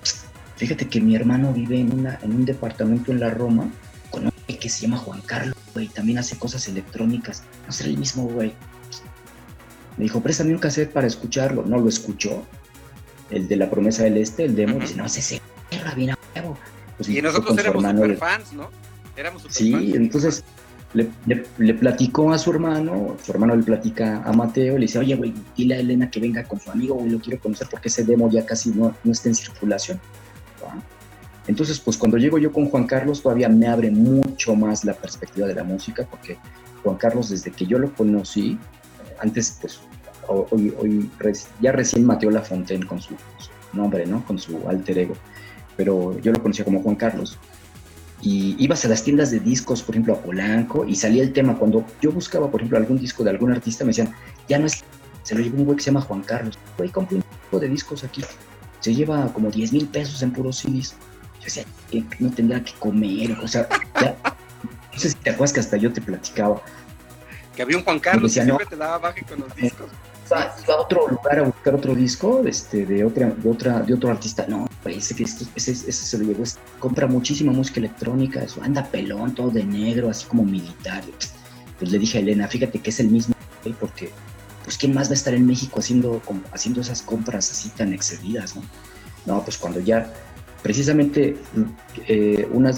fíjate 0.56 0.88
que 0.88 1.00
mi 1.00 1.14
hermano 1.14 1.52
vive 1.52 1.78
en, 1.80 1.92
una, 1.92 2.18
en 2.22 2.34
un 2.34 2.44
departamento 2.44 3.12
en 3.12 3.20
la 3.20 3.30
Roma 3.30 3.70
con 4.10 4.24
un 4.24 4.32
güey 4.46 4.58
que 4.58 4.68
se 4.68 4.82
llama 4.82 4.96
Juan 4.96 5.20
Carlos, 5.22 5.56
güey, 5.74 5.88
también 5.88 6.18
hace 6.18 6.36
cosas 6.38 6.66
electrónicas. 6.68 7.42
No 7.66 7.72
será 7.72 7.90
el 7.90 7.98
mismo 7.98 8.24
güey. 8.24 8.52
Me 9.96 10.04
dijo, 10.04 10.20
préstame 10.22 10.52
un 10.52 10.58
cassette 10.58 10.92
para 10.92 11.06
escucharlo. 11.06 11.64
No 11.64 11.78
lo 11.78 11.88
escuchó. 11.88 12.44
El 13.30 13.48
de 13.48 13.56
la 13.56 13.68
promesa 13.68 14.04
del 14.04 14.16
este, 14.16 14.44
el 14.44 14.56
demo, 14.56 14.78
dice, 14.78 14.94
no, 14.94 15.04
ese 15.04 15.20
es 15.20 15.40
bien 15.96 16.14
pues, 16.98 17.08
y 17.08 17.22
nosotros 17.22 17.56
éramos 17.58 17.84
super 17.84 18.16
fans, 18.16 18.52
¿no? 18.52 18.70
Éramos 19.16 19.42
super 19.42 19.54
sí, 19.54 19.92
entonces 19.94 20.44
le, 20.94 21.74
platicó 21.74 22.32
a 22.32 22.38
su 22.38 22.50
hermano, 22.50 23.16
su 23.22 23.32
hermano 23.32 23.54
le 23.54 23.62
platica 23.62 24.22
a 24.24 24.32
Mateo, 24.32 24.74
le 24.74 24.82
dice, 24.86 24.98
oye, 24.98 25.14
güey, 25.16 25.34
dile 25.56 25.74
a 25.74 25.78
Elena 25.80 26.10
que 26.10 26.20
venga 26.20 26.44
con 26.44 26.58
su 26.58 26.70
amigo, 26.70 26.94
güey, 26.94 27.10
lo 27.10 27.20
quiero 27.20 27.40
conocer 27.40 27.68
porque 27.70 27.88
ese 27.88 28.04
demo 28.04 28.30
ya 28.30 28.46
casi 28.46 28.70
no, 28.70 28.94
no 29.04 29.12
está 29.12 29.28
en 29.28 29.34
circulación. 29.34 30.00
Entonces, 31.46 31.78
pues 31.78 31.96
cuando 31.96 32.18
llego 32.18 32.38
yo 32.38 32.52
con 32.52 32.68
Juan 32.68 32.86
Carlos, 32.86 33.22
todavía 33.22 33.48
me 33.48 33.66
abre 33.66 33.90
mucho 33.90 34.54
más 34.54 34.84
la 34.84 34.94
perspectiva 34.94 35.46
de 35.46 35.54
la 35.54 35.64
música, 35.64 36.06
porque 36.08 36.36
Juan 36.82 36.96
Carlos, 36.96 37.30
desde 37.30 37.50
que 37.50 37.66
yo 37.66 37.78
lo 37.78 37.92
conocí, 37.94 38.58
antes, 39.20 39.58
pues, 39.60 39.80
hoy, 40.26 41.10
ya 41.60 41.72
recién 41.72 42.04
Mateo 42.04 42.30
Lafontaine 42.30 42.86
con 42.86 43.00
su 43.00 43.14
nombre, 43.72 44.06
¿no? 44.06 44.24
Con 44.26 44.38
su 44.38 44.68
alter 44.68 44.98
ego, 44.98 45.14
pero 45.76 46.18
yo 46.20 46.32
lo 46.32 46.42
conocía 46.42 46.64
como 46.64 46.82
Juan 46.82 46.96
Carlos 46.96 47.38
y 48.20 48.56
ibas 48.62 48.84
a 48.84 48.88
las 48.88 49.04
tiendas 49.04 49.30
de 49.30 49.40
discos, 49.40 49.82
por 49.82 49.94
ejemplo, 49.94 50.14
a 50.14 50.20
Polanco, 50.20 50.84
y 50.84 50.96
salía 50.96 51.22
el 51.22 51.32
tema. 51.32 51.56
Cuando 51.56 51.84
yo 52.00 52.10
buscaba, 52.10 52.50
por 52.50 52.60
ejemplo, 52.60 52.78
algún 52.78 52.98
disco 52.98 53.22
de 53.22 53.30
algún 53.30 53.52
artista, 53.52 53.84
me 53.84 53.90
decían, 53.90 54.14
ya 54.48 54.58
no 54.58 54.66
es, 54.66 54.82
se 55.22 55.34
lo 55.34 55.40
llevó 55.40 55.58
un 55.58 55.64
güey 55.64 55.76
que 55.76 55.84
se 55.84 55.90
llama 55.90 56.00
Juan 56.00 56.22
Carlos. 56.22 56.58
Güey, 56.76 56.90
compré 56.90 57.16
un 57.16 57.22
disco 57.22 57.60
de 57.60 57.68
discos 57.68 58.04
aquí. 58.04 58.24
Se 58.80 58.94
lleva 58.94 59.32
como 59.32 59.50
10 59.50 59.72
mil 59.72 59.86
pesos 59.88 60.22
en 60.22 60.32
puros 60.32 60.58
CDs. 60.58 60.94
Yo 61.38 61.44
decía, 61.44 61.64
no 62.18 62.30
tendría 62.30 62.62
que 62.62 62.72
comer, 62.78 63.32
o 63.32 63.46
sea, 63.46 63.68
ya, 64.00 64.16
no 64.92 64.98
sé 64.98 65.10
si 65.10 65.14
te 65.16 65.30
acuerdas 65.30 65.52
que 65.52 65.60
hasta 65.60 65.76
yo 65.76 65.92
te 65.92 66.00
platicaba. 66.00 66.60
Que 67.54 67.62
había 67.62 67.76
un 67.76 67.84
Juan 67.84 68.00
Carlos 68.00 68.34
que 68.34 68.42
siempre 68.42 68.66
te 68.66 68.76
daba 68.76 68.98
baje 68.98 69.22
con 69.22 69.40
los 69.40 69.54
discos 69.54 69.88
a 70.32 70.80
otro 70.80 71.08
lugar 71.08 71.38
a 71.38 71.42
buscar 71.42 71.74
otro 71.74 71.94
disco 71.94 72.42
este, 72.46 72.84
de, 72.86 73.04
otra, 73.04 73.30
de, 73.30 73.48
otra, 73.48 73.80
de 73.80 73.94
otro 73.94 74.10
artista. 74.10 74.46
No, 74.48 74.66
ese, 74.84 75.14
ese, 75.22 75.46
ese, 75.56 75.92
se 75.92 76.18
lo 76.18 76.24
llevó. 76.24 76.44
Compra 76.78 77.06
muchísima 77.06 77.52
música 77.52 77.80
electrónica, 77.80 78.42
eso, 78.42 78.62
anda 78.62 78.84
pelón, 78.84 79.34
todo 79.34 79.50
de 79.50 79.64
negro, 79.64 80.10
así 80.10 80.26
como 80.26 80.44
militar. 80.44 81.02
Pues 81.78 81.90
le 81.90 81.98
dije 81.98 82.18
a 82.18 82.20
Elena, 82.20 82.48
fíjate 82.48 82.80
que 82.80 82.90
es 82.90 83.00
el 83.00 83.08
mismo, 83.08 83.34
porque, 83.78 84.10
pues, 84.64 84.76
¿quién 84.76 84.94
más 84.94 85.08
va 85.08 85.12
a 85.12 85.14
estar 85.14 85.34
en 85.34 85.46
México 85.46 85.80
haciendo, 85.80 86.20
haciendo 86.52 86.80
esas 86.80 87.02
compras 87.02 87.50
así 87.50 87.68
tan 87.70 87.92
excedidas, 87.92 88.56
no? 88.56 88.62
No, 89.26 89.42
pues 89.42 89.58
cuando 89.58 89.80
ya, 89.80 90.12
precisamente, 90.62 91.36
eh, 92.06 92.48
una, 92.52 92.72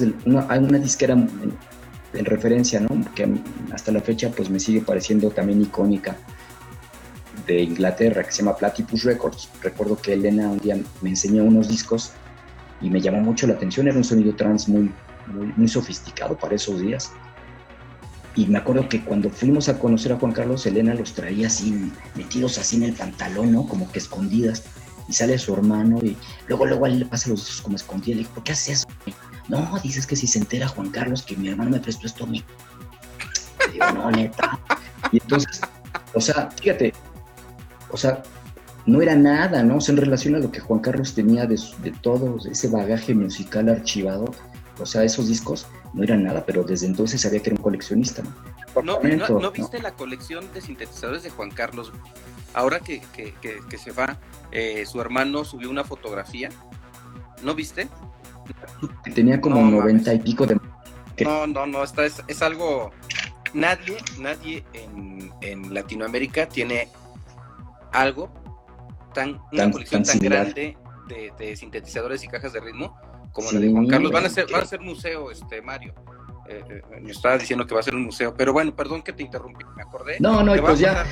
hay 0.49 0.59
una 0.59 0.79
disquera 0.79 1.15
en, 1.15 2.25
referencia, 2.25 2.81
¿no? 2.81 2.89
Que 3.15 3.29
hasta 3.73 3.93
la 3.93 4.01
fecha, 4.01 4.31
pues 4.31 4.51
me 4.51 4.59
sigue 4.59 4.81
pareciendo 4.81 5.31
también 5.31 5.63
icónica 5.63 6.17
de 7.51 7.63
Inglaterra 7.63 8.23
que 8.23 8.31
se 8.31 8.43
llama 8.43 8.57
Platypus 8.57 9.03
Records. 9.03 9.49
Recuerdo 9.63 9.97
que 9.97 10.13
Elena 10.13 10.49
un 10.49 10.59
día 10.59 10.79
me 11.03 11.11
enseñó 11.11 11.45
unos 11.45 11.69
discos 11.69 12.13
y 12.81 12.89
me 12.91 13.01
llamó 13.01 13.21
mucho 13.21 13.47
la 13.47 13.55
atención, 13.55 13.89
era 13.89 13.97
un 13.97 14.05
sonido 14.05 14.35
trans 14.37 14.69
muy, 14.69 14.91
muy, 15.27 15.53
muy 15.57 15.69
sofisticado 15.69 16.37
para 16.37 16.55
esos 16.55 16.81
días. 16.81 17.13
Y 18.37 18.47
me 18.47 18.59
acuerdo 18.59 18.89
que 18.89 19.05
cuando 19.05 19.29
fuimos 19.29 19.69
a 19.69 19.79
conocer 19.79 20.13
a 20.13 20.17
Juan 20.17 20.33
Carlos, 20.33 20.65
Elena 20.65 20.95
los 20.95 21.13
traía 21.13 21.49
así, 21.49 21.93
metidos 22.15 22.59
así 22.59 22.77
en 22.77 22.85
el 22.85 22.93
pantalón, 22.93 23.53
¿no? 23.53 23.67
Como 23.67 23.91
que 23.91 23.99
escondidas. 23.99 24.63
Y 25.09 25.13
sale 25.13 25.37
su 25.39 25.53
hermano 25.53 25.99
y 26.01 26.17
luego, 26.47 26.67
luego 26.67 26.87
él 26.87 27.01
le 27.01 27.05
pasa 27.05 27.29
los 27.31 27.41
discos 27.41 27.63
como 27.63 27.75
escondido. 27.75 28.15
Le 28.15 28.23
digo, 28.23 28.35
¿por 28.35 28.45
qué 28.45 28.53
haces 28.53 28.79
eso? 28.79 28.87
No, 29.49 29.77
dices 29.83 30.07
que 30.07 30.15
si 30.15 30.29
se 30.29 30.39
entera 30.39 30.69
Juan 30.69 30.91
Carlos 30.91 31.23
que 31.23 31.37
mi 31.37 31.49
hermano 31.49 31.71
me 31.71 31.81
prestó 31.81 32.07
esto 32.07 32.23
a 32.23 32.29
mí. 32.29 32.45
digo, 33.73 33.91
no, 33.93 34.09
neta. 34.13 34.61
Y 35.11 35.21
entonces, 35.21 35.61
o 36.15 36.21
sea, 36.21 36.49
fíjate, 36.53 36.93
o 37.93 37.97
sea, 37.97 38.23
no 38.87 39.03
era 39.03 39.15
nada, 39.15 39.63
¿no? 39.63 39.77
O 39.77 39.81
sea, 39.81 39.95
en 39.95 40.01
relación 40.01 40.35
a 40.35 40.39
lo 40.39 40.51
que 40.51 40.61
Juan 40.61 40.81
Carlos 40.81 41.15
tenía 41.15 41.47
de, 41.47 41.59
de 41.83 41.91
todo 41.91 42.39
ese 42.51 42.69
bagaje 42.69 43.15
musical 43.15 43.69
archivado, 43.69 44.35
o 44.79 44.87
sea, 44.87 45.05
esos 45.05 45.29
discos 45.29 45.67
no 45.93 46.03
eran 46.03 46.25
nada, 46.25 46.45
pero 46.47 46.63
desde 46.63 46.87
entonces 46.87 47.21
sabía 47.21 47.41
que 47.41 47.51
era 47.51 47.57
un 47.57 47.63
coleccionista. 47.63 48.23
¿No, 48.75 49.01
¿no, 49.01 49.41
no, 49.41 49.51
viste 49.51 49.81
la 49.81 49.93
colección 49.93 50.45
de 50.55 50.61
sintetizadores 50.61 51.23
de 51.23 51.31
Juan 51.31 51.51
Carlos? 51.51 51.93
Ahora 52.55 52.81
que, 52.81 53.03
que, 53.13 53.35
que, 53.41 53.79
se 53.79 53.91
va, 53.93 54.19
eh, 54.53 54.85
su 54.87 55.01
hermano 55.01 55.45
subió 55.45 55.71
una 55.71 55.85
fotografía. 55.85 56.49
¿No 57.43 57.55
viste? 57.55 57.89
Tenía 59.15 59.41
como 59.41 59.61
noventa 59.63 60.15
y 60.15 60.19
pico 60.21 60.47
de... 60.47 60.59
No, 61.25 61.47
no, 61.47 61.67
no, 61.67 61.83
esta 61.83 62.05
es, 62.05 62.23
es 62.29 62.43
algo... 62.43 62.91
Nadie, 63.53 63.97
nadie 64.19 64.65
en, 64.73 65.33
en, 65.41 65.75
Latinoamérica 65.75 66.49
tiene 66.49 66.89
algo 67.93 68.31
tan, 69.15 69.41
una 69.53 69.71
colección 69.71 70.03
tan, 70.03 70.19
grande 70.19 70.77
de, 71.09 71.33
de, 71.39 71.57
sintetizadores 71.57 72.23
y 72.25 72.29
cajas 72.29 72.53
de 72.53 72.61
ritmo 72.61 72.97
como 73.33 73.51
la 73.53 73.61
de 73.61 73.71
Juan 73.71 73.87
Carlos. 73.87 74.13
Van 74.13 74.25
a 74.25 74.29
ser, 74.29 74.47
van 74.51 74.63
a 74.63 74.67
ser 74.67 74.81
museo, 74.81 75.31
este 75.31 75.63
Mario. 75.63 75.95
Eh, 76.49 76.65
eh, 76.69 76.83
me 77.01 77.11
estaba 77.13 77.39
diciendo 77.39 77.67
que 77.67 77.75
va 77.75 77.81
a 77.81 77.83
ser 77.83 77.95
un 77.95 78.05
museo, 78.05 78.35
pero 78.37 78.53
bueno, 78.53 78.75
perdón 78.75 79.03
que 79.03 79.13
te 79.13 79.23
interrumpí, 79.23 79.65
me 79.77 79.83
acordé. 79.83 80.17
No, 80.19 80.43
no, 80.43 80.55
pues 80.57 80.81
ya. 80.81 81.07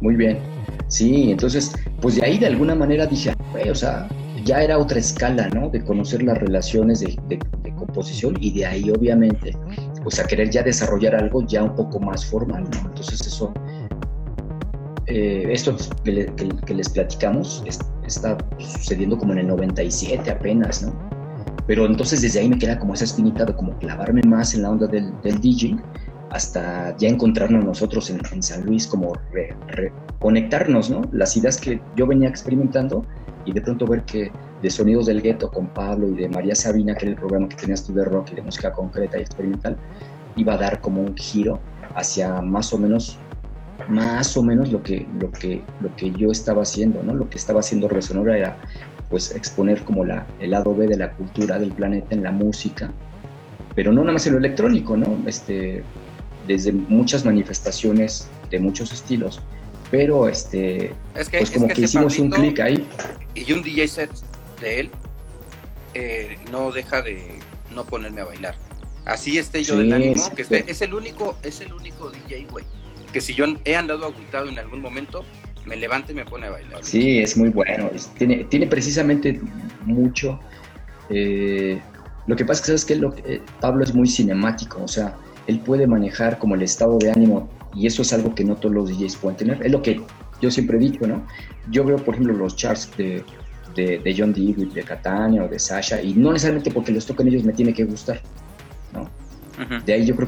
Muy 0.00 0.14
bien. 0.14 0.38
Sí, 0.86 1.32
entonces, 1.32 1.72
pues 2.00 2.16
de 2.16 2.24
ahí 2.24 2.38
de 2.38 2.46
alguna 2.46 2.74
manera 2.74 3.06
dije, 3.06 3.34
o 3.70 3.74
sea, 3.74 4.08
ya 4.44 4.62
era 4.62 4.78
otra 4.78 4.98
escala, 4.98 5.48
¿no? 5.48 5.68
De 5.68 5.84
conocer 5.84 6.22
las 6.22 6.38
relaciones 6.38 7.00
de, 7.00 7.38
composición 7.76 8.36
y 8.40 8.52
de 8.52 8.66
ahí, 8.66 8.90
obviamente, 8.90 9.56
pues 10.02 10.18
a 10.18 10.26
querer 10.26 10.50
ya 10.50 10.62
desarrollar 10.62 11.14
algo 11.14 11.44
ya 11.46 11.62
un 11.62 11.74
poco 11.74 12.00
más 12.00 12.26
formal, 12.26 12.64
¿no? 12.64 12.88
Entonces, 12.88 13.20
eso, 13.26 13.52
eh, 15.08 15.46
esto 15.50 15.74
que, 16.04 16.74
les 16.74 16.88
platicamos 16.90 17.64
está 18.06 18.36
sucediendo 18.58 19.16
como 19.16 19.32
en 19.32 19.40
el 19.40 19.46
97 19.48 20.30
apenas, 20.30 20.82
¿no? 20.82 20.94
Pero 21.66 21.86
entonces 21.86 22.22
desde 22.22 22.40
ahí 22.40 22.48
me 22.48 22.58
queda 22.58 22.78
como 22.78 22.94
esa 22.94 23.04
espinita 23.04 23.44
de 23.44 23.54
como 23.54 23.76
clavarme 23.78 24.22
más 24.26 24.54
en 24.54 24.62
la 24.62 24.70
onda 24.70 24.86
del, 24.86 25.12
del 25.22 25.40
DJ 25.40 25.76
hasta 26.30 26.94
ya 26.98 27.08
encontrarnos 27.08 27.64
nosotros 27.64 28.10
en, 28.10 28.42
San 28.42 28.64
Luis, 28.64 28.86
como 28.86 29.14
reconectarnos, 29.68 30.90
¿no? 30.90 31.02
Las 31.12 31.36
ideas 31.36 31.58
que 31.58 31.80
yo 31.96 32.06
venía 32.06 32.28
experimentando 32.28 33.04
y 33.44 33.52
de 33.52 33.60
pronto 33.62 33.86
ver 33.86 34.02
que 34.02 34.30
de 34.62 34.70
Sonidos 34.70 35.06
del 35.06 35.22
Gueto 35.22 35.50
con 35.50 35.68
Pablo 35.68 36.08
y 36.08 36.14
de 36.14 36.28
María 36.28 36.54
Sabina, 36.54 36.94
que 36.94 37.06
era 37.06 37.12
el 37.12 37.16
programa 37.18 37.48
que 37.48 37.56
tenías 37.56 37.84
tú 37.84 37.94
de 37.94 38.04
rock 38.04 38.32
y 38.32 38.34
de 38.36 38.42
música 38.42 38.72
concreta 38.72 39.18
y 39.18 39.22
experimental, 39.22 39.76
iba 40.36 40.54
a 40.54 40.58
dar 40.58 40.80
como 40.80 41.00
un 41.00 41.16
giro 41.16 41.60
hacia 41.94 42.42
más 42.42 42.72
o 42.72 42.78
menos 42.78 43.18
más 43.86 44.36
o 44.36 44.42
menos 44.42 44.72
lo 44.72 44.82
que, 44.82 45.06
lo 45.18 45.30
que, 45.30 45.62
lo 45.80 45.94
que 45.94 46.10
yo 46.12 46.30
estaba 46.32 46.62
haciendo, 46.62 47.02
¿no? 47.02 47.14
Lo 47.14 47.30
que 47.30 47.38
estaba 47.38 47.60
haciendo 47.60 47.88
Resonora 47.88 48.36
era 48.36 48.56
pues 49.08 49.34
exponer 49.34 49.84
como 49.84 50.04
la, 50.04 50.26
el 50.40 50.50
lado 50.50 50.74
B 50.74 50.86
de 50.86 50.96
la 50.96 51.12
cultura 51.12 51.58
del 51.58 51.72
planeta 51.72 52.14
en 52.14 52.22
la 52.22 52.32
música, 52.32 52.92
pero 53.74 53.92
no 53.92 54.02
nada 54.02 54.14
más 54.14 54.26
en 54.26 54.32
lo 54.32 54.38
electrónico, 54.38 54.96
¿no? 54.96 55.18
Este, 55.26 55.82
desde 56.46 56.72
muchas 56.72 57.24
manifestaciones 57.24 58.28
de 58.50 58.58
muchos 58.58 58.92
estilos, 58.92 59.40
pero 59.90 60.28
este, 60.28 60.92
pues 61.14 61.50
como 61.50 61.68
que, 61.68 61.82
hicimos 61.82 62.18
un 62.18 62.30
clic 62.30 62.60
ahí. 62.60 62.86
Y 63.34 63.50
un 63.52 63.62
DJ 63.62 63.88
set 63.88 64.10
de 64.60 64.80
él 64.80 64.90
eh, 65.94 66.36
no 66.50 66.72
deja 66.72 67.00
de 67.00 67.38
no 67.74 67.84
ponerme 67.84 68.20
a 68.20 68.24
bailar. 68.24 68.56
Así 69.06 69.38
esté 69.38 69.62
yo 69.62 69.78
del 69.78 69.90
ánimo, 69.92 70.30
que 70.34 70.42
es 70.42 70.82
el 70.82 70.92
único, 70.92 71.38
es 71.42 71.62
el 71.62 71.72
único 71.72 72.10
DJ, 72.10 72.46
güey 72.50 72.66
que 73.12 73.20
si 73.20 73.34
yo 73.34 73.44
he 73.64 73.76
andado 73.76 74.06
agotado 74.06 74.48
en 74.48 74.58
algún 74.58 74.80
momento, 74.80 75.24
me 75.66 75.76
levante 75.76 76.12
y 76.12 76.14
me 76.14 76.24
pone 76.24 76.46
a 76.46 76.50
bailar. 76.50 76.82
Sí, 76.82 77.18
es 77.18 77.36
muy 77.36 77.50
bueno. 77.50 77.90
tiene, 78.16 78.44
tiene 78.44 78.66
precisamente 78.66 79.40
mucho. 79.84 80.40
Eh, 81.10 81.80
lo 82.26 82.36
que 82.36 82.44
pasa 82.44 82.58
es 82.58 82.60
que 82.60 82.66
sabes 82.66 82.84
que 82.84 82.96
lo, 82.96 83.14
eh, 83.24 83.40
Pablo 83.60 83.84
es 83.84 83.94
muy 83.94 84.06
cinemático, 84.06 84.82
o 84.82 84.88
sea, 84.88 85.16
él 85.46 85.60
puede 85.60 85.86
manejar 85.86 86.38
como 86.38 86.54
el 86.54 86.62
estado 86.62 86.98
de 86.98 87.10
ánimo 87.10 87.48
y 87.74 87.86
eso 87.86 88.02
es 88.02 88.12
algo 88.12 88.34
que 88.34 88.44
no 88.44 88.56
todos 88.56 88.74
los 88.74 88.90
DJs 88.90 89.16
pueden 89.16 89.36
tener. 89.36 89.64
Es 89.64 89.72
lo 89.72 89.80
que 89.80 90.00
yo 90.40 90.50
siempre 90.50 90.76
he 90.76 90.80
dicho, 90.80 91.06
¿no? 91.06 91.26
Yo 91.70 91.84
veo, 91.84 91.96
por 91.96 92.14
ejemplo, 92.14 92.34
los 92.34 92.54
charts 92.56 92.90
de, 92.96 93.24
de, 93.74 94.14
John 94.16 94.32
Dewey, 94.32 94.66
de 94.66 94.82
Catania 94.82 95.44
o 95.44 95.48
de 95.48 95.58
Sasha 95.58 96.02
y 96.02 96.14
no 96.14 96.32
necesariamente 96.32 96.70
porque 96.70 96.92
los 96.92 97.06
toquen 97.06 97.28
ellos 97.28 97.44
me 97.44 97.52
tiene 97.52 97.72
que 97.72 97.84
gustar, 97.84 98.20
¿no? 98.92 99.08
De 99.84 99.92
ahí 99.92 100.06
yo 100.06 100.14
creo 100.14 100.27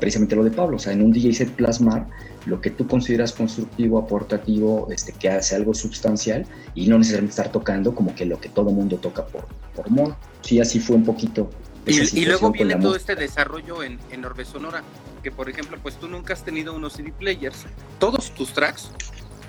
precisamente 0.00 0.36
lo 0.36 0.44
de 0.44 0.50
Pablo, 0.50 0.76
o 0.76 0.78
sea, 0.78 0.92
en 0.92 1.02
un 1.02 1.12
DJ 1.12 1.32
set 1.32 1.50
plasmar 1.50 2.06
lo 2.46 2.60
que 2.60 2.70
tú 2.70 2.86
consideras 2.86 3.32
constructivo, 3.32 3.98
aportativo, 3.98 4.88
este, 4.90 5.12
que 5.12 5.28
hace 5.28 5.56
algo 5.56 5.74
sustancial 5.74 6.46
y 6.74 6.86
no 6.86 6.98
necesariamente 6.98 7.32
estar 7.32 7.52
tocando 7.52 7.94
como 7.94 8.14
que 8.14 8.24
lo 8.24 8.40
que 8.40 8.48
todo 8.48 8.70
mundo 8.70 8.96
toca 8.96 9.26
por, 9.26 9.46
por 9.74 9.90
modo. 9.90 10.16
Sí, 10.42 10.60
así 10.60 10.80
fue 10.80 10.96
un 10.96 11.04
poquito. 11.04 11.50
Y, 11.86 12.26
luego 12.26 12.50
viene 12.50 12.76
todo 12.76 12.96
este 12.96 13.16
desarrollo 13.16 13.82
en, 13.82 13.98
en 14.10 14.24
Orbe 14.24 14.44
Sonora, 14.44 14.82
que 15.22 15.30
por 15.30 15.48
ejemplo, 15.48 15.78
pues 15.82 15.96
tú 15.96 16.06
nunca 16.06 16.34
has 16.34 16.44
tenido 16.44 16.74
unos 16.74 16.94
CD 16.94 17.12
players. 17.12 17.64
Todos 17.98 18.30
tus 18.32 18.52
tracks 18.52 18.90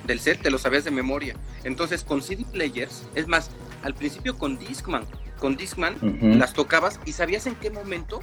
del 0.07 0.19
set 0.19 0.41
te 0.41 0.49
los 0.49 0.61
sabías 0.61 0.85
de 0.85 0.91
memoria. 0.91 1.35
Entonces 1.63 2.03
con 2.03 2.21
CD 2.21 2.45
players, 2.51 3.03
es 3.15 3.27
más, 3.27 3.51
al 3.83 3.93
principio 3.93 4.37
con 4.37 4.57
Discman, 4.57 5.03
con 5.37 5.55
Discman 5.55 5.95
las 6.37 6.53
tocabas 6.53 6.99
y 7.05 7.13
sabías 7.13 7.45
en 7.47 7.55
qué 7.55 7.69
momento 7.69 8.19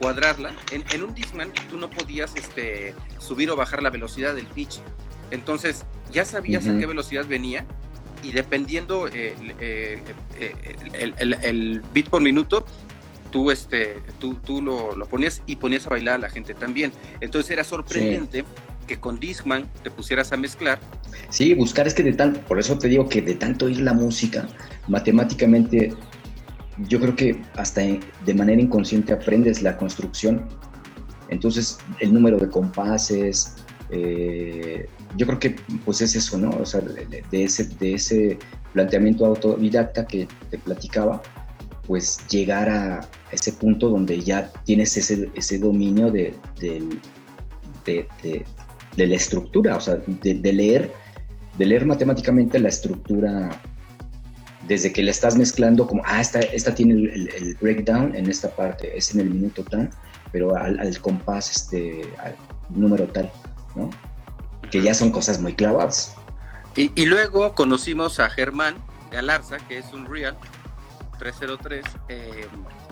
cuadrarla. 0.00 0.52
En, 0.70 1.02
un 1.02 1.14
Discman 1.14 1.52
tú 1.70 1.76
no 1.76 1.90
podías 1.90 2.34
este, 2.36 2.94
subir 3.18 3.50
o 3.50 3.56
bajar 3.56 3.82
la 3.82 3.90
velocidad 3.90 4.34
del 4.34 4.46
pitch. 4.46 4.80
Entonces 5.30 5.84
ya 6.12 6.24
sabías 6.24 6.66
a 6.66 6.78
qué 6.78 6.86
velocidad 6.86 7.26
venía 7.26 7.66
y 8.22 8.32
dependiendo 8.32 9.08
eh, 9.08 9.34
eh, 9.60 10.02
eh, 10.38 11.14
el, 11.42 11.82
bit 11.92 12.08
por 12.08 12.22
minuto, 12.22 12.64
tú, 13.30 13.50
este, 13.50 13.96
tú, 14.18 14.34
tú 14.34 14.62
lo, 14.62 14.94
ponías 15.06 15.42
y 15.46 15.56
ponías 15.56 15.86
a 15.86 15.90
bailar 15.90 16.16
a 16.16 16.18
la 16.18 16.30
gente 16.30 16.54
también. 16.54 16.92
Entonces 17.20 17.50
era 17.50 17.64
sorprendente. 17.64 18.44
que 18.86 18.98
con 18.98 19.20
Discman 19.20 19.68
te 19.84 19.92
pusieras 19.92 20.32
a 20.32 20.36
mezclar. 20.36 20.80
Sí, 21.30 21.54
buscar 21.54 21.86
es 21.86 21.94
que 21.94 22.02
de 22.02 22.12
tal, 22.14 22.32
por 22.32 22.58
eso 22.58 22.76
te 22.78 22.88
digo 22.88 23.08
que 23.08 23.22
de 23.22 23.34
tanto 23.34 23.66
oír 23.66 23.80
la 23.80 23.92
música, 23.92 24.48
matemáticamente 24.88 25.94
yo 26.88 27.00
creo 27.00 27.14
que 27.14 27.42
hasta 27.56 27.82
de 27.82 28.34
manera 28.34 28.60
inconsciente 28.60 29.12
aprendes 29.12 29.62
la 29.62 29.76
construcción. 29.76 30.46
Entonces, 31.28 31.78
el 32.00 32.12
número 32.12 32.38
de 32.38 32.48
compases, 32.48 33.56
eh, 33.90 34.88
yo 35.16 35.26
creo 35.26 35.38
que 35.38 35.56
pues 35.84 36.00
es 36.00 36.16
eso, 36.16 36.38
¿no? 36.38 36.50
O 36.50 36.66
sea, 36.66 36.80
de, 36.80 37.44
ese, 37.44 37.64
de 37.64 37.94
ese 37.94 38.38
planteamiento 38.72 39.26
autodidacta 39.26 40.06
que 40.06 40.26
te 40.50 40.58
platicaba, 40.58 41.22
pues 41.86 42.26
llegar 42.28 42.68
a 42.68 43.08
ese 43.30 43.52
punto 43.52 43.90
donde 43.90 44.20
ya 44.20 44.50
tienes 44.64 44.96
ese, 44.96 45.30
ese 45.34 45.58
dominio 45.58 46.10
de, 46.10 46.34
de, 46.58 46.88
de, 47.84 49.06
la 49.06 49.14
estructura, 49.14 49.76
o 49.76 49.80
sea, 49.80 49.96
de, 49.96 50.52
leer, 50.52 50.92
de 51.58 51.66
leer 51.66 51.86
matemáticamente 51.86 52.58
la 52.58 52.68
estructura 52.68 53.60
desde 54.66 54.92
que 54.92 55.02
le 55.02 55.10
estás 55.10 55.36
mezclando 55.36 55.86
como, 55.86 56.02
ah, 56.04 56.20
esta, 56.20 56.40
esta 56.40 56.74
tiene 56.74 56.94
el, 56.94 57.56
breakdown 57.60 58.14
en 58.14 58.28
esta 58.28 58.50
parte, 58.50 58.96
es 58.96 59.14
en 59.14 59.20
el 59.20 59.30
minuto 59.30 59.64
tal, 59.64 59.90
pero 60.30 60.56
al, 60.56 60.98
compás, 61.00 61.50
este, 61.50 62.02
al 62.18 62.36
número 62.70 63.06
tal, 63.08 63.30
¿no? 63.74 63.90
Que 64.70 64.80
ya 64.80 64.94
son 64.94 65.10
cosas 65.10 65.40
muy 65.40 65.54
clavadas. 65.54 66.14
Y, 66.74 67.04
luego 67.04 67.54
conocimos 67.54 68.18
a 68.18 68.30
Germán 68.30 68.76
Galarza, 69.10 69.58
que 69.58 69.78
es 69.78 69.92
un 69.92 70.06
Real 70.06 70.36
303, 71.18 71.84
eh, 72.08 72.46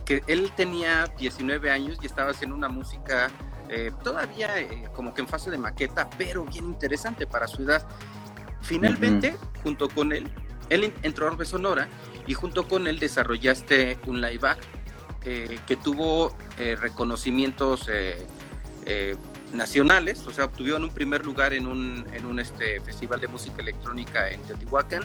que 0.04 0.22
él 0.26 0.52
tenía 0.54 1.06
19 1.18 1.70
años 1.70 1.98
y 2.02 2.06
estaba 2.06 2.32
haciendo 2.32 2.54
una 2.54 2.68
música 2.68 3.30
eh, 3.70 3.92
todavía 4.02 4.58
eh, 4.58 4.88
como 4.92 5.14
que 5.14 5.22
en 5.22 5.28
fase 5.28 5.50
de 5.50 5.56
maqueta, 5.56 6.10
pero 6.18 6.44
bien 6.44 6.66
interesante 6.66 7.26
para 7.26 7.46
su 7.46 7.62
edad. 7.62 7.86
Finalmente, 8.60 9.36
junto 9.62 9.88
con 9.88 10.12
él, 10.12 10.28
él 10.70 10.92
entró 11.02 11.26
a 11.26 11.32
Orbe 11.32 11.44
Sonora 11.44 11.88
y 12.26 12.34
junto 12.34 12.66
con 12.66 12.86
él 12.86 12.98
desarrollaste 12.98 13.98
un 14.06 14.20
live 14.20 14.38
back 14.38 14.58
eh, 15.24 15.58
que 15.66 15.76
tuvo 15.76 16.34
eh, 16.58 16.76
reconocimientos 16.80 17.90
eh, 17.92 19.16
nacionales, 19.52 20.26
o 20.26 20.32
sea, 20.32 20.46
obtuvieron 20.46 20.84
un 20.84 20.90
primer 20.90 21.26
lugar 21.26 21.52
en 21.52 21.66
un, 21.66 22.06
en 22.14 22.24
un 22.24 22.40
este, 22.40 22.80
festival 22.80 23.20
de 23.20 23.28
música 23.28 23.60
electrónica 23.60 24.30
en 24.30 24.40
Teotihuacán, 24.42 25.02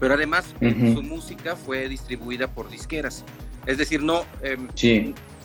pero 0.00 0.14
además 0.14 0.54
su 0.60 1.02
música 1.02 1.56
fue 1.56 1.88
distribuida 1.88 2.48
por 2.48 2.70
disqueras. 2.70 3.24
Es 3.66 3.76
decir, 3.76 4.02
no... 4.02 4.24
Em, 4.42 4.68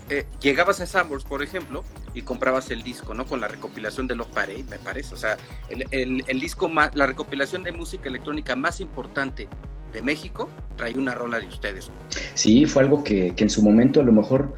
eh, 0.09 0.25
llegabas 0.41 0.81
a 0.81 0.85
Sambors, 0.85 1.23
por 1.23 1.43
ejemplo, 1.43 1.83
y 2.13 2.21
comprabas 2.21 2.69
el 2.71 2.83
disco, 2.83 3.13
¿no? 3.13 3.25
Con 3.25 3.41
la 3.41 3.47
recopilación 3.47 4.07
de 4.07 4.15
los 4.15 4.27
Parade, 4.27 4.63
me 4.69 4.77
parece. 4.77 5.13
O 5.13 5.17
sea, 5.17 5.37
el, 5.69 6.39
disco 6.39 6.69
más, 6.69 6.95
la 6.95 7.05
recopilación 7.05 7.63
de 7.63 7.71
música 7.71 8.09
electrónica 8.09 8.55
más 8.55 8.79
importante 8.79 9.47
de 9.91 10.01
México 10.01 10.49
trae 10.75 10.97
una 10.97 11.13
rola 11.13 11.39
de 11.39 11.47
ustedes. 11.47 11.91
Sí, 12.33 12.65
fue 12.65 12.83
algo 12.83 13.03
que, 13.03 13.33
que 13.35 13.43
en 13.43 13.49
su 13.49 13.61
momento 13.61 14.01
a 14.01 14.03
lo 14.03 14.11
mejor 14.11 14.53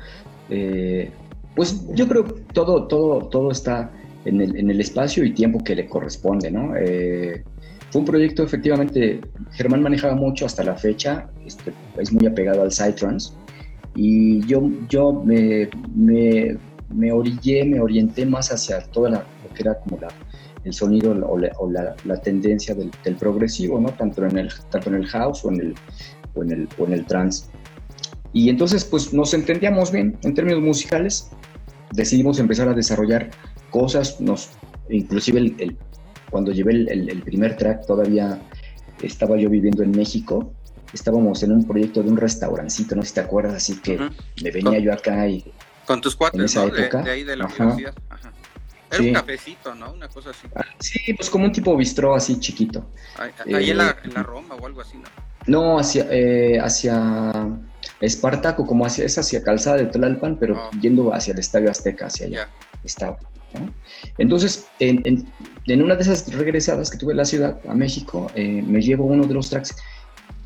eh, 0.50 1.12
pues 1.56 1.86
yo 1.94 2.08
creo 2.08 2.26
que 2.26 2.42
todo, 2.54 2.88
todo, 2.88 3.30
todo 3.30 3.52
está 3.52 3.92
en 4.26 4.42
el, 4.42 4.58
en 4.58 4.70
el, 4.70 4.82
espacio 4.82 5.24
y 5.24 5.34
tiempo 5.34 5.64
que 5.64 5.76
le 5.76 5.88
corresponde, 5.88 6.52
¿no? 6.52 6.76
Eh, 6.76 7.44
fue 7.92 8.02
un 8.02 8.06
proyecto, 8.06 8.44
efectivamente, 8.44 9.22
Germán 9.54 9.82
manejaba 9.82 10.16
mucho 10.16 10.46
hasta 10.46 10.64
la 10.64 10.76
fecha, 10.76 11.30
este, 11.46 11.72
es 11.98 12.12
muy 12.12 12.26
apegado 12.26 12.64
al 12.64 12.72
Psytrance, 12.72 13.32
y 13.96 14.46
yo, 14.46 14.70
yo 14.90 15.14
me, 15.14 15.70
me, 15.96 16.58
me, 16.94 17.12
orillé, 17.12 17.66
me 17.66 17.80
orienté 17.80 18.26
más 18.26 18.52
hacia 18.52 18.82
toda 18.92 19.10
la, 19.10 19.18
lo 19.20 19.54
que 19.54 19.62
era 19.64 19.80
como 19.80 20.00
la, 20.00 20.10
el 20.64 20.74
sonido 20.74 21.12
o 21.12 21.70
la, 21.70 21.96
la, 22.04 22.18
tendencia 22.22 22.76
del, 22.76 22.92
del, 23.04 23.16
progresivo, 23.16 23.80
¿no? 23.80 23.90
Tanto 23.90 24.26
en 24.26 24.38
el, 24.38 24.50
tanto 24.70 24.90
en 24.90 24.96
el 24.96 25.08
house 25.08 25.46
o 25.46 25.52
en 25.52 25.62
el, 25.62 25.76
o 26.34 26.44
en 26.44 26.52
el, 26.52 26.70
o 26.78 26.86
en 26.86 26.94
el 26.94 27.06
trance. 27.06 27.46
Y 28.34 28.50
entonces, 28.50 28.84
pues 28.84 29.14
nos 29.14 29.34
entendíamos 29.34 29.92
bien 29.92 30.18
en 30.24 30.34
términos 30.34 30.62
musicales, 30.62 31.30
decidimos 31.94 32.40
empezar 32.40 32.68
a 32.68 32.74
desarrollar 32.74 33.30
cosas, 33.70 34.20
nos, 34.20 34.50
inclusive 34.90 35.40
el, 35.40 35.78
cuando 36.30 36.52
llevé 36.52 36.74
el, 36.74 37.22
primer 37.24 37.56
track 37.56 37.86
todavía 37.86 38.40
estaba 39.02 39.38
yo 39.38 39.50
viviendo 39.50 39.84
en 39.84 39.92
México, 39.92 40.52
estábamos 40.96 41.44
en 41.44 41.52
un 41.52 41.68
proyecto 41.68 42.02
de 42.02 42.10
un 42.10 42.18
restaurancito, 42.18 42.96
no 42.96 43.04
sé 43.04 43.10
si 43.10 43.14
te 43.16 43.22
acuerdas, 43.22 43.56
así 43.56 43.80
que 43.82 43.98
me 44.42 44.52
venía 44.52 44.80
yo 44.80 44.94
acá 44.94 45.28
y... 45.28 45.46
Con 45.86 46.02
tus 46.02 46.16
cuates, 46.16 46.40
en 46.40 46.46
esa 46.46 46.66
época, 46.66 47.04
de, 47.04 47.12
ahí 47.12 47.24
de 47.24 47.36
la 47.36 47.46
universidad. 47.46 47.94
Era 48.90 49.04
un 49.04 49.14
cafecito, 49.14 49.76
¿no? 49.76 49.92
Una 49.92 50.08
cosa 50.08 50.32
así. 50.32 50.48
Ah, 50.56 50.64
sí, 50.80 51.14
pues 51.14 51.30
como 51.30 51.46
un 51.46 51.52
tipo 51.52 51.76
bistró 51.76 52.16
así 52.16 52.40
chiquito. 52.40 52.86
Ahí, 53.18 53.70
en, 53.70 53.78
la, 53.78 53.90
eh, 53.90 53.96
en, 54.04 54.14
la, 54.14 54.24
Roma 54.24 54.56
o 54.56 54.66
algo 54.66 54.82
así, 54.82 54.98
¿no? 54.98 55.04
No, 55.48 55.80
hacia, 55.80 56.08
eh, 56.10 56.60
hacia 56.60 57.34
Espartaco, 58.00 58.66
como 58.66 58.86
hacia, 58.86 59.06
es 59.06 59.18
hacia 59.18 59.44
Calzada 59.44 59.78
de 59.78 59.86
Tlalpan, 59.86 60.38
pero 60.40 60.58
ah. 60.58 60.72
yendo 60.82 61.14
hacia 61.14 61.34
el 61.34 61.40
Estadio 61.40 61.70
Azteca, 61.70 62.08
hacia 62.08 62.28
allá 62.28 62.50
estaba. 62.84 63.18
Entonces, 64.18 64.68
en, 64.80 65.28
una 65.68 65.96
de 65.96 66.02
esas 66.02 66.34
regresadas 66.34 66.90
que 66.90 66.98
tuve 66.98 67.14
a 67.14 67.18
la 67.18 67.26
ciudad, 67.26 67.60
a 67.68 67.74
México, 67.74 68.30
eh, 68.36 68.62
me 68.66 68.82
llevo 68.82 69.06
uno 69.06 69.26
de 69.26 69.34
los 69.34 69.50
tracks 69.50 69.76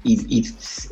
y, 0.04 0.46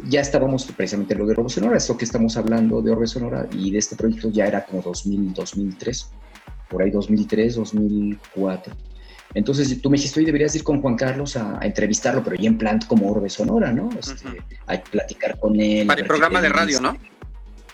ya 0.10 0.22
estábamos 0.22 0.66
precisamente 0.66 1.16
lo 1.16 1.26
de 1.26 1.34
Orbe 1.34 1.50
Sonora, 1.50 1.78
esto 1.78 1.98
que 1.98 2.06
estamos 2.06 2.36
hablando 2.36 2.82
de 2.82 2.92
Orbe 2.92 3.08
Sonora 3.08 3.48
y 3.52 3.72
de 3.72 3.78
este 3.78 3.96
proyecto 3.96 4.30
ya 4.30 4.46
era 4.46 4.66
como 4.66 4.82
2000, 4.82 5.34
2003, 5.34 6.10
por 6.70 6.82
ahí 6.82 6.92
2003, 6.92 7.56
2004. 7.56 8.74
Entonces 9.34 9.82
tú 9.82 9.90
me 9.90 9.98
dijiste, 9.98 10.20
hoy 10.20 10.26
deberías 10.26 10.56
ir 10.56 10.64
con 10.64 10.82
Juan 10.82 10.96
Carlos 10.96 11.38
a, 11.38 11.60
entrevistarlo, 11.62 12.24
pero 12.24 12.36
ya 12.36 12.48
en 12.48 12.58
plan 12.58 12.80
como 12.88 13.10
Orbe 13.12 13.30
Sonora, 13.30 13.72
¿no? 13.72 13.90
Este, 13.98 14.44
a 14.68 14.82
platicar 14.82 15.40
con 15.40 15.60
él. 15.60 15.88
Para 15.88 16.02
el 16.02 16.08
programa 16.08 16.42
de 16.42 16.50
radio, 16.50 16.82
¿no? 16.82 16.98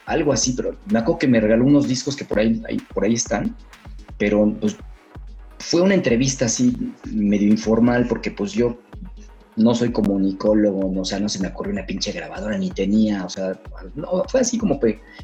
Algo 0.05 0.33
así, 0.33 0.53
pero 0.53 0.77
me 0.87 0.99
acuerdo 0.99 1.19
que 1.19 1.27
me 1.27 1.39
regaló 1.39 1.65
unos 1.65 1.87
discos 1.87 2.15
que 2.15 2.25
por 2.25 2.39
ahí, 2.39 2.61
por 2.93 3.05
ahí 3.05 3.13
están, 3.13 3.55
pero 4.17 4.53
pues 4.59 4.75
fue 5.59 5.81
una 5.81 5.93
entrevista 5.93 6.45
así 6.45 6.93
medio 7.05 7.47
informal 7.47 8.05
porque 8.07 8.29
pues 8.29 8.51
yo 8.51 8.77
no 9.55 9.75
soy 9.75 9.91
comunicólogo, 9.91 10.99
o 10.99 11.05
sea, 11.05 11.19
no 11.19 11.29
se 11.29 11.39
me 11.39 11.47
ocurrió 11.47 11.73
una 11.73 11.85
pinche 11.85 12.11
grabadora 12.11 12.57
ni 12.57 12.69
tenía, 12.71 13.25
o 13.25 13.29
sea, 13.29 13.59
no, 13.95 14.23
fue 14.27 14.41
así 14.41 14.57
como 14.57 14.79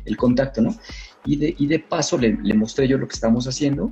el 0.05 0.17
contacto, 0.17 0.61
¿no? 0.61 0.75
Y 1.25 1.35
de, 1.35 1.55
y 1.57 1.67
de 1.67 1.79
paso 1.79 2.17
le, 2.17 2.37
le 2.41 2.53
mostré 2.53 2.87
yo 2.87 2.97
lo 2.97 3.07
que 3.07 3.13
estamos 3.13 3.47
haciendo 3.47 3.91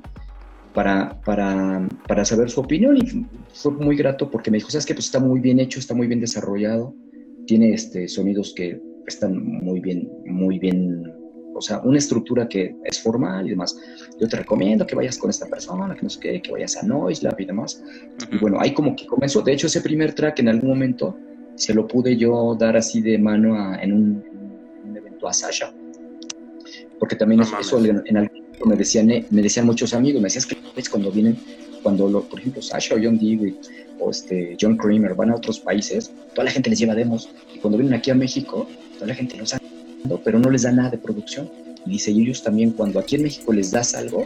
para, 0.74 1.20
para, 1.22 1.88
para, 2.08 2.24
saber 2.24 2.50
su 2.50 2.62
opinión 2.62 2.98
y 2.98 3.26
fue 3.54 3.72
muy 3.72 3.96
grato 3.96 4.30
porque 4.30 4.52
me 4.52 4.58
dijo, 4.58 4.70
sabes 4.70 4.86
que 4.86 4.94
pues 4.94 5.06
está 5.06 5.20
muy 5.20 5.40
bien 5.40 5.60
hecho, 5.60 5.80
está 5.80 5.96
muy 5.96 6.08
bien 6.08 6.22
desarrollado, 6.22 6.94
tiene 7.48 7.74
este, 7.74 8.08
sonidos 8.08 8.54
que 8.56 8.80
están 9.08 9.44
muy 9.44 9.80
bien, 9.80 10.08
muy 10.26 10.60
bien, 10.60 11.04
o 11.56 11.62
sea, 11.62 11.80
una 11.80 11.98
estructura 11.98 12.48
que 12.48 12.76
es 12.84 13.02
formal 13.02 13.48
y 13.48 13.52
demás. 13.52 13.76
Yo 14.20 14.28
te 14.28 14.38
recomiendo 14.38 14.86
que 14.86 14.96
vayas 14.96 15.18
con 15.18 15.30
esta 15.30 15.46
persona, 15.46 15.94
que 15.96 16.02
no 16.02 16.10
sé 16.10 16.20
qué, 16.20 16.42
que 16.42 16.52
vayas 16.52 16.76
a 16.78 16.84
Noise 16.84 17.24
Lab 17.24 17.40
y 17.40 17.46
demás. 17.46 17.84
Y 18.32 18.38
bueno, 18.38 18.58
ahí 18.60 18.74
como 18.74 18.96
que 18.96 19.06
comenzó, 19.06 19.42
de 19.42 19.54
hecho 19.54 19.68
ese 19.68 19.82
primer 19.82 20.14
track 20.14 20.40
en 20.40 20.50
algún 20.50 20.70
momento 20.70 21.18
se 21.56 21.74
lo 21.74 21.88
pude 21.88 22.18
yo 22.18 22.56
dar 22.56 22.76
así 22.78 23.02
de 23.02 23.18
mano 23.18 23.76
en, 23.80 23.94
un, 23.94 24.96
evento 24.96 25.28
a 25.28 25.34
Sasha, 25.34 25.72
porque 27.00 27.16
también 27.16 27.42
eso 27.42 27.84
en, 27.86 28.02
en 28.06 28.18
algún 28.18 28.48
me 28.66 28.76
decían, 28.76 29.10
eh, 29.12 29.26
me 29.30 29.42
decían 29.42 29.66
muchos 29.66 29.94
amigos, 29.94 30.22
me 30.22 30.28
decías 30.28 30.46
que 30.46 30.58
cuando 30.90 31.12
vienen, 31.12 31.38
cuando 31.84 32.10
lo, 32.10 32.24
por 32.24 32.40
ejemplo 32.40 32.62
Sasha 32.62 32.96
o 32.96 33.00
John 33.02 33.18
Dewey 33.18 33.58
o 34.00 34.10
este 34.10 34.58
John 34.60 34.78
Kramer 34.78 35.14
van 35.16 35.32
a 35.32 35.36
otros 35.36 35.60
países, 35.60 36.12
toda 36.34 36.46
la 36.46 36.52
gente 36.52 36.70
les 36.70 36.80
lleva 36.80 36.96
demos. 36.96 37.30
Y 37.54 37.60
cuando 37.60 37.78
vienen 37.78 37.98
aquí 37.98 38.12
a 38.12 38.16
México, 38.16 38.68
toda 38.96 39.08
la 39.08 39.16
gente 39.16 39.38
los 39.38 39.54
ha 39.54 39.60
pero 40.24 40.40
no 40.40 40.50
les 40.50 40.64
da 40.64 40.72
nada 40.72 40.92
de 40.92 40.98
producción. 40.98 41.50
Y 41.88 41.92
dice, 41.92 42.12
y 42.12 42.22
ellos 42.22 42.44
también 42.44 42.72
cuando 42.72 43.00
aquí 43.00 43.16
en 43.16 43.24
México 43.24 43.54
les 43.54 43.72
das 43.72 43.96
algo, 43.96 44.26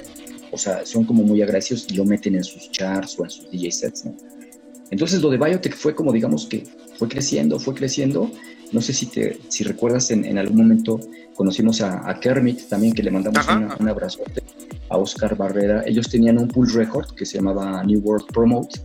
o 0.52 0.58
sea, 0.58 0.86
son 0.86 1.06
como 1.06 1.24
muy 1.24 1.42
agradecidos 1.42 1.86
y 1.90 1.96
lo 1.96 2.06
meten 2.06 2.36
en 2.36 2.44
sus 2.44 2.72
charts 2.72 3.18
o 3.20 3.24
en 3.24 3.30
sus 3.30 3.52
DJ 3.52 3.72
sets, 3.72 4.06
¿no? 4.06 4.16
Entonces 4.90 5.22
lo 5.22 5.30
de 5.30 5.38
Biotech 5.38 5.76
fue 5.76 5.96
como, 5.96 6.12
digamos 6.12 6.48
que 6.48 6.66
fue 6.98 7.08
creciendo, 7.08 7.60
fue 7.60 7.74
creciendo. 7.74 8.30
No 8.74 8.82
sé 8.82 8.94
si, 8.94 9.06
te, 9.06 9.38
si 9.48 9.64
recuerdas 9.64 10.12
en, 10.12 10.26
en 10.26 10.38
algún 10.38 10.58
momento 10.58 11.00
conocimos 11.36 11.82
a, 11.82 12.20
Kermit 12.20 12.68
también, 12.68 12.94
que 12.94 13.04
le 13.04 13.12
mandamos 13.12 13.48
un 13.80 13.88
abrazo 13.88 14.24
a 14.90 14.98
Oscar 14.98 15.36
Barrera. 15.38 15.84
Ellos 15.86 16.10
tenían 16.10 16.38
un 16.38 16.48
pull 16.48 16.72
record 16.74 17.16
que 17.16 17.26
se 17.26 17.38
llamaba 17.38 17.84
New 17.84 18.02
World 18.02 18.28
Promote. 18.34 18.80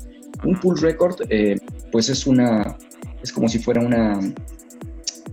Un 0.45 0.61
pull 0.61 0.79
record, 0.81 1.17
eh, 1.29 1.59
pues 1.91 2.09
es 2.09 2.27
una, 2.27 2.77
es 3.23 3.33
como 3.33 3.49
si 3.49 3.59
fuera 3.59 3.81
una, 3.81 4.21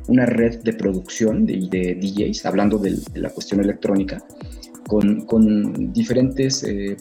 una 0.08 0.26
red 0.26 0.62
de 0.64 0.74
producción 0.74 1.46
de, 1.46 1.68
de 1.70 1.96
DJs, 1.96 2.46
hablando 2.46 2.78
de, 2.78 2.98
la 3.16 3.30
cuestión 3.30 3.62
electrónica, 3.62 4.24
con, 4.88 5.26
con 5.26 5.94
diferentes 5.94 6.64
eh, 6.64 6.98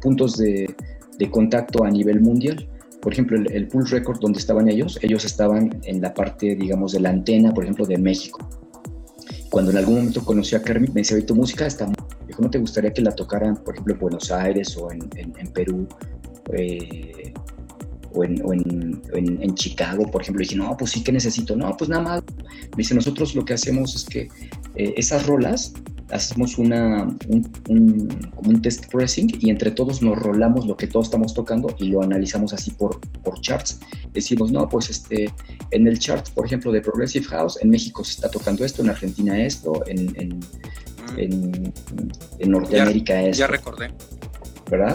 puntos 0.00 0.36
de, 0.36 0.74
de 1.18 1.30
contacto 1.30 1.84
a 1.84 1.90
nivel 1.90 2.20
mundial 2.20 2.68
por 3.00 3.12
ejemplo, 3.12 3.36
el, 3.38 3.50
el, 3.52 3.68
Pool 3.68 3.88
Record 3.88 4.18
donde 4.20 4.38
estaban 4.38 4.68
ellos, 4.68 4.98
ellos 5.02 5.24
estaban 5.24 5.80
en 5.84 6.00
la 6.00 6.12
parte, 6.14 6.56
digamos, 6.56 6.92
de 6.92 7.00
la 7.00 7.10
antena, 7.10 7.54
por 7.54 7.64
ejemplo, 7.64 7.86
de 7.86 7.96
México. 7.96 8.38
Cuando 9.50 9.70
en 9.70 9.78
algún 9.78 9.96
momento 9.96 10.24
conocí 10.24 10.54
a 10.56 10.62
Kermit, 10.62 10.90
me 10.90 11.00
decía, 11.00 11.16
oye, 11.16 11.24
tu 11.24 11.34
música 11.34 11.66
está... 11.66 11.90
Dijo, 12.26 12.42
¿no 12.42 12.50
te 12.50 12.58
gustaría 12.58 12.92
que 12.92 13.00
la 13.00 13.12
tocaran, 13.12 13.56
por 13.56 13.74
ejemplo, 13.74 13.94
en 13.94 14.00
Buenos 14.00 14.30
Aires 14.30 14.76
o 14.76 14.90
en, 14.92 15.08
en, 15.16 15.52
Perú? 15.52 15.86
Eh, 16.52 17.32
o, 18.12 18.24
en, 18.24 18.42
o 18.44 18.52
en, 18.52 19.02
en, 19.14 19.54
Chicago, 19.54 20.10
por 20.10 20.22
ejemplo. 20.22 20.42
Y 20.42 20.46
dije, 20.46 20.56
no, 20.56 20.76
pues 20.76 20.92
sí 20.92 21.02
que 21.02 21.12
necesito. 21.12 21.56
No, 21.56 21.76
pues 21.76 21.90
nada 21.90 22.02
más. 22.02 22.22
Me 22.72 22.78
dice, 22.78 22.94
nosotros 22.94 23.34
lo 23.34 23.44
que 23.44 23.54
hacemos 23.54 23.94
es 23.94 24.04
que 24.04 24.28
eh, 24.74 24.94
esas 24.96 25.26
rolas 25.26 25.72
hacemos 26.10 26.56
una, 26.58 27.04
un, 27.28 27.52
un, 27.68 28.08
como 28.34 28.50
un 28.50 28.62
test 28.62 28.90
pressing 28.90 29.30
y 29.40 29.50
entre 29.50 29.70
todos 29.70 30.02
nos 30.02 30.18
rolamos 30.18 30.66
lo 30.66 30.76
que 30.76 30.86
todos 30.86 31.06
estamos 31.06 31.34
tocando 31.34 31.74
y 31.78 31.88
lo 31.88 32.02
analizamos 32.02 32.52
así 32.52 32.70
por, 32.70 33.00
por 33.22 33.40
charts. 33.40 33.80
Decimos, 34.12 34.50
no, 34.50 34.68
pues 34.68 34.90
este, 34.90 35.32
en 35.70 35.86
el 35.86 35.98
chart, 35.98 36.30
por 36.30 36.46
ejemplo, 36.46 36.72
de 36.72 36.80
Progressive 36.80 37.26
House, 37.26 37.58
en 37.60 37.70
México 37.70 38.04
se 38.04 38.12
está 38.12 38.30
tocando 38.30 38.64
esto, 38.64 38.82
en 38.82 38.90
Argentina 38.90 39.38
esto, 39.38 39.82
en, 39.86 40.14
en, 40.18 40.38
mm. 40.38 41.72
en, 42.38 42.50
Norteamérica 42.50 43.22
esto. 43.22 43.40
Ya 43.40 43.46
recordé. 43.46 43.90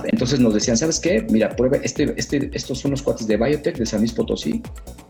Entonces 0.05 0.39
nos 0.39 0.53
decían, 0.53 0.77
¿sabes 0.77 0.99
qué? 0.99 1.25
Mira, 1.29 1.49
prueba, 1.55 1.77
este, 1.77 2.13
este, 2.17 2.49
estos 2.53 2.79
son 2.79 2.91
los 2.91 3.01
cuates 3.01 3.27
de 3.27 3.37
Biotech 3.37 3.77
de 3.77 3.85
San 3.85 3.99
Luis 3.99 4.13
Potosí, 4.13 4.61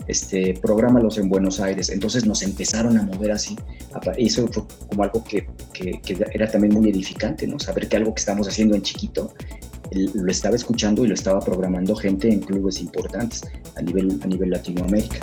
este, 0.07 0.53
prográmalos 0.61 1.17
en 1.17 1.29
Buenos 1.29 1.59
Aires. 1.59 1.89
Entonces 1.89 2.25
nos 2.25 2.41
empezaron 2.41 2.97
a 2.97 3.03
mover 3.03 3.31
así. 3.31 3.57
Y 4.17 4.27
eso 4.27 4.47
fue 4.47 4.63
como 4.89 5.03
algo 5.03 5.23
que, 5.23 5.47
que, 5.73 5.99
era 6.33 6.49
también 6.49 6.73
muy 6.73 6.89
edificante, 6.89 7.45
¿no? 7.45 7.59
Saber 7.59 7.87
que 7.87 7.97
algo 7.97 8.13
que 8.13 8.19
estamos 8.19 8.47
haciendo 8.47 8.75
en 8.75 8.81
chiquito 8.81 9.33
lo 9.91 10.31
estaba 10.31 10.55
escuchando 10.55 11.05
y 11.05 11.07
lo 11.07 11.13
estaba 11.13 11.39
programando 11.39 11.95
gente 11.95 12.27
en 12.31 12.39
clubes 12.39 12.79
importantes 12.81 13.43
a 13.75 13.81
nivel, 13.81 14.19
a 14.23 14.27
nivel 14.27 14.49
Latinoamérica. 14.49 15.19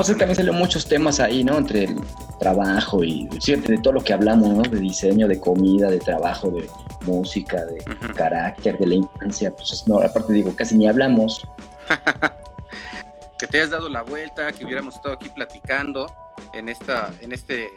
O 0.00 0.04
sea, 0.04 0.16
también 0.16 0.36
salió 0.36 0.52
muchos 0.52 0.86
temas 0.86 1.20
ahí, 1.20 1.44
¿no? 1.44 1.58
Entre 1.58 1.94
trabajo 2.38 3.04
y 3.04 3.28
de 3.28 3.78
todo 3.82 3.94
lo 3.94 4.00
que 4.02 4.12
hablamos, 4.12 4.48
¿no? 4.48 4.62
De 4.62 4.80
diseño, 4.80 5.28
de 5.28 5.38
comida, 5.38 5.90
de 5.90 5.98
trabajo, 5.98 6.50
de 6.50 6.68
música, 7.04 7.64
de 7.66 7.84
carácter, 8.14 8.78
de 8.78 8.86
la 8.86 8.94
infancia, 8.94 9.54
pues 9.54 9.84
no, 9.86 9.98
aparte 9.98 10.32
digo, 10.32 10.54
casi 10.56 10.76
ni 10.76 10.88
hablamos. 10.88 11.46
que 13.38 13.46
te 13.46 13.58
hayas 13.58 13.70
dado 13.70 13.88
la 13.88 14.02
vuelta, 14.02 14.52
que 14.52 14.64
hubiéramos 14.64 14.94
estado 14.94 15.14
aquí 15.14 15.28
platicando 15.28 16.12
en 16.52 16.68
esta, 16.68 17.12
en 17.20 17.32
este, 17.32 17.68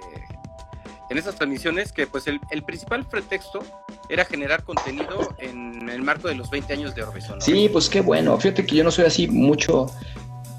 en 1.10 1.18
estas 1.18 1.36
transmisiones, 1.36 1.92
que 1.92 2.08
pues 2.08 2.28
el, 2.28 2.40
principal 2.64 3.06
pretexto 3.06 3.60
era 4.10 4.26
generar 4.26 4.64
contenido 4.64 5.36
en 5.40 5.90
el 5.90 6.02
marco 6.02 6.28
de 6.28 6.36
los 6.36 6.50
20 6.50 6.74
años 6.74 6.96
de 6.96 7.04
Orbeson. 7.04 7.42
Sí, 7.42 7.70
pues 7.70 7.90
qué 7.90 8.02
bueno. 8.02 8.38
Fíjate 8.40 8.66
que 8.66 8.78
yo 8.78 8.84
no 8.84 8.92
soy 8.92 9.06
así 9.06 9.28
mucho 9.28 9.88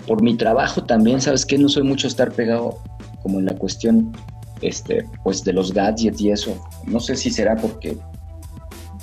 por 0.07 0.23
mi 0.23 0.37
trabajo 0.37 0.85
también, 0.85 1.21
¿sabes 1.21 1.47
qué? 1.47 1.59
No 1.59 1.69
soy 1.69 1.83
mucho 1.83 2.07
estar 2.07 2.33
pegado 2.33 2.79
como 3.23 3.39
en 3.39 3.47
la 3.47 3.57
cuestión 3.57 4.13
este, 4.61 5.09
pues 5.23 5.45
de 5.45 5.53
los 5.53 5.73
gadgets 5.73 6.21
y 6.21 6.31
eso. 6.31 6.63
No 6.87 7.01
sé 7.01 7.17
si 7.17 7.31
será 7.31 7.57
porque 7.57 7.99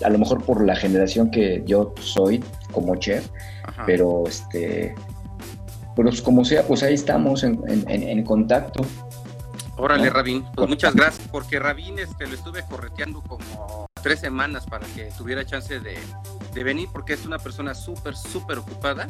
a 0.04 0.10
lo 0.10 0.18
mejor 0.18 0.44
por 0.44 0.66
la 0.66 0.76
generación 0.76 1.30
que 1.30 1.64
yo 1.66 1.94
soy 2.00 2.44
como 2.72 2.96
chef, 2.96 3.28
pero 3.86 4.24
este 4.28 4.96
pero 5.96 6.10
pues, 6.10 6.22
como 6.22 6.46
sea, 6.46 6.64
pues 6.64 6.84
ahí 6.84 6.94
estamos 6.94 7.44
en, 7.44 7.62
en, 7.68 8.24
contacto. 8.24 8.86
Órale, 9.78 10.10
Rabín, 10.10 10.46
pues 10.56 10.70
muchas 10.70 10.96
gracias, 10.96 11.28
porque 11.32 11.60
Rabín 11.60 12.00
este, 12.00 12.28
lo 12.28 12.36
estuve 12.36 12.64
correteando 12.64 13.22
como 13.22 13.91
tres 14.02 14.20
semanas 14.20 14.66
para 14.66 14.86
que 14.88 15.12
tuviera 15.18 15.46
chance 15.46 15.80
de, 15.80 15.98
de 16.54 16.64
venir, 16.64 16.90
porque 16.92 17.14
es 17.14 17.26
una 17.26 17.40
persona 17.40 17.74
súper, 17.74 18.16
súper 18.16 18.60
ocupada. 18.60 19.08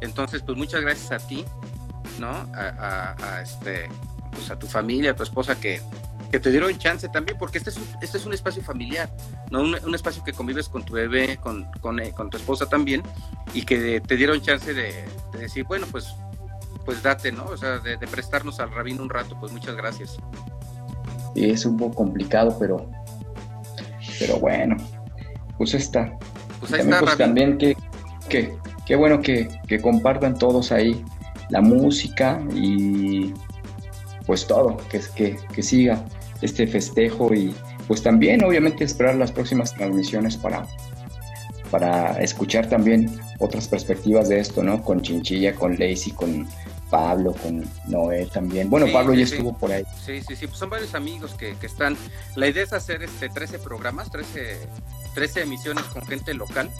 Entonces, 0.00 0.42
pues 0.42 0.56
muchas 0.56 0.80
gracias 0.80 1.12
a 1.12 1.26
ti, 1.26 1.44
¿no? 2.18 2.30
A, 2.54 3.40
este, 3.42 3.88
pues 4.32 4.50
a 4.50 4.58
tu 4.58 4.66
familia, 4.66 5.12
a 5.12 5.16
tu 5.16 5.22
esposa 5.22 5.58
que, 5.58 5.80
que 6.30 6.40
te 6.40 6.50
dieron 6.50 6.76
chance 6.78 7.08
también, 7.08 7.38
porque 7.38 7.58
este 7.58 7.70
es 7.70 7.76
un, 7.76 7.86
este 8.00 8.18
es 8.18 8.26
un 8.26 8.32
espacio 8.32 8.62
familiar, 8.62 9.10
¿no? 9.50 9.62
Un, 9.62 9.94
espacio 9.94 10.22
que 10.24 10.32
convives 10.32 10.68
con 10.68 10.84
tu 10.84 10.94
bebé, 10.94 11.38
con, 11.38 11.66
con, 11.80 12.00
eh, 12.00 12.12
con, 12.12 12.30
tu 12.30 12.36
esposa 12.36 12.66
también, 12.66 13.02
y 13.54 13.62
que 13.62 14.00
te 14.00 14.16
dieron 14.16 14.40
chance 14.40 14.72
de, 14.72 15.04
decir, 15.38 15.64
bueno, 15.64 15.86
pues, 15.90 16.14
pues 16.84 17.02
date, 17.02 17.32
¿no? 17.32 17.44
O 17.46 17.56
sea, 17.56 17.78
de, 17.78 17.98
prestarnos 17.98 18.60
al 18.60 18.70
rabino 18.72 19.02
un 19.02 19.10
rato, 19.10 19.38
pues 19.40 19.52
muchas 19.52 19.76
gracias. 19.76 20.16
Es 21.34 21.64
un 21.64 21.76
poco 21.76 21.94
complicado, 21.96 22.56
pero, 22.58 22.90
pero 24.18 24.38
bueno, 24.38 24.76
pues 25.56 25.74
está. 25.74 26.16
Pues 26.60 26.72
ahí 26.72 26.78
también, 26.80 26.94
está, 26.94 27.04
pues, 27.04 27.18
también 27.18 27.58
que, 27.58 27.76
que, 28.28 28.54
qué 28.86 28.96
bueno 28.96 29.20
que, 29.20 29.48
que 29.66 29.80
compartan 29.80 30.38
todos 30.38 30.72
ahí 30.72 31.04
la 31.50 31.60
música 31.60 32.42
y 32.54 33.32
pues 34.26 34.46
todo, 34.46 34.76
que, 34.90 35.00
que, 35.14 35.36
que 35.54 35.62
siga 35.62 36.04
este 36.42 36.66
festejo 36.66 37.32
y 37.34 37.54
pues 37.86 38.02
también 38.02 38.44
obviamente 38.44 38.84
esperar 38.84 39.16
las 39.16 39.32
próximas 39.32 39.74
transmisiones 39.74 40.36
para, 40.36 40.66
para 41.70 42.20
escuchar 42.20 42.68
también 42.68 43.18
otras 43.38 43.66
perspectivas 43.68 44.28
de 44.28 44.40
esto, 44.40 44.62
¿no? 44.62 44.82
Con 44.82 45.00
Chinchilla, 45.00 45.54
con 45.54 45.78
Lacey, 45.78 46.12
con 46.12 46.46
Pablo, 46.90 47.34
con 47.34 47.68
Noé 47.86 48.26
también. 48.26 48.70
Bueno, 48.70 48.86
Pablo 48.92 49.14
ya 49.14 49.24
estuvo 49.24 49.56
por 49.56 49.72
ahí. 49.72 49.84
Sí, 50.04 50.22
sí, 50.22 50.36
sí, 50.36 50.46
pues 50.46 50.58
son 50.58 50.70
varios 50.70 50.94
amigos 50.94 51.34
que, 51.34 51.56
que, 51.56 51.66
están. 51.66 51.96
La 52.34 52.48
idea 52.48 52.64
es 52.64 52.72
hacer 52.72 53.02
este 53.02 53.28
13 53.28 53.58
programas, 53.58 54.10
13, 54.10 54.58
13 55.14 55.42
emisiones 55.42 55.84
con 55.84 56.06
gente 56.06 56.34
local 56.34 56.70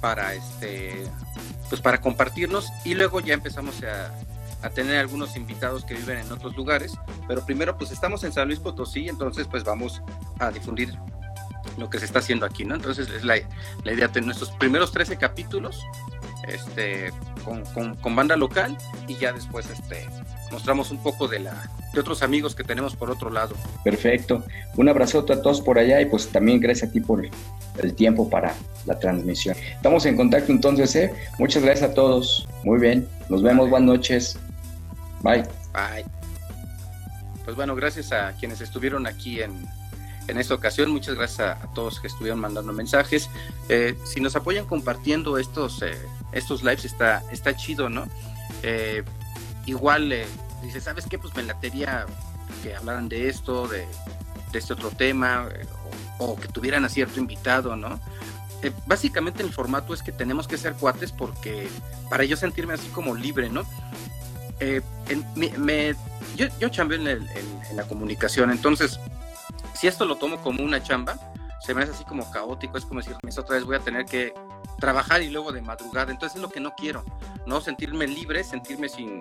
para 0.00 0.34
este 0.34 1.04
pues 1.68 1.80
para 1.80 2.00
compartirnos 2.00 2.70
y 2.84 2.94
luego 2.94 3.20
ya 3.20 3.34
empezamos 3.34 3.82
a, 3.82 4.14
a 4.64 4.70
tener 4.70 4.98
algunos 4.98 5.36
invitados 5.36 5.84
que 5.84 5.94
viven 5.94 6.18
en 6.18 6.32
otros 6.32 6.56
lugares, 6.56 6.94
pero 7.26 7.44
primero 7.44 7.76
pues 7.76 7.90
estamos 7.90 8.22
en 8.24 8.32
San 8.32 8.46
Luis 8.48 8.60
Potosí, 8.60 9.08
entonces 9.08 9.48
pues 9.50 9.64
vamos 9.64 10.02
a 10.38 10.50
difundir 10.50 10.96
lo 11.76 11.90
que 11.90 11.98
se 11.98 12.04
está 12.04 12.20
haciendo 12.20 12.46
aquí, 12.46 12.64
¿no? 12.64 12.76
Entonces 12.76 13.08
es 13.10 13.24
la, 13.24 13.36
la 13.84 13.92
idea 13.92 14.08
de 14.08 14.20
nuestros 14.20 14.50
primeros 14.52 14.92
13 14.92 15.16
capítulos 15.16 15.82
este, 16.48 17.10
con, 17.44 17.64
con, 17.96 18.16
banda 18.16 18.36
local 18.36 18.76
y 19.08 19.16
ya 19.16 19.32
después 19.32 19.68
este, 19.70 20.06
mostramos 20.50 20.90
un 20.90 21.02
poco 21.02 21.28
de, 21.28 21.40
la, 21.40 21.70
de 21.92 22.00
otros 22.00 22.22
amigos 22.22 22.54
que 22.54 22.64
tenemos 22.64 22.94
por 22.96 23.10
otro 23.10 23.30
lado. 23.30 23.54
Perfecto. 23.84 24.44
Un 24.76 24.88
abrazote 24.88 25.32
a 25.32 25.42
todos 25.42 25.60
por 25.60 25.78
allá 25.78 26.00
y 26.00 26.06
pues 26.06 26.28
también 26.28 26.60
gracias 26.60 26.90
a 26.90 26.92
ti 26.92 27.00
por 27.00 27.24
el 27.24 27.94
tiempo 27.94 28.28
para 28.30 28.54
la 28.86 28.98
transmisión. 28.98 29.56
Estamos 29.74 30.06
en 30.06 30.16
contacto 30.16 30.52
entonces, 30.52 30.94
¿eh? 30.96 31.14
Muchas 31.38 31.62
gracias 31.62 31.90
a 31.90 31.94
todos. 31.94 32.48
Muy 32.64 32.78
bien. 32.78 33.08
Nos 33.28 33.42
vemos. 33.42 33.68
Buenas 33.70 33.86
noches. 33.88 34.38
Bye. 35.22 35.42
Bye. 35.72 36.04
Pues 37.44 37.56
bueno, 37.56 37.74
gracias 37.74 38.12
a 38.12 38.32
quienes 38.32 38.60
estuvieron 38.60 39.06
aquí 39.06 39.40
en, 39.40 39.66
en 40.28 40.38
esta 40.38 40.54
ocasión. 40.54 40.90
Muchas 40.90 41.14
gracias 41.14 41.40
a, 41.40 41.72
todos 41.74 42.00
que 42.00 42.06
estuvieron 42.08 42.40
mandando 42.40 42.72
mensajes. 42.72 43.30
Eh, 43.68 43.96
si 44.04 44.20
nos 44.20 44.36
apoyan 44.36 44.66
compartiendo 44.66 45.38
estos, 45.38 45.82
eh, 45.82 45.96
estos 46.36 46.62
lives, 46.62 46.84
está, 46.84 47.22
está 47.30 47.56
chido, 47.56 47.88
¿no? 47.88 48.06
Eh, 48.62 49.02
igual, 49.66 50.12
dice, 50.62 50.80
¿sabes 50.80 51.06
qué? 51.08 51.18
Pues 51.18 51.34
me 51.34 51.42
latería 51.42 52.06
que 52.62 52.74
hablaran 52.74 53.08
de 53.08 53.28
esto, 53.28 53.68
de, 53.68 53.86
este 54.52 54.72
otro 54.72 54.90
tema, 54.90 55.48
o, 56.18 56.32
o, 56.32 56.36
que 56.36 56.48
tuvieran 56.48 56.84
a 56.84 56.88
cierto 56.88 57.20
invitado, 57.20 57.76
¿no? 57.76 58.00
básicamente 58.86 59.42
el 59.42 59.52
formato 59.52 59.94
es 59.94 60.02
que 60.02 60.12
tenemos 60.12 60.48
que 60.48 60.56
ser 60.56 60.74
cuates 60.74 61.12
porque 61.12 61.68
para 62.08 62.24
yo 62.24 62.36
sentirme 62.36 62.74
así 62.74 62.88
como 62.88 63.14
libre, 63.14 63.48
¿no? 63.48 63.62
Eh, 64.60 64.80
yo, 66.36 66.46
yo 66.58 66.68
chambeo 66.68 66.98
en, 66.98 67.28
la 67.74 67.84
comunicación, 67.84 68.50
entonces, 68.50 68.98
si 69.74 69.86
esto 69.86 70.04
lo 70.04 70.16
tomo 70.16 70.40
como 70.40 70.64
una 70.64 70.82
chamba, 70.82 71.18
se 71.60 71.74
me 71.74 71.82
hace 71.82 71.92
así 71.92 72.04
como 72.04 72.30
caótico, 72.30 72.78
es 72.78 72.84
como 72.84 73.00
decir, 73.00 73.16
otra 73.38 73.56
vez 73.56 73.64
voy 73.64 73.76
a 73.76 73.80
tener 73.80 74.06
que 74.06 74.32
trabajar 74.78 75.22
y 75.22 75.30
luego 75.30 75.52
de 75.52 75.62
madrugada, 75.62 76.12
entonces 76.12 76.36
es 76.36 76.42
lo 76.42 76.48
que 76.48 76.60
no 76.60 76.74
quiero, 76.74 77.02
no 77.46 77.60
sentirme 77.60 78.06
libre, 78.06 78.44
sentirme 78.44 78.88
sin, 78.88 79.20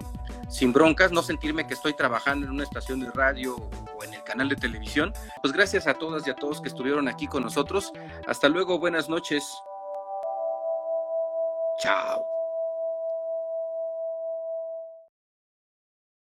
sin 0.50 0.74
broncas, 0.74 1.12
no 1.12 1.22
sentirme 1.22 1.66
que 1.66 1.74
estoy 1.74 1.94
trabajando 1.94 2.46
en 2.46 2.52
una 2.52 2.64
estación 2.64 3.00
de 3.00 3.12
radio 3.12 3.56
o 3.56 4.04
en 4.04 4.14
el 4.14 4.24
canal 4.24 4.50
de 4.50 4.56
televisión. 4.56 5.14
Pues 5.42 5.54
gracias 5.54 5.88
a 5.88 5.94
todas 5.94 6.28
y 6.28 6.30
a 6.30 6.36
todos 6.36 6.62
que 6.62 6.68
estuvieron 6.68 7.08
aquí 7.08 7.28
con 7.28 7.44
nosotros. 7.44 7.94
Hasta 8.28 8.50
luego, 8.50 8.80
buenas 8.80 9.10
noches. 9.10 9.44
Chao. 11.80 12.35